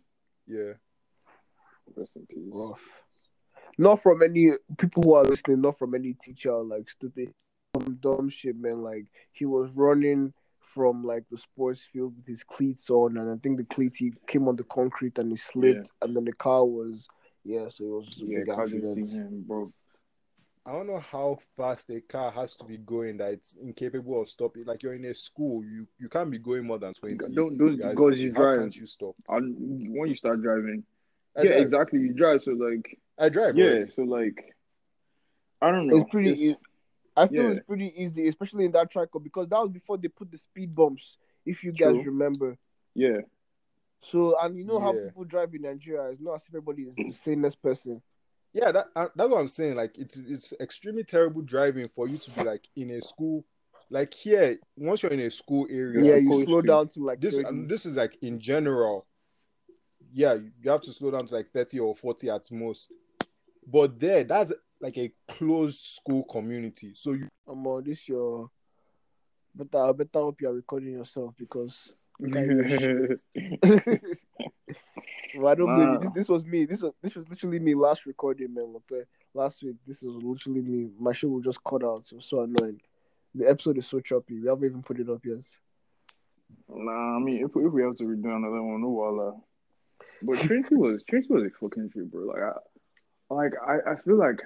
Yeah. 0.49 0.73
Rest 1.95 2.11
in 2.15 2.25
peace. 2.25 2.49
rough. 2.51 2.79
Not 3.77 4.01
from 4.01 4.21
any 4.23 4.51
people 4.77 5.03
who 5.03 5.13
are 5.13 5.23
listening. 5.23 5.61
Not 5.61 5.77
from 5.77 5.95
any 5.95 6.13
teacher 6.13 6.53
like 6.57 6.89
stupid, 6.89 7.33
dumb 8.01 8.29
shit, 8.29 8.57
man. 8.57 8.81
Like 8.81 9.05
he 9.31 9.45
was 9.45 9.71
running 9.73 10.33
from 10.73 11.03
like 11.03 11.23
the 11.31 11.37
sports 11.37 11.81
field 11.93 12.13
with 12.17 12.27
his 12.27 12.43
cleats 12.43 12.89
on, 12.89 13.17
and 13.17 13.31
I 13.31 13.37
think 13.41 13.57
the 13.57 13.63
cleats 13.63 13.97
he 13.97 14.13
came 14.27 14.47
on 14.47 14.55
the 14.55 14.63
concrete 14.65 15.17
and 15.17 15.31
he 15.31 15.37
slipped, 15.37 15.91
and 16.01 16.15
then 16.15 16.25
the 16.25 16.33
car 16.33 16.65
was 16.65 17.07
yeah. 17.45 17.69
So 17.69 17.83
it 17.83 17.89
was 17.89 18.17
a 18.21 18.25
Yeah, 18.25 18.39
big 18.39 18.49
accident. 18.49 19.11
him, 19.11 19.43
bro. 19.47 19.71
I 20.69 20.73
don't 20.73 20.85
know 20.87 20.99
how 20.99 21.39
fast 21.57 21.89
a 21.89 21.99
car 21.99 22.31
has 22.31 22.53
to 22.55 22.65
be 22.65 22.77
going 22.77 23.17
that 23.17 23.31
it's 23.33 23.55
incapable 23.55 24.21
of 24.21 24.29
stopping. 24.29 24.65
Like 24.65 24.83
you're 24.83 24.93
in 24.93 25.05
a 25.05 25.15
school, 25.15 25.63
you 25.63 25.87
you 25.97 26.09
can't 26.09 26.29
be 26.29 26.37
going 26.37 26.65
more 26.67 26.77
than 26.77 26.93
twenty. 26.93 27.15
Don't- 27.15 27.57
don't- 27.57 27.77
guys. 27.77 27.89
because 27.91 28.19
you 28.19 28.31
How 28.33 28.41
drive. 28.41 28.59
can't 28.59 28.75
you 28.75 28.85
stop? 28.85 29.15
And 29.27 29.97
when 29.97 30.09
you 30.09 30.15
start 30.15 30.41
driving, 30.43 30.83
I 31.35 31.41
yeah, 31.41 31.49
drive. 31.53 31.61
exactly. 31.63 31.99
You 32.01 32.13
drive, 32.13 32.43
so 32.43 32.51
like, 32.51 32.99
I 33.17 33.29
drive. 33.29 33.57
yeah, 33.57 33.65
already. 33.65 33.87
so 33.89 34.03
like, 34.03 34.55
I 35.61 35.71
don't 35.71 35.87
know. 35.87 35.97
It's 35.97 36.09
pretty. 36.11 36.29
It's- 36.31 36.41
ea- 36.41 36.57
I 37.17 37.27
feel 37.27 37.43
yeah. 37.43 37.49
it's 37.57 37.65
pretty 37.65 37.91
easy, 37.97 38.27
especially 38.29 38.65
in 38.65 38.71
that 38.73 38.91
track 38.91 39.09
oh, 39.13 39.19
because 39.19 39.49
that 39.49 39.59
was 39.59 39.71
before 39.71 39.97
they 39.97 40.07
put 40.07 40.31
the 40.31 40.37
speed 40.37 40.73
bumps. 40.75 41.17
If 41.45 41.63
you 41.63 41.71
guys 41.73 41.95
remember. 42.05 42.57
yeah, 42.93 43.21
So 44.11 44.37
and 44.39 44.55
you 44.55 44.63
know 44.63 44.79
how 44.79 44.93
Yeah. 44.93 45.05
people 45.05 45.25
drive 45.25 45.53
in 45.53 45.63
Nigeria. 45.63 46.11
It's 46.11 46.21
not 46.21 46.35
as 46.35 46.41
if 46.43 46.49
everybody 46.49 46.83
is 46.83 46.95
the 46.95 47.11
sanest 47.23 47.61
person. 47.61 48.01
Yeah, 48.53 48.71
that 48.71 48.87
uh, 48.95 49.07
that's 49.15 49.29
what 49.29 49.39
I'm 49.39 49.47
saying. 49.47 49.75
Like 49.75 49.97
it's 49.97 50.15
it's 50.17 50.53
extremely 50.59 51.03
terrible 51.03 51.41
driving 51.41 51.85
for 51.87 52.07
you 52.07 52.17
to 52.17 52.31
be 52.31 52.43
like 52.43 52.67
in 52.75 52.89
a 52.91 53.01
school. 53.01 53.45
Like 53.91 54.13
here, 54.13 54.57
once 54.75 55.01
you're 55.03 55.11
in 55.11 55.19
a 55.19 55.31
school 55.31 55.67
area, 55.69 56.03
Yeah, 56.03 56.15
you 56.15 56.45
slow 56.45 56.61
down 56.61 56.89
to 56.89 57.05
like 57.05 57.19
this 57.21 57.35
30. 57.35 57.47
and 57.47 57.69
this 57.69 57.85
is 57.85 57.95
like 57.95 58.17
in 58.21 58.39
general. 58.39 59.05
Yeah, 60.11 60.33
you 60.33 60.71
have 60.71 60.81
to 60.81 60.91
slow 60.93 61.11
down 61.11 61.27
to 61.27 61.35
like 61.35 61.51
30 61.51 61.79
or 61.79 61.95
40 61.95 62.29
at 62.29 62.51
most. 62.51 62.91
But 63.67 63.99
there, 63.99 64.23
that's 64.23 64.51
like 64.81 64.97
a 64.97 65.11
closed 65.27 65.81
school 65.81 66.23
community. 66.23 66.93
So 66.95 67.11
you 67.13 67.27
Um, 67.47 67.65
uh, 67.67 67.81
this 67.81 68.07
your 68.07 68.49
better. 69.53 69.83
I 69.83 69.91
better 69.91 70.09
hope 70.19 70.41
you 70.41 70.49
are 70.49 70.53
recording 70.53 70.93
yourself 70.93 71.35
because. 71.37 71.91
you 72.19 72.31
can't 72.31 72.65
hear 72.65 73.15
shit. 73.35 74.01
well, 75.39 75.51
I 75.51 75.55
don't 75.55 75.75
believe 75.75 75.93
you. 75.93 75.99
This, 75.99 76.13
this 76.15 76.29
was 76.29 76.45
me. 76.45 76.65
This 76.65 76.81
was 76.81 76.93
this 77.01 77.15
was 77.15 77.27
literally 77.29 77.59
me 77.59 77.75
last 77.75 78.05
recording, 78.05 78.53
man. 78.53 78.75
Last 79.33 79.63
week, 79.63 79.75
this 79.87 80.01
was 80.01 80.21
literally 80.23 80.61
me. 80.61 80.89
My 80.99 81.13
shit 81.13 81.29
was 81.29 81.43
just 81.43 81.63
cut 81.63 81.83
out. 81.83 82.05
It 82.11 82.15
was 82.15 82.25
so 82.25 82.41
annoying. 82.41 82.81
The 83.35 83.47
episode 83.47 83.77
is 83.77 83.87
so 83.87 83.99
choppy. 83.99 84.39
We 84.39 84.47
haven't 84.47 84.65
even 84.65 84.83
put 84.83 84.99
it 84.99 85.09
up 85.09 85.23
yet. 85.23 85.45
nah, 86.67 87.15
I 87.15 87.19
mean, 87.19 87.45
if 87.45 87.51
if 87.55 87.71
we 87.71 87.83
have 87.83 87.95
to 87.97 88.03
redo 88.03 88.35
another 88.35 88.61
one, 88.61 88.81
no 88.81 88.89
wala. 88.89 89.35
But 90.21 90.39
Trinity 90.39 90.75
was 90.75 91.03
Trinity 91.07 91.33
was 91.33 91.43
a 91.43 91.49
fucking 91.59 91.91
trip, 91.91 92.11
bro. 92.11 92.25
Like, 92.25 92.43
I, 92.43 93.33
like 93.33 93.53
I, 93.65 93.91
I 93.91 93.95
feel 93.97 94.17
like, 94.17 94.39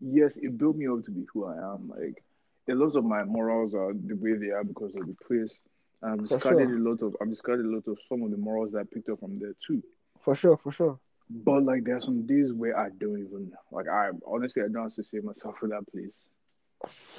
yes, 0.00 0.36
it 0.36 0.56
built 0.58 0.76
me 0.76 0.86
up 0.86 1.04
to 1.04 1.10
be 1.10 1.26
who 1.32 1.46
I 1.46 1.56
am. 1.56 1.88
Like, 1.88 2.22
a 2.68 2.74
lot 2.74 2.94
of 2.94 3.04
my 3.04 3.24
morals 3.24 3.74
are 3.74 3.92
the 3.92 4.14
way 4.14 4.34
they 4.34 4.50
are 4.50 4.64
because 4.64 4.94
of 4.94 5.06
the 5.06 5.16
place. 5.26 5.58
I've 6.02 6.20
discarded 6.20 6.68
sure. 6.68 6.78
a 6.78 6.88
lot 6.88 7.02
of 7.02 7.16
I've 7.20 7.28
discarded 7.28 7.66
a 7.66 7.68
lot 7.68 7.86
of 7.86 7.98
some 8.08 8.22
of 8.22 8.30
the 8.30 8.36
morals 8.36 8.72
that 8.72 8.80
I 8.80 8.84
picked 8.84 9.08
up 9.08 9.20
from 9.20 9.38
there 9.38 9.54
too. 9.66 9.82
For 10.22 10.34
sure, 10.34 10.56
for 10.56 10.72
sure. 10.72 10.98
But 11.30 11.62
like 11.62 11.84
there 11.84 11.96
are 11.96 12.00
some 12.00 12.26
days 12.26 12.52
where 12.52 12.76
I 12.76 12.88
don't 12.98 13.20
even 13.20 13.52
like 13.70 13.88
I 13.88 14.10
honestly 14.26 14.62
I 14.62 14.68
don't 14.68 14.88
associate 14.88 15.24
myself 15.24 15.54
with 15.62 15.70
that 15.70 15.86
place. 15.90 16.16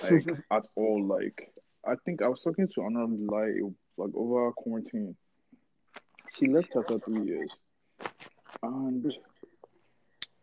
Like 0.03 0.27
at 0.51 0.67
all. 0.75 1.03
Like 1.05 1.53
I 1.87 1.95
think 2.05 2.21
I 2.21 2.27
was 2.27 2.41
talking 2.41 2.67
to 2.75 2.81
another 2.81 3.13
like 3.13 3.73
like 3.97 4.09
over 4.13 4.51
quarantine. 4.51 5.15
She 6.35 6.47
left 6.47 6.75
after 6.75 6.99
three 6.99 7.25
years. 7.25 7.49
And 8.63 9.11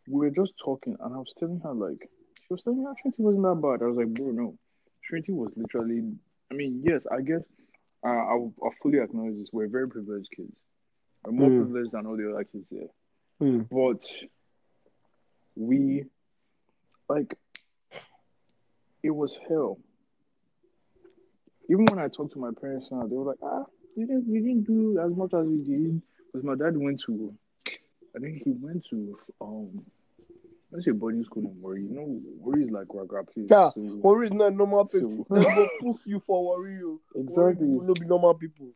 we 0.09 0.27
were 0.27 0.31
just 0.31 0.55
talking 0.63 0.97
and 0.99 1.15
I 1.15 1.19
was 1.19 1.35
telling 1.39 1.61
her 1.61 1.75
like 1.75 2.01
she 2.01 2.47
was 2.55 2.63
telling 2.63 2.79
me 2.79 2.87
how 2.87 2.95
Trinity 3.01 3.23
wasn't 3.23 3.45
that 3.45 3.61
bad. 3.61 3.85
I 3.85 3.89
was 3.89 3.99
like, 3.99 4.15
bro, 4.15 4.31
no. 4.31 4.59
Trinity 5.05 5.33
was 5.33 5.53
literally 5.57 6.11
I 6.51 6.55
mean, 6.55 6.83
yes, 6.83 7.07
I 7.07 7.21
guess 7.21 7.45
uh, 8.03 8.09
I 8.09 8.35
I 8.35 8.71
fully 8.83 8.99
acknowledge 8.99 9.37
this. 9.37 9.51
We're 9.53 9.69
very 9.69 9.89
privileged 9.89 10.31
kids. 10.35 10.57
We're 11.25 11.33
more 11.33 11.51
Mm. 11.51 11.57
privileged 11.65 11.93
than 11.93 12.07
all 12.07 12.17
the 12.17 12.31
other 12.33 12.45
kids 12.45 12.69
there 12.71 12.89
Hmm. 13.41 13.63
but 13.71 14.05
we 15.57 16.05
like 17.09 17.35
it 19.03 19.11
was 19.11 19.39
hell. 19.49 19.79
Even 21.71 21.85
when 21.87 21.99
I 22.01 22.09
talked 22.09 22.33
to 22.33 22.39
my 22.39 22.51
parents 22.61 22.89
now, 22.91 23.07
they 23.07 23.15
were 23.17 23.25
like, 23.27 23.39
"Ah, 23.43 23.65
you 23.95 24.07
didn't, 24.07 24.27
you 24.27 24.41
didn't 24.43 24.65
do 24.65 24.99
as 24.99 25.15
much 25.15 25.35
as 25.35 25.47
you 25.47 25.59
did." 25.65 26.03
Because 26.27 26.45
my 26.45 26.55
dad 26.57 26.77
went 26.77 27.01
to, 27.07 27.33
I 28.17 28.19
think 28.21 28.43
he 28.45 28.53
went 28.53 28.85
to 28.91 29.19
um 29.41 29.85
Let's 30.71 30.85
say 30.85 30.91
boarding 30.91 31.25
school 31.25 31.45
in 31.45 31.63
Warri. 31.63 31.85
You 31.85 31.95
know, 31.95 32.21
Warri 32.41 32.65
is 32.65 32.71
like 32.71 32.89
Ragra 32.89 33.27
place. 33.27 33.47
Yeah, 33.49 33.71
So, 33.71 33.81
Warri 34.03 34.27
is 34.27 34.35
not 34.35 34.53
normal 34.53 34.85
people. 34.85 35.25
So- 35.27 35.35
Let's 35.35 35.57
go 35.81 35.99
you 36.05 36.21
for 36.27 36.45
worry 36.59 36.75
you. 36.75 37.01
exactly. 37.15 37.67
Warri 37.67 37.87
will 37.87 37.95
be 37.95 38.05
normal 38.07 38.35
people. 38.35 38.73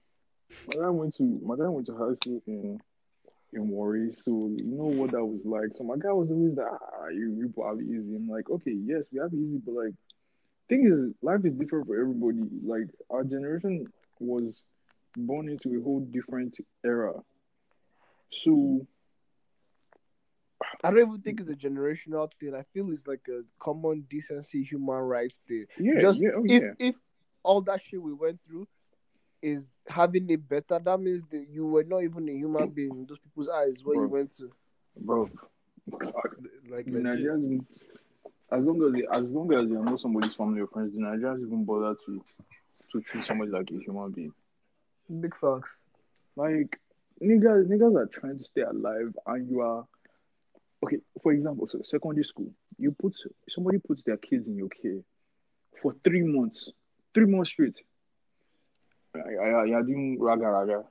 My 0.67 0.75
dad 0.75 0.91
went 0.91 1.17
to 1.17 1.41
my 1.45 1.57
dad 1.57 1.69
went 1.69 1.87
to 1.87 1.97
high 1.97 2.15
school 2.15 2.43
in 2.47 2.81
in 3.53 3.69
Warri, 3.69 4.13
so 4.13 4.31
you 4.57 4.73
know 4.77 4.85
what 4.97 5.11
that 5.13 5.25
was 5.25 5.41
like. 5.45 5.75
So 5.75 5.85
my 5.85 5.97
guy 5.97 6.13
was 6.13 6.31
always 6.31 6.55
like, 6.57 6.67
ah, 6.71 7.09
you 7.09 7.35
you 7.39 7.53
probably 7.55 7.85
easy. 7.85 8.17
I'm 8.17 8.29
like, 8.29 8.49
okay, 8.49 8.73
yes, 8.73 9.07
we 9.13 9.19
have 9.19 9.33
easy, 9.35 9.61
but 9.65 9.75
like, 9.75 9.95
thing 10.69 10.87
is, 10.87 11.13
life 11.21 11.45
is 11.45 11.53
different 11.53 11.87
for 11.87 12.01
everybody. 12.01 12.49
Like 12.65 12.89
our 13.11 13.25
generation 13.25 13.87
was 14.21 14.63
born 15.17 15.49
into 15.49 15.79
a 15.79 15.83
whole 15.83 16.01
different 16.01 16.57
era. 16.85 17.15
So 18.31 18.87
I 20.83 20.91
don't 20.91 21.01
even 21.01 21.21
think 21.21 21.41
it's 21.41 21.51
a 21.51 21.55
generational 21.55 22.33
thing. 22.35 22.55
I 22.55 22.65
feel 22.73 22.91
it's 22.91 23.07
like 23.07 23.27
a 23.29 23.43
common 23.61 24.07
decency, 24.09 24.65
human 24.65 24.97
rights 24.97 25.39
thing. 25.47 25.67
yeah, 25.79 26.01
Just 26.01 26.21
yeah, 26.21 26.31
oh, 26.37 26.43
if 26.45 26.63
yeah. 26.63 26.89
if 26.89 26.95
all 27.43 27.61
that 27.63 27.83
shit 27.83 28.03
we 28.03 28.13
went 28.13 28.41
through 28.47 28.67
is 29.43 29.67
having 29.89 30.31
it 30.31 30.49
better, 30.49 30.79
that 30.79 31.01
means 31.01 31.23
that 31.31 31.47
you 31.51 31.67
were 31.67 31.85
not 31.85 32.03
even 32.03 32.29
a 32.29 32.33
human 32.33 32.69
being 32.71 32.91
in 32.93 33.07
those 33.07 33.19
people's 33.19 33.49
eyes 33.49 33.83
where 33.85 33.97
you 33.97 34.09
went 34.09 34.35
to. 34.37 34.51
bro. 34.97 35.29
Like 36.71 36.87
The 36.87 36.93
legit. 36.93 37.03
Nigerians, 37.05 37.45
even- 37.45 37.67
as 38.51 38.63
long 38.65 38.83
as 38.85 38.93
they, 38.93 39.07
as 39.17 39.25
long 39.27 39.53
as 39.55 39.69
they 39.69 39.75
know 39.75 39.97
somebody's 39.97 40.35
family 40.35 40.61
or 40.61 40.67
friends, 40.69 40.93
the 40.95 41.01
Nigerians 41.01 41.41
even 41.47 41.65
bother 41.65 41.95
to 42.07 42.23
to 42.93 43.01
treat 43.01 43.25
somebody 43.25 43.51
like 43.51 43.71
a 43.71 43.79
human 43.79 44.11
being. 44.11 44.33
Big 45.21 45.35
facts. 45.37 45.73
Like 46.37 46.79
niggas, 47.23 47.67
niggas 47.69 47.97
are 47.97 48.07
trying 48.07 48.39
to 48.39 48.45
stay 48.45 48.61
alive, 48.63 49.15
and 49.27 49.49
you 49.51 49.61
are 49.63 49.87
okay. 50.85 50.99
For 51.23 51.33
example, 51.33 51.67
so 51.69 51.81
secondary 51.83 52.25
school, 52.25 52.53
you 52.79 52.93
put 52.93 53.15
somebody 53.49 53.79
puts 53.79 54.05
their 54.05 54.19
kids 54.19 54.47
in 54.47 54.57
your 54.57 54.69
care 54.69 55.01
for 55.81 55.93
three 56.05 56.23
months, 56.23 56.71
three 57.15 57.27
months 57.27 57.51
straight. 57.51 57.77
Yeah, 59.15 59.65
you're 59.65 59.83
doing 59.83 60.19
raga 60.21 60.47
raga, 60.47 60.85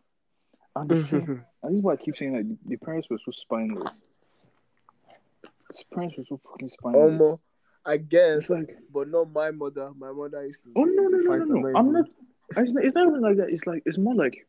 and 0.76 0.90
the 0.90 1.04
same, 1.04 1.44
and 1.64 1.72
this 1.72 1.78
is 1.78 1.84
why 1.84 1.94
I 1.94 1.96
keep 1.98 2.18
saying 2.18 2.34
that 2.34 2.58
the 2.70 2.78
parents 2.78 3.10
were 3.10 3.18
so 3.24 3.32
spineless. 3.32 3.92
His 5.74 5.84
parents 5.86 6.18
were 6.18 6.26
so 6.28 6.40
fucking 6.44 6.70
spineless. 6.70 7.02
Almost, 7.02 7.42
I 7.86 7.98
guess, 7.98 8.50
like 8.50 8.78
but 8.94 9.08
not 9.10 9.32
my 9.32 9.52
mother. 9.52 9.92
My 9.98 10.12
mother 10.12 10.46
used 10.46 10.64
to. 10.64 10.70
Oh 10.76 10.84
no 10.84 11.04
no 11.04 11.18
no 11.18 11.36
no 11.46 11.62
no! 11.62 11.80
I'm 11.80 11.94
not. 11.94 12.06
It's 12.58 12.74
not, 12.74 12.84
it's 12.84 12.96
not 12.96 13.08
even 13.08 13.22
like 13.22 13.38
that. 13.38 13.50
It's 13.50 13.66
like 13.66 13.84
it's 13.86 13.98
more 13.98 14.16
like 14.16 14.46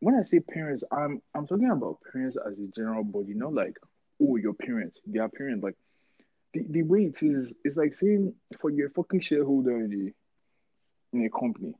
when 0.00 0.14
I 0.14 0.22
say 0.22 0.40
parents, 0.40 0.84
I'm 0.90 1.22
I'm 1.34 1.46
talking 1.46 1.70
about 1.70 1.98
parents 2.12 2.36
as 2.46 2.58
a 2.58 2.66
general 2.74 3.04
body, 3.04 3.34
not 3.34 3.54
like 3.54 3.76
oh 4.20 4.36
your 4.36 4.54
parents, 4.54 4.98
their 5.06 5.28
parents. 5.28 5.62
Like 5.62 5.76
the, 6.52 6.64
the 6.68 6.82
way 6.82 7.04
it 7.04 7.22
is, 7.22 7.54
it's 7.64 7.76
like 7.76 7.94
saying 7.94 8.34
for 8.60 8.70
your 8.70 8.90
fucking 8.90 9.20
shareholder 9.20 9.76
in 9.76 10.12
a 11.14 11.16
in 11.16 11.24
a 11.24 11.30
company. 11.30 11.74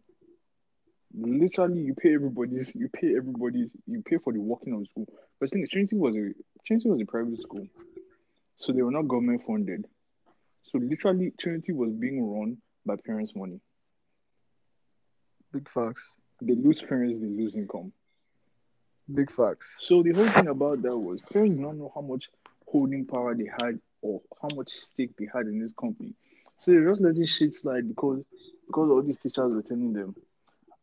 Literally, 1.12 1.80
you 1.80 1.94
pay 1.94 2.14
everybody's, 2.14 2.74
you 2.74 2.88
pay 2.88 3.16
everybody's, 3.16 3.72
you 3.86 4.02
pay 4.02 4.18
for 4.18 4.32
the 4.32 4.40
working 4.40 4.74
of 4.74 4.80
the 4.80 4.86
school. 4.86 5.06
But 5.38 5.50
the 5.50 5.54
thing 5.54 5.62
is, 5.62 5.70
Trinity 5.70 5.96
was 5.96 6.14
a 6.14 6.32
Trinity 6.66 6.88
was 6.88 7.00
a 7.00 7.06
private 7.06 7.40
school, 7.40 7.66
so 8.58 8.72
they 8.72 8.82
were 8.82 8.92
not 8.92 9.08
government 9.08 9.42
funded. 9.46 9.86
So 10.62 10.78
literally, 10.78 11.32
Trinity 11.38 11.72
was 11.72 11.90
being 11.92 12.22
run 12.22 12.58
by 12.86 12.94
parents' 13.04 13.34
money. 13.34 13.60
Big 15.52 15.68
facts. 15.68 16.02
they 16.40 16.54
lose 16.54 16.80
parents, 16.80 17.20
they 17.20 17.26
lose 17.26 17.56
income. 17.56 17.92
Big 19.12 19.32
facts. 19.32 19.78
So 19.80 20.04
the 20.04 20.12
whole 20.12 20.28
thing 20.28 20.46
about 20.46 20.82
that 20.82 20.96
was 20.96 21.20
parents 21.32 21.56
did 21.56 21.60
not 21.60 21.76
know 21.76 21.90
how 21.92 22.02
much 22.02 22.30
holding 22.68 23.04
power 23.04 23.34
they 23.34 23.50
had 23.60 23.80
or 24.00 24.20
how 24.40 24.48
much 24.54 24.70
stake 24.70 25.10
they 25.18 25.26
had 25.32 25.46
in 25.46 25.60
this 25.60 25.72
company. 25.72 26.14
So 26.60 26.70
they're 26.70 26.88
just 26.88 27.00
letting 27.00 27.26
shit 27.26 27.56
slide 27.56 27.88
because 27.88 28.22
because 28.66 28.90
all 28.90 29.02
these 29.02 29.18
teachers 29.18 29.52
were 29.52 29.62
telling 29.62 29.92
them. 29.92 30.14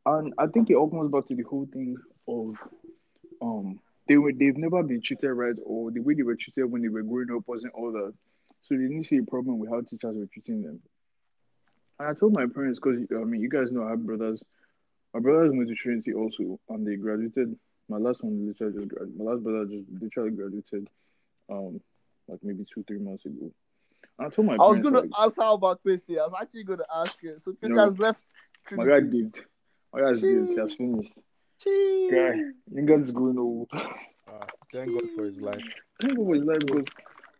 And 0.08 0.34
I 0.38 0.48
think 0.48 0.70
it 0.70 0.76
all 0.76 0.90
comes 0.90 1.12
back 1.12 1.26
to 1.26 1.36
the 1.36 1.44
whole 1.44 1.68
thing 1.74 1.98
of 2.30 2.56
um 3.42 3.80
they 4.08 4.16
were 4.18 4.32
they've 4.32 4.56
never 4.56 4.82
been 4.82 5.02
treated 5.02 5.30
right 5.34 5.56
or 5.66 5.92
the 5.92 6.00
way 6.00 6.14
they 6.14 6.24
were 6.24 6.36
treated 6.38 6.72
when 6.72 6.82
they 6.82 6.88
were 6.88 7.04
growing 7.04 7.28
up 7.36 7.44
wasn't 7.46 7.74
all 7.74 7.92
that. 7.92 8.14
So 8.62 8.76
they 8.76 8.84
didn't 8.84 9.04
see 9.06 9.18
a 9.18 9.24
problem 9.24 9.60
with 9.60 9.70
how 9.70 9.82
teachers 9.82 10.16
were 10.16 10.28
treating 10.32 10.62
them. 10.64 10.80
And 12.00 12.08
I 12.08 12.14
told 12.14 12.34
my 12.34 12.46
parents 12.48 12.80
because 12.80 13.06
I 13.12 13.24
mean 13.26 13.42
you 13.42 13.50
guys 13.50 13.72
know 13.74 13.84
I 13.84 13.90
have 13.92 14.06
brothers. 14.06 14.42
My 15.14 15.20
brothers 15.20 15.52
went 15.54 15.68
to 15.68 15.76
Trinity 15.76 16.14
also 16.14 16.58
and 16.70 16.88
they 16.88 16.96
graduated 16.96 17.58
my 17.90 17.98
last 17.98 18.24
one 18.24 18.48
literally 18.48 18.74
just 18.78 18.88
grad- 18.88 19.18
my 19.18 19.26
last 19.26 19.44
brother 19.44 19.66
just 19.66 19.84
literally 20.02 20.32
graduated 20.32 20.90
um 21.50 21.82
like 22.30 22.40
maybe 22.44 22.66
two 22.74 22.84
three 22.88 23.00
months 23.00 23.26
ago. 23.26 23.52
And 24.20 24.28
I 24.28 24.30
told 24.30 24.48
my 24.48 24.56
I 24.56 24.68
was 24.70 24.80
gonna 24.80 25.02
like, 25.02 25.10
ask 25.20 25.36
how 25.38 25.56
about 25.56 25.82
Quincy. 25.82 26.18
I 26.18 26.28
was 26.28 26.36
actually 26.42 26.64
gonna 26.64 26.86
ask 26.96 27.18
it. 27.24 27.44
So 27.44 27.52
Quincy 27.52 27.76
No. 27.76 27.84
has 27.84 28.00
left. 28.00 28.26
my 28.72 28.86
guy 28.86 29.02
dipped. 29.02 29.42
My 29.98 30.12
guy's 30.12 30.22
dipped. 30.22 30.50
He 30.50 30.56
has 30.58 30.74
finished. 30.76 31.12
Guy, 31.66 32.40
niggas 32.72 33.12
going 33.12 33.40
old. 33.40 33.68
Ah, 33.74 34.46
thank 34.72 34.92
God 34.94 35.10
for 35.16 35.26
his 35.26 35.42
life. 35.42 35.64
I 36.00 36.06
think 36.06 36.20
it 36.20 36.24
was 36.24 36.44
like 36.44 36.60
because 36.60 36.86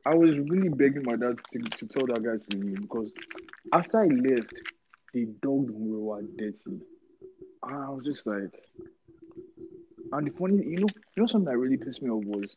I 0.08 0.16
was 0.16 0.32
really 0.50 0.70
begging 0.70 1.04
my 1.04 1.16
dad 1.16 1.38
to, 1.52 1.60
to 1.60 1.86
tell 1.86 2.08
that 2.08 2.24
guy 2.24 2.38
to 2.38 2.58
leave 2.58 2.82
because 2.82 3.12
after 3.72 4.00
I 4.00 4.08
left, 4.08 4.60
they 5.14 5.26
dogged 5.44 5.70
Murewa 5.70 6.26
dirty. 6.36 6.82
And 7.64 7.76
I 7.76 7.90
was 7.90 8.06
just 8.06 8.26
like, 8.26 8.50
and 10.14 10.26
the 10.28 10.32
funny, 10.32 10.64
you 10.66 10.78
know, 10.78 10.94
you 11.16 11.22
know 11.22 11.28
something 11.28 11.52
that 11.52 11.58
really 11.58 11.78
pissed 11.78 12.02
me 12.02 12.10
off 12.10 12.24
was 12.24 12.56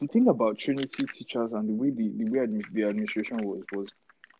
the 0.00 0.06
thing 0.06 0.28
about 0.28 0.58
Trinity 0.58 1.06
teachers 1.06 1.52
and 1.54 1.68
the 1.68 1.72
way 1.72 1.90
the, 1.90 2.12
the 2.16 2.24
way 2.26 2.46
admi- 2.46 2.72
the 2.72 2.84
administration 2.84 3.38
was 3.38 3.64
was 3.72 3.88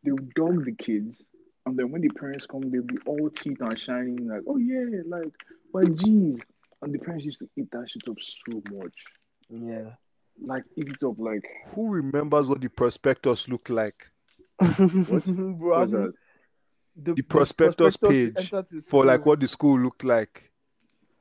they 0.04 0.12
would 0.12 0.32
dog 0.34 0.64
the 0.64 0.72
kids, 0.72 1.24
and 1.68 1.78
then 1.78 1.90
when 1.90 2.00
the 2.02 2.08
parents 2.08 2.46
come, 2.46 2.62
they'll 2.70 2.82
be 2.82 2.96
all 3.06 3.28
teeth 3.30 3.60
and 3.60 3.78
shining 3.78 4.26
like, 4.28 4.42
oh 4.48 4.56
yeah, 4.56 4.84
like, 5.06 5.32
but 5.72 5.94
geez, 5.96 6.38
and 6.82 6.94
the 6.94 6.98
parents 6.98 7.24
used 7.24 7.38
to 7.40 7.48
eat 7.56 7.70
that 7.72 7.88
shit 7.90 8.08
up 8.08 8.16
so 8.20 8.62
much, 8.74 8.94
Yeah. 9.50 9.90
like 10.42 10.64
eat 10.76 10.88
it 10.88 11.02
up 11.04 11.18
like 11.18 11.44
Who 11.74 11.90
remembers 11.90 12.46
what 12.46 12.60
the 12.60 12.68
prospectus 12.68 13.48
looked 13.48 13.70
like 13.70 14.10
Bro, 14.60 14.76
what's 14.78 15.92
I'm- 15.92 15.92
that? 15.92 16.12
the, 17.14 17.22
prospectus 17.22 17.96
to 17.98 18.08
page 18.08 18.52
for 18.90 19.04
like 19.04 19.24
what 19.24 19.38
the 19.38 19.46
school 19.46 19.78
looked 19.78 20.02
like? 20.02 20.50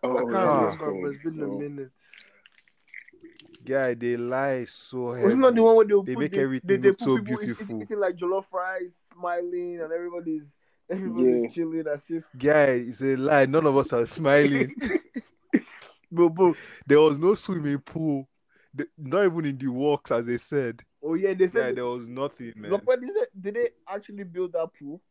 Oh, 0.02 0.10
I 0.18 0.22
Oh, 0.22 0.26
can't 0.26 0.34
yeah. 0.34 0.64
remember, 0.72 1.02
but 1.02 1.08
it's 1.16 1.24
been 1.24 1.44
a 1.44 1.48
minute. 1.48 1.92
Guy, 3.68 3.94
they 3.96 4.16
lie 4.18 4.66
so 4.66 5.12
heavy. 5.12 5.36
Wasn't 5.36 5.56
the 5.56 5.62
one 5.64 5.76
where 5.76 5.86
they, 5.86 5.94
They 6.06 6.14
put 6.14 6.20
make 6.22 6.32
the, 6.32 6.40
everything 6.42 6.68
they, 6.70 6.78
they 6.78 6.88
look 6.90 7.00
so 7.00 7.18
people 7.18 7.34
eat- 7.34 7.34
eat- 7.34 7.46
beautiful. 7.46 7.82
Eating 7.84 8.00
like 8.00 8.16
jollof 8.16 8.46
rice, 8.54 8.94
smiling, 9.14 9.80
and 9.82 9.92
everybody's 9.92 10.44
everybody's 10.90 11.44
Yeah. 11.44 11.50
chilling 11.50 11.84
as 11.94 12.02
if 12.10 12.24
Guy, 12.38 12.64
it's 12.88 13.02
a 13.02 13.16
lie. 13.18 13.46
None 13.46 13.66
of 13.66 13.76
us 13.78 13.92
are 13.94 14.06
smiling. 14.06 14.74
bro, 16.12 16.30
bro. 16.30 16.56
there 16.86 17.02
was 17.02 17.20
no 17.20 17.34
swimming 17.34 17.80
pool. 17.80 18.28
Not 18.98 19.26
even 19.26 19.46
in 19.46 19.58
the 19.58 19.68
walks, 19.68 20.12
as 20.12 20.28
they 20.28 20.38
said. 20.38 20.84
Oh 21.04 21.16
yeah, 21.16 21.34
they 21.34 21.46
Yeah, 21.46 21.52
said. 21.52 21.76
there 21.78 21.86
was 21.86 22.08
nothing, 22.08 22.54
man. 22.56 22.72
look, 22.72 22.86
when 22.88 23.02
did 23.02 23.10
they, 23.10 23.52
did 23.52 23.56
they 23.56 23.70
actually 23.88 24.24
build 24.24 24.54
that 24.54 24.70
pool? 24.80 25.02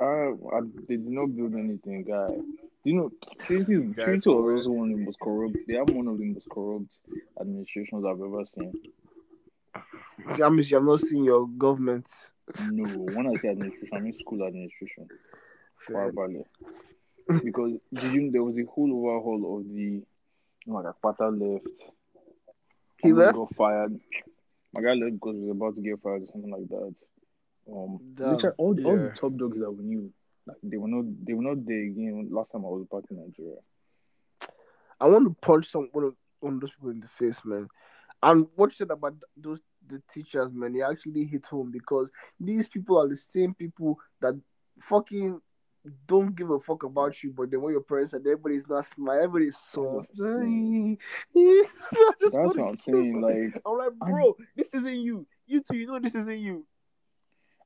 Uh, 0.00 0.32
I, 0.54 0.60
they 0.88 0.96
did 0.96 1.08
not 1.08 1.26
build 1.36 1.54
anything, 1.54 2.04
guy. 2.04 2.28
You 2.84 2.94
know, 2.94 3.10
Trinity, 3.46 3.76
Guys, 3.94 4.04
Trinity 4.04 4.28
was 4.30 4.58
also 4.58 4.70
one 4.70 4.90
of 4.92 4.98
the 4.98 5.04
most 5.04 5.18
corrupt. 5.20 5.56
They 5.66 5.74
have 5.74 5.88
one 5.88 6.08
of 6.08 6.18
the 6.18 6.24
most 6.24 6.48
corrupt 6.50 6.92
administrations 7.40 8.04
I've 8.04 8.20
ever 8.20 8.44
seen. 8.54 8.72
That 10.36 10.50
means 10.50 10.70
you 10.70 10.76
have 10.76 10.84
not 10.84 11.00
seen 11.00 11.24
your 11.24 11.46
government. 11.48 12.06
No, 12.70 12.84
when 13.14 13.26
I 13.28 13.34
say 13.40 13.48
administration, 13.48 13.96
I 13.96 14.00
mean 14.00 14.12
school 14.18 14.46
administration. 14.46 15.08
Far 15.90 16.12
Fair. 16.12 16.44
Because 17.42 17.72
did 17.92 18.12
you 18.12 18.30
there 18.30 18.42
was 18.42 18.56
a 18.58 18.64
whole 18.64 18.92
overhaul 18.92 19.58
of 19.58 19.68
the 19.68 19.80
you 19.80 20.02
know, 20.66 20.74
like 20.76 20.94
Akpata 20.94 21.30
left. 21.30 21.66
He 22.98 23.08
Someone 23.08 23.26
left? 23.26 23.36
got 23.36 23.54
fired. 23.54 24.00
My 24.72 24.82
guy 24.82 24.92
left 24.92 25.14
because 25.14 25.36
he 25.36 25.42
was 25.42 25.50
about 25.56 25.74
to 25.76 25.80
get 25.82 26.02
fired 26.02 26.22
or 26.22 26.26
something 26.26 26.50
like 26.50 26.68
that. 26.68 26.94
Um 27.70 28.00
Damn. 28.14 28.30
literally 28.32 28.54
all, 28.58 28.76
all 28.84 28.96
the 28.96 29.12
top 29.18 29.36
dogs 29.36 29.58
that 29.58 29.70
we 29.70 29.84
knew, 29.84 30.12
like 30.46 30.56
they 30.62 30.76
were 30.76 30.88
not 30.88 31.04
they 31.24 31.32
were 31.32 31.42
not 31.42 31.64
there 31.66 31.82
again 31.82 32.28
last 32.30 32.52
time 32.52 32.64
I 32.64 32.68
was 32.68 32.86
back 32.90 33.04
in 33.10 33.16
Nigeria. 33.16 33.56
I 35.00 35.06
want 35.06 35.24
to 35.26 35.36
punch 35.40 35.70
some 35.70 35.88
one 35.92 36.04
of, 36.04 36.14
one 36.40 36.54
of 36.54 36.60
those 36.60 36.70
people 36.70 36.90
in 36.90 37.00
the 37.00 37.08
face, 37.18 37.40
man. 37.44 37.68
And 38.22 38.46
what 38.56 38.70
you 38.70 38.76
said 38.76 38.90
about 38.90 39.14
those 39.36 39.60
the 39.86 40.02
teachers, 40.12 40.50
man, 40.52 40.74
it 40.74 40.82
actually 40.82 41.24
hit 41.24 41.44
home 41.46 41.70
because 41.70 42.08
these 42.40 42.68
people 42.68 42.98
are 42.98 43.08
the 43.08 43.16
same 43.16 43.54
people 43.54 43.98
that 44.20 44.40
fucking 44.88 45.40
don't 46.06 46.34
give 46.34 46.50
a 46.50 46.58
fuck 46.60 46.82
about 46.82 47.22
you, 47.22 47.32
but 47.36 47.50
then 47.50 47.60
when 47.60 47.72
your 47.72 47.82
parents 47.82 48.14
and 48.14 48.26
everybody's 48.26 48.66
not 48.68 48.86
smile, 48.86 49.16
everybody's 49.16 49.58
soft. 49.58 50.08
That's 50.08 50.20
what 50.20 50.42
I'm 50.42 50.98
Yes, 51.34 51.70
I 51.92 52.12
That's 52.20 52.34
what 52.34 52.58
I'm 52.58 52.76
kill 52.76 52.94
saying. 52.94 53.20
Like 53.20 53.62
I'm 53.66 53.78
like, 53.78 53.92
bro, 53.98 54.36
this 54.56 54.68
isn't 54.72 54.96
you. 54.96 55.26
You 55.46 55.62
two, 55.62 55.76
you 55.76 55.86
know 55.86 55.98
this 56.00 56.14
isn't 56.14 56.38
you. 56.38 56.66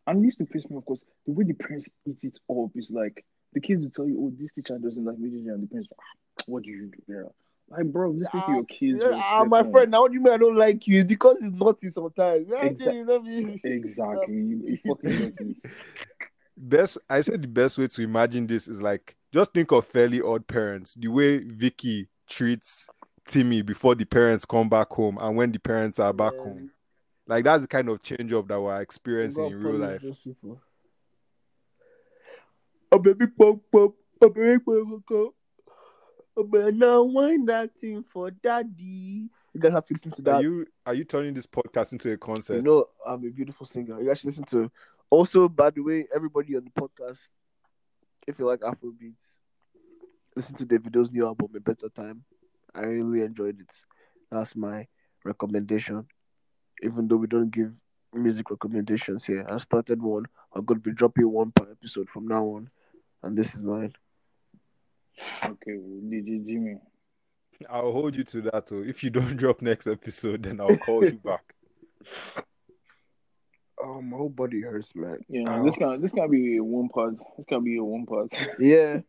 And 0.09 0.23
it 0.23 0.27
used 0.27 0.39
to 0.39 0.47
piss 0.47 0.69
me 0.71 0.77
off 0.77 0.85
because 0.87 1.05
the 1.27 1.33
way 1.33 1.45
the 1.45 1.53
parents 1.55 1.87
eat 2.07 2.17
it 2.23 2.39
up 2.51 2.71
is 2.75 2.89
like 2.91 3.25
the 3.53 3.61
kids 3.61 3.83
will 3.83 3.91
tell 3.91 4.09
you, 4.09 4.19
"Oh, 4.21 4.33
this 4.39 4.51
teacher 4.53 4.79
doesn't 4.79 5.05
like 5.05 5.19
me," 5.19 5.29
and 5.49 5.63
the 5.63 5.67
parents, 5.67 5.89
ah, 5.99 6.43
"What 6.47 6.63
do 6.65 6.71
you 6.71 6.87
do 6.87 6.99
there?" 7.07 7.27
Like, 7.69 7.85
bro, 7.93 8.11
listen 8.11 8.41
to 8.41 8.47
Ah, 8.49 8.55
your 8.55 8.65
kids. 8.65 9.03
Yeah, 9.03 9.11
ah, 9.23 9.45
my 9.45 9.59
respect 9.59 9.73
friend, 9.73 9.91
now 9.91 10.01
what 10.03 10.11
do 10.11 10.15
you 10.15 10.23
mean 10.23 10.33
I 10.33 10.39
don't 10.39 10.57
like 10.57 10.87
you? 10.87 11.01
It's 11.01 11.09
because 11.09 11.37
it's 11.43 11.53
naughty 11.55 11.91
sometimes. 11.91 12.47
Yeah, 12.49 12.65
Exa- 12.65 12.95
you 12.95 13.05
know 13.05 13.21
me. 13.21 13.43
them. 13.43 13.61
Exactly. 13.65 14.35
You, 14.35 14.63
you 14.67 14.79
fucking 14.87 15.19
naughty. 15.19 15.57
Best, 16.57 16.99
I 17.09 17.21
said 17.21 17.43
the 17.43 17.49
best 17.49 17.77
way 17.79 17.87
to 17.89 18.03
imagine 18.03 18.47
this 18.47 18.67
is 18.67 18.81
like 18.83 19.15
just 19.33 19.53
think 19.53 19.71
of 19.73 19.87
fairly 19.87 20.21
odd 20.23 20.47
parents. 20.47 20.95
The 20.95 21.09
way 21.09 21.39
Vicky 21.39 22.09
treats 22.29 22.89
Timmy 23.27 23.63
before 23.63 23.95
the 23.95 24.07
parents 24.07 24.45
come 24.47 24.69
back 24.69 24.89
home 24.91 25.19
and 25.21 25.37
when 25.37 25.53
the 25.53 25.59
parents 25.59 26.01
are 26.01 26.13
back 26.13 26.35
Yeah. 26.39 26.45
home. 26.45 26.71
Like 27.29 27.45
that's 27.45 27.61
the 27.63 27.69
kind 27.69 27.89
of 27.91 28.03
change 28.03 28.33
up 28.33 28.49
that 28.49 28.61
we're 28.61 28.81
experiencing 28.81 29.45
in 29.45 29.63
real 29.63 29.77
life. 29.77 30.03
Oh 32.91 32.99
baby 32.99 33.27
pop 33.27 33.59
pop, 33.71 33.93
oh 34.23 34.29
baby 34.31 34.59
pop 34.59 35.03
pop, 35.07 35.35
oh 36.39 36.45
baby 36.45 36.73
now 36.73 37.03
wine 37.03 37.45
that 37.45 37.71
thing 37.81 38.03
for 38.11 38.31
daddy. 38.31 39.29
You 39.53 39.61
guys 39.61 39.73
have 39.73 39.85
to 39.87 39.95
listen 39.95 40.11
to 40.13 40.23
that. 40.23 40.35
Are 40.37 40.43
you 40.43 40.67
are 40.87 40.95
you 40.95 41.05
turning 41.05 41.35
this 41.35 41.47
podcast 41.47 41.93
into 41.93 42.11
a 42.11 42.17
concert? 42.17 42.57
You 42.57 42.63
know, 42.63 42.87
I'm 43.07 43.25
a 43.27 43.31
beautiful 43.31 43.67
singer. 43.67 44.01
You 44.01 44.09
guys 44.09 44.21
should 44.21 44.29
listen 44.29 44.45
to. 44.45 44.71
Also, 45.11 45.49
by 45.51 45.69
the 45.69 45.83
way, 45.83 46.07
everybody 46.15 46.57
on 46.57 46.65
the 46.65 46.81
podcast, 46.81 47.21
if 48.27 48.39
you 48.39 48.47
like 48.47 48.61
Afro 48.67 48.91
beats, 48.99 49.29
listen 50.35 50.55
to 50.57 50.65
Davido's 50.65 51.11
new 51.11 51.27
album, 51.27 51.49
A 51.55 51.61
Better 51.61 51.91
Time. 51.91 52.25
I 52.75 52.81
really 52.81 53.23
enjoyed 53.23 53.61
it. 53.61 53.75
That's 54.31 54.57
my 54.57 54.87
recommendation. 55.25 56.07
Even 56.83 57.09
though 57.09 57.17
we 57.17 57.27
don't 57.27 57.51
give 57.51 57.73
music 58.13 58.51
recommendations 58.51 59.25
here, 59.25 59.47
I 59.49 59.59
started 59.59 60.03
one. 60.03 60.27
I'm 60.55 60.65
gonna 60.65 60.81
be 60.81 60.93
dropping 60.93 61.31
one 61.31 61.53
per 61.53 61.71
episode 61.71 62.09
from 62.09 62.29
now 62.29 62.45
on, 62.45 62.71
and 63.23 63.37
this 63.37 63.55
is 63.55 63.63
mine. 63.63 63.93
Okay, 65.45 65.73
DJ 65.73 66.47
Jimi. 66.47 66.81
I'll 67.69 67.93
hold 67.93 68.15
you 68.15 68.25
to 68.25 68.43
that 68.43 68.67
too. 68.67 68.85
If 68.85 69.03
you 69.03 69.11
don't 69.11 69.37
drop 69.37 69.63
next 69.63 69.87
episode, 69.87 70.45
then 70.45 70.61
I'll 70.61 70.77
call 70.77 71.05
you 71.05 71.21
back. 71.25 71.55
Oh, 73.81 74.03
my 74.03 74.17
whole 74.17 74.29
body 74.29 74.61
hurts, 74.61 74.93
man. 74.95 75.19
Yeah, 75.29 75.49
Ow. 75.49 75.65
this 75.65 75.77
can 75.77 76.01
this 76.01 76.13
can 76.13 76.29
be 76.31 76.57
a 76.57 76.65
one 76.65 76.89
part. 76.89 77.15
This 77.37 77.47
can 77.47 77.63
be 77.63 77.77
a 77.77 77.85
one 77.85 78.07
part. 78.07 78.37
Yeah, 78.59 79.01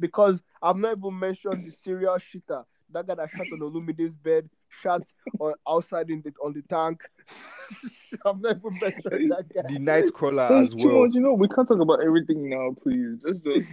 because 0.00 0.40
I've 0.62 0.76
not 0.76 0.96
even 0.96 1.18
mentioned 1.18 1.66
the 1.66 1.72
serial 1.72 2.16
shitter. 2.16 2.64
That 2.90 3.06
guy 3.06 3.16
that 3.16 3.30
shot 3.30 3.46
on 3.52 3.60
Olumide's 3.60 4.16
bed, 4.16 4.48
shot 4.82 5.02
on 5.40 5.54
outside 5.68 6.10
in 6.10 6.22
the 6.22 6.32
on 6.42 6.52
the 6.52 6.62
tank. 6.62 7.00
I've 8.26 8.40
never 8.40 8.58
even 8.68 8.78
mentioned 8.80 9.32
that 9.32 9.46
guy. 9.54 9.72
The 9.72 9.78
night 9.78 10.12
crawler 10.12 10.42
as 10.42 10.72
too 10.72 10.88
well. 10.88 11.06
much, 11.06 11.14
you 11.14 11.20
know. 11.20 11.34
We 11.34 11.48
can't 11.48 11.66
talk 11.66 11.80
about 11.80 12.02
everything 12.04 12.48
now, 12.48 12.74
please. 12.82 13.18
Just 13.26 13.44
just 13.44 13.68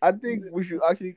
I 0.00 0.12
think 0.12 0.44
we 0.50 0.64
should 0.64 0.80
actually. 0.88 1.16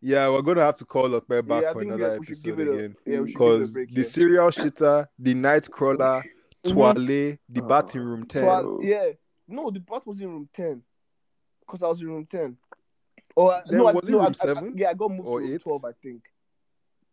Yeah, 0.00 0.28
we're 0.30 0.42
gonna 0.42 0.62
have 0.62 0.78
to 0.78 0.84
call 0.84 1.14
up 1.14 1.28
back 1.28 1.44
Yeah, 1.48 1.72
for 1.72 1.82
another 1.82 2.12
we, 2.14 2.18
we 2.18 2.26
episode 2.26 2.44
give 2.44 2.58
it 2.58 2.68
again. 2.68 2.94
Yeah, 3.06 3.20
we 3.20 3.30
should 3.30 3.38
give 3.38 3.46
it 3.48 3.54
a 3.54 3.56
Because 3.60 3.72
break. 3.72 3.88
the 3.90 3.94
yeah. 4.00 4.02
serial 4.02 4.48
shitter, 4.50 5.06
the 5.18 5.34
night 5.34 5.70
crawler, 5.70 6.24
Twale, 6.66 6.94
the 6.96 7.38
Uh, 7.56 7.60
Bat 7.60 7.94
in 7.94 8.04
Room 8.04 8.24
10. 8.26 8.42
So 8.42 8.80
yeah, 8.82 9.10
no, 9.46 9.70
the 9.70 9.78
bat 9.80 10.04
was 10.06 10.18
in 10.20 10.28
room 10.28 10.48
ten, 10.54 10.82
because 11.60 11.82
I 11.84 11.86
was 11.88 12.00
in 12.00 12.08
room 12.08 12.26
ten. 12.26 12.56
Or 13.36 13.52
I- 13.54 13.62
Then 13.66 13.78
no, 13.78 13.86
I, 13.86 13.92
was 13.92 14.08
it 14.08 14.12
no, 14.12 14.18
I- 14.18 14.22
room 14.22 14.26
I- 14.26 14.28
I- 14.28 14.32
seven 14.32 14.74
yeah, 14.76 14.90
I 14.90 14.94
got 14.94 15.10
moved 15.10 15.28
or 15.28 15.38
to 15.40 15.44
room 15.46 15.54
eight? 15.54 15.62
twelve, 15.62 15.84
I 15.84 15.92
think. 16.02 16.22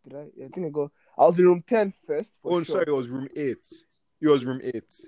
Did 0.08 0.16
I? 0.18 0.26
Yeah, 0.36 0.46
I 0.46 0.48
think 0.48 0.66
I 0.66 0.70
got. 0.70 0.90
I 1.20 1.26
was 1.26 1.38
in 1.38 1.44
room 1.44 1.62
10 1.68 1.92
first. 2.06 2.32
oh, 2.44 2.56
I'm 2.56 2.64
sure. 2.64 2.76
sorry, 2.76 2.84
it 2.88 2.92
was 2.92 3.10
room 3.10 3.28
8. 3.36 3.58
It 4.22 4.28
was 4.28 4.44
room 4.46 4.60
8. 4.64 5.00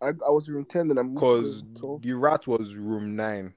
I, 0.00 0.06
I 0.08 0.30
was 0.30 0.46
in 0.46 0.54
room 0.54 0.66
ten, 0.66 0.88
then 0.88 0.98
I'm 0.98 1.14
Because 1.14 1.62
to 1.62 1.66
room 1.66 1.74
twelve. 1.78 2.02
the 2.02 2.12
rat 2.12 2.46
was 2.46 2.76
room 2.76 3.16
9. 3.16 3.52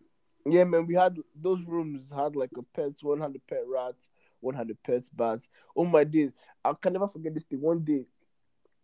Yeah, 0.50 0.64
man, 0.64 0.88
we 0.88 0.96
had 0.96 1.18
those 1.36 1.60
rooms 1.68 2.10
had 2.16 2.36
like 2.36 2.50
a 2.58 2.64
pets. 2.76 3.04
One 3.04 3.20
had 3.20 3.34
the 3.34 3.42
pet 3.48 3.64
rats, 3.68 4.10
one 4.40 4.56
had 4.56 4.70
the 4.70 4.78
pet 4.86 5.04
bats. 5.16 5.48
Oh 5.76 5.86
my 5.86 6.06
days, 6.06 6.32
I 6.66 6.74
can 6.74 6.94
never 6.94 7.08
forget 7.08 7.34
this 7.34 7.44
thing. 7.44 7.62
One 7.62 7.82
day 7.82 8.06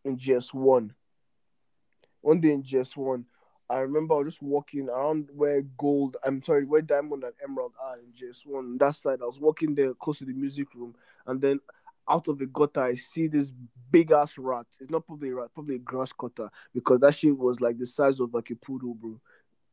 in 0.04 0.18
JS 0.18 0.54
one, 0.54 0.94
one 2.22 2.42
day 2.42 2.52
in 2.52 2.62
JS 2.62 2.96
one, 2.98 3.26
I 3.70 3.78
remember 3.80 4.14
I 4.16 4.18
was 4.18 4.34
just 4.34 4.44
walking 4.44 4.90
around 4.90 5.30
where 5.34 5.62
gold. 5.78 6.18
I'm 6.24 6.44
sorry, 6.44 6.66
where 6.66 6.82
diamond 6.82 7.24
and 7.24 7.34
emerald 7.44 7.74
are 7.82 7.96
in 7.98 8.12
JS 8.12 8.46
one. 8.46 8.78
That 8.78 8.96
side, 8.96 9.20
I 9.22 9.26
was 9.26 9.40
walking 9.40 9.74
there 9.74 9.94
close 9.94 10.20
to 10.20 10.26
the 10.26 10.34
music 10.34 10.68
room, 10.76 10.94
and 11.26 11.42
then 11.42 11.60
out 12.10 12.28
of 12.28 12.38
the 12.38 12.46
gutter, 12.48 12.82
I 12.82 12.96
see 12.96 13.28
this 13.28 13.52
big 13.92 14.12
ass 14.12 14.38
rat. 14.38 14.66
It's 14.80 14.92
not 14.92 15.06
probably 15.06 15.30
a 15.30 15.36
rat, 15.36 15.50
probably 15.54 15.76
a 15.76 15.80
grass 15.80 16.12
cutter 16.14 16.50
because 16.74 17.00
that 17.02 17.16
shit 17.16 17.38
was 17.38 17.62
like 17.62 17.78
the 17.78 17.88
size 17.88 18.20
of 18.20 18.34
like 18.34 18.50
a 18.52 18.56
poodle, 18.56 18.96
bro. 18.96 19.20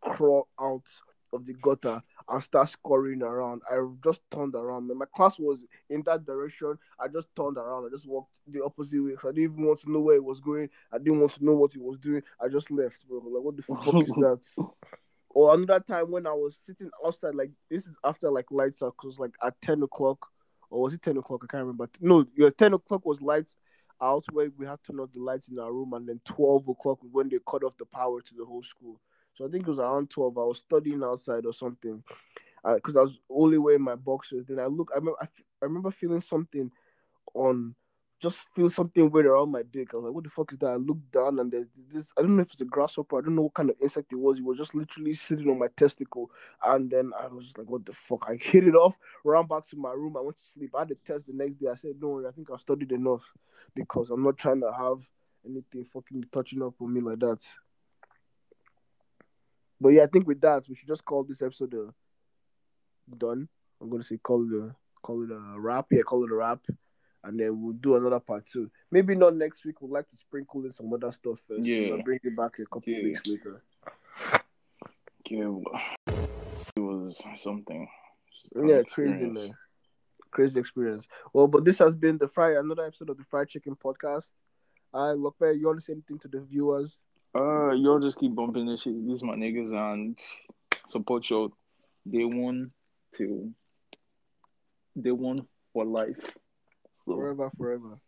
Crawl 0.01 0.49
out 0.61 0.85
of 1.33 1.47
the 1.47 1.55
gutter 1.55 2.03
and 2.29 2.43
start 2.43 2.69
scurrying 2.69 3.23
around. 3.23 3.63
I 3.71 3.77
just 4.05 4.21
turned 4.31 4.55
around. 4.55 4.89
Man. 4.89 4.99
My 4.99 5.07
class 5.15 5.39
was 5.39 5.65
in 5.91 6.03
that 6.07 6.27
direction. 6.27 6.79
I 7.01 7.09
just 7.09 7.29
turned 7.37 7.57
around. 7.57 7.87
I 7.87 7.89
just 7.91 8.07
walked 8.07 8.31
the 8.47 8.63
opposite 8.65 9.03
way. 9.03 9.13
I 9.23 9.29
didn't 9.29 9.45
even 9.45 9.67
want 9.67 9.81
to 9.81 9.91
know 9.93 10.01
where 10.01 10.17
it 10.17 10.25
was 10.25 10.41
going. 10.41 10.69
I 10.93 10.99
didn't 10.99 11.21
want 11.21 11.35
to 11.35 11.45
know 11.45 11.55
what 11.55 11.73
he 11.73 11.79
was 11.79 11.99
doing. 11.99 12.23
I 12.41 12.49
just 12.49 12.71
left, 12.71 13.07
bro. 13.09 13.19
Like, 13.19 13.43
what 13.43 13.57
the 13.57 13.63
fuck 13.63 13.87
is 14.03 14.15
that? 14.15 14.41
Or 15.35 15.55
another 15.55 15.81
time 15.81 16.11
when 16.11 16.27
I 16.27 16.33
was 16.33 16.59
sitting 16.67 16.91
outside, 17.05 17.35
like 17.35 17.51
this 17.71 17.87
is 17.87 17.95
after 18.05 18.31
like 18.31 18.51
lights 18.51 18.83
out, 18.83 18.95
cause 18.99 19.19
like 19.19 19.33
at 19.43 19.55
ten 19.63 19.83
o'clock, 19.83 20.29
or 20.73 20.83
was 20.83 20.95
it 20.95 21.03
ten 21.03 21.17
o'clock? 21.19 21.43
I 21.45 21.47
can't 21.51 21.63
remember. 21.65 21.89
No, 22.01 22.27
your 22.35 22.51
ten 22.51 22.73
o'clock 22.75 23.05
was 23.07 23.21
lights 23.21 23.57
out 24.01 24.25
where 24.33 24.51
we 24.59 24.67
had 24.67 24.83
to 24.85 24.93
turn 24.93 25.01
off 25.01 25.13
the 25.13 25.21
lights 25.21 25.49
in 25.49 25.59
our 25.59 25.73
room, 25.73 25.93
and 25.93 26.09
then 26.09 26.21
twelve 26.25 26.67
o'clock 26.69 27.03
was 27.03 27.13
when 27.13 27.29
they 27.29 27.39
cut 27.49 27.63
off 27.65 27.77
the 27.79 27.87
power 27.87 28.21
to 28.21 28.35
the 28.35 28.45
whole 28.45 28.63
school. 28.63 29.01
So 29.35 29.47
I 29.47 29.49
think 29.49 29.67
it 29.67 29.71
was 29.71 29.79
around 29.79 30.11
twelve. 30.11 30.37
I 30.39 30.43
was 30.43 30.59
studying 30.59 31.03
outside 31.03 31.47
or 31.47 31.53
something, 31.53 32.03
uh, 32.65 32.75
because 32.75 32.97
I 32.97 33.03
was 33.03 33.19
only 33.31 33.59
wearing 33.59 33.83
my 33.83 33.95
boxers. 33.97 34.47
Then 34.47 34.59
I 34.59 34.67
look, 34.67 34.91
I 34.95 34.99
I, 34.99 35.27
I 35.63 35.65
remember 35.67 35.91
feeling 35.91 36.21
something 36.21 36.71
on, 37.35 37.75
just 38.23 38.39
feel 38.55 38.71
something 38.71 39.11
weird 39.11 39.27
around 39.27 39.51
my 39.51 39.63
dick. 39.63 39.89
I 39.93 39.97
was 39.97 40.05
like, 40.05 40.15
what 40.15 40.25
the 40.25 40.31
fuck 40.31 40.53
is 40.53 40.59
that? 40.61 40.67
I 40.67 40.77
looked 40.77 41.11
down 41.11 41.41
and 41.41 41.51
there's 41.51 41.67
this. 41.93 42.13
I 42.17 42.23
don't 42.23 42.37
know 42.37 42.43
if 42.43 42.53
it's 42.53 42.61
a 42.61 42.65
grasshopper. 42.65 43.19
I 43.19 43.23
don't 43.23 43.35
know 43.35 43.43
what 43.43 43.55
kind 43.55 43.69
of 43.69 43.77
insect 43.83 44.13
it 44.13 44.17
was. 44.17 44.39
It 44.39 44.45
was 44.45 44.59
just 44.59 44.75
literally 44.75 45.15
sitting 45.15 45.51
on 45.51 45.59
my 45.59 45.67
testicle. 45.77 46.31
And 46.65 46.89
then 46.89 47.11
I 47.21 47.27
was 47.27 47.47
just 47.47 47.59
like, 47.59 47.69
what 47.69 47.85
the 47.85 47.93
fuck? 47.93 48.25
I 48.29 48.37
hit 48.41 48.69
it 48.69 48.75
off, 48.75 48.95
ran 49.25 49.47
back 49.47 49.69
to 49.69 49.77
my 49.77 49.91
room. 49.91 50.17
I 50.17 50.21
went 50.21 50.39
to 50.39 50.45
sleep. 50.45 50.71
I 50.75 50.81
had 50.81 50.93
a 50.93 50.95
test 50.95 51.27
the 51.27 51.33
next 51.33 51.59
day. 51.59 51.69
I 51.69 51.75
said, 51.75 52.01
don't 52.01 52.25
I 52.25 52.31
think 52.31 52.49
I've 52.51 52.61
studied 52.61 52.93
enough 52.93 53.23
because 53.75 54.11
I'm 54.11 54.23
not 54.23 54.39
trying 54.39 54.61
to 54.61 54.73
have 54.73 55.01
anything 55.45 55.85
fucking 55.93 56.27
touching 56.33 56.63
up 56.63 56.75
on 56.81 56.93
me 56.95 57.01
like 57.01 57.19
that. 57.19 57.41
But 59.81 59.91
yeah, 59.91 60.05
I 60.05 60.07
think 60.07 60.29
with 60.29 60.41
that, 60.43 60.63
we 60.69 60.77
should 60.77 60.87
just 60.87 61.05
call 61.05 61.25
this 61.25 61.43
episode 61.43 61.75
uh, 61.75 61.91
done. 63.19 63.49
I'm 63.81 63.91
gonna 63.91 64.05
say 64.05 64.19
call 64.19 64.45
it 64.45 64.57
a 64.57 64.77
call 65.03 65.25
it 65.25 65.33
a 65.33 65.59
wrap. 65.59 65.87
Yeah, 65.91 66.03
call 66.03 66.23
it 66.25 66.31
a 66.31 66.37
wrap, 66.37 66.61
and 67.25 67.39
then 67.39 67.61
we'll 67.63 67.73
do 67.75 67.97
another 67.97 68.21
part 68.21 68.45
two. 68.53 68.71
Maybe 68.91 69.15
not 69.15 69.37
next 69.37 69.65
week. 69.65 69.81
We'd 69.81 69.91
like 69.93 70.09
to 70.11 70.17
sprinkle 70.17 70.65
in 70.65 70.73
some 70.75 70.93
other 70.93 71.13
stuff 71.13 71.39
first. 71.49 71.65
Yeah. 71.65 71.97
Bring 72.05 72.21
it 72.23 72.37
back 72.37 72.59
a 72.59 72.65
couple 72.67 72.93
Yeah. 72.93 73.05
weeks 73.05 73.23
later. 73.27 73.63
yeah, 75.31 75.49
it 76.77 76.81
was 76.81 77.23
something. 77.37 77.89
Yeah, 78.55 78.83
crazy 78.83 79.27
man, 79.27 79.51
crazy 80.31 80.59
experience. 80.61 81.07
Well, 81.33 81.47
but 81.49 81.65
this 81.65 81.79
has 81.79 81.95
been 81.95 82.19
the 82.19 82.29
fry 82.29 82.57
another 82.59 82.85
episode 82.87 83.11
of 83.11 83.17
the 83.17 83.25
Fried 83.25 83.49
Chicken 83.49 83.77
Podcast. 83.77 84.33
I 84.93 85.13
look 85.13 85.37
you 85.41 85.67
want 85.67 85.79
to 85.79 85.85
say 85.85 85.95
anything 85.95 86.19
to 86.19 86.29
the 86.29 86.41
viewers? 86.41 86.99
Uh, 87.35 87.71
y'all 87.71 87.99
just 87.99 88.19
keep 88.19 88.35
bumping 88.35 88.67
this 88.67 88.83
shit. 88.83 89.07
These 89.07 89.23
my 89.23 89.35
niggas 89.35 89.73
and 89.73 90.19
support 90.87 91.31
your 91.31 91.51
day 92.11 92.25
one 92.25 92.71
till 93.15 93.49
day 95.01 95.13
one 95.13 95.47
for 95.73 95.87
life. 95.87 96.37
So 97.05 97.17
Forever, 97.17 97.51
forever. 97.57 97.99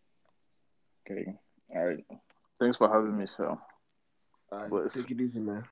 okay, 1.11 1.35
all 1.75 1.87
right. 1.87 2.05
Thanks 2.61 2.77
for 2.77 2.89
having 2.89 3.17
me, 3.19 3.27
sir. 3.27 3.49
All 3.49 3.59
right, 4.59 4.71
Bless. 4.71 4.93
take 4.93 5.11
it 5.11 5.21
easy, 5.21 5.41
man. 5.41 5.65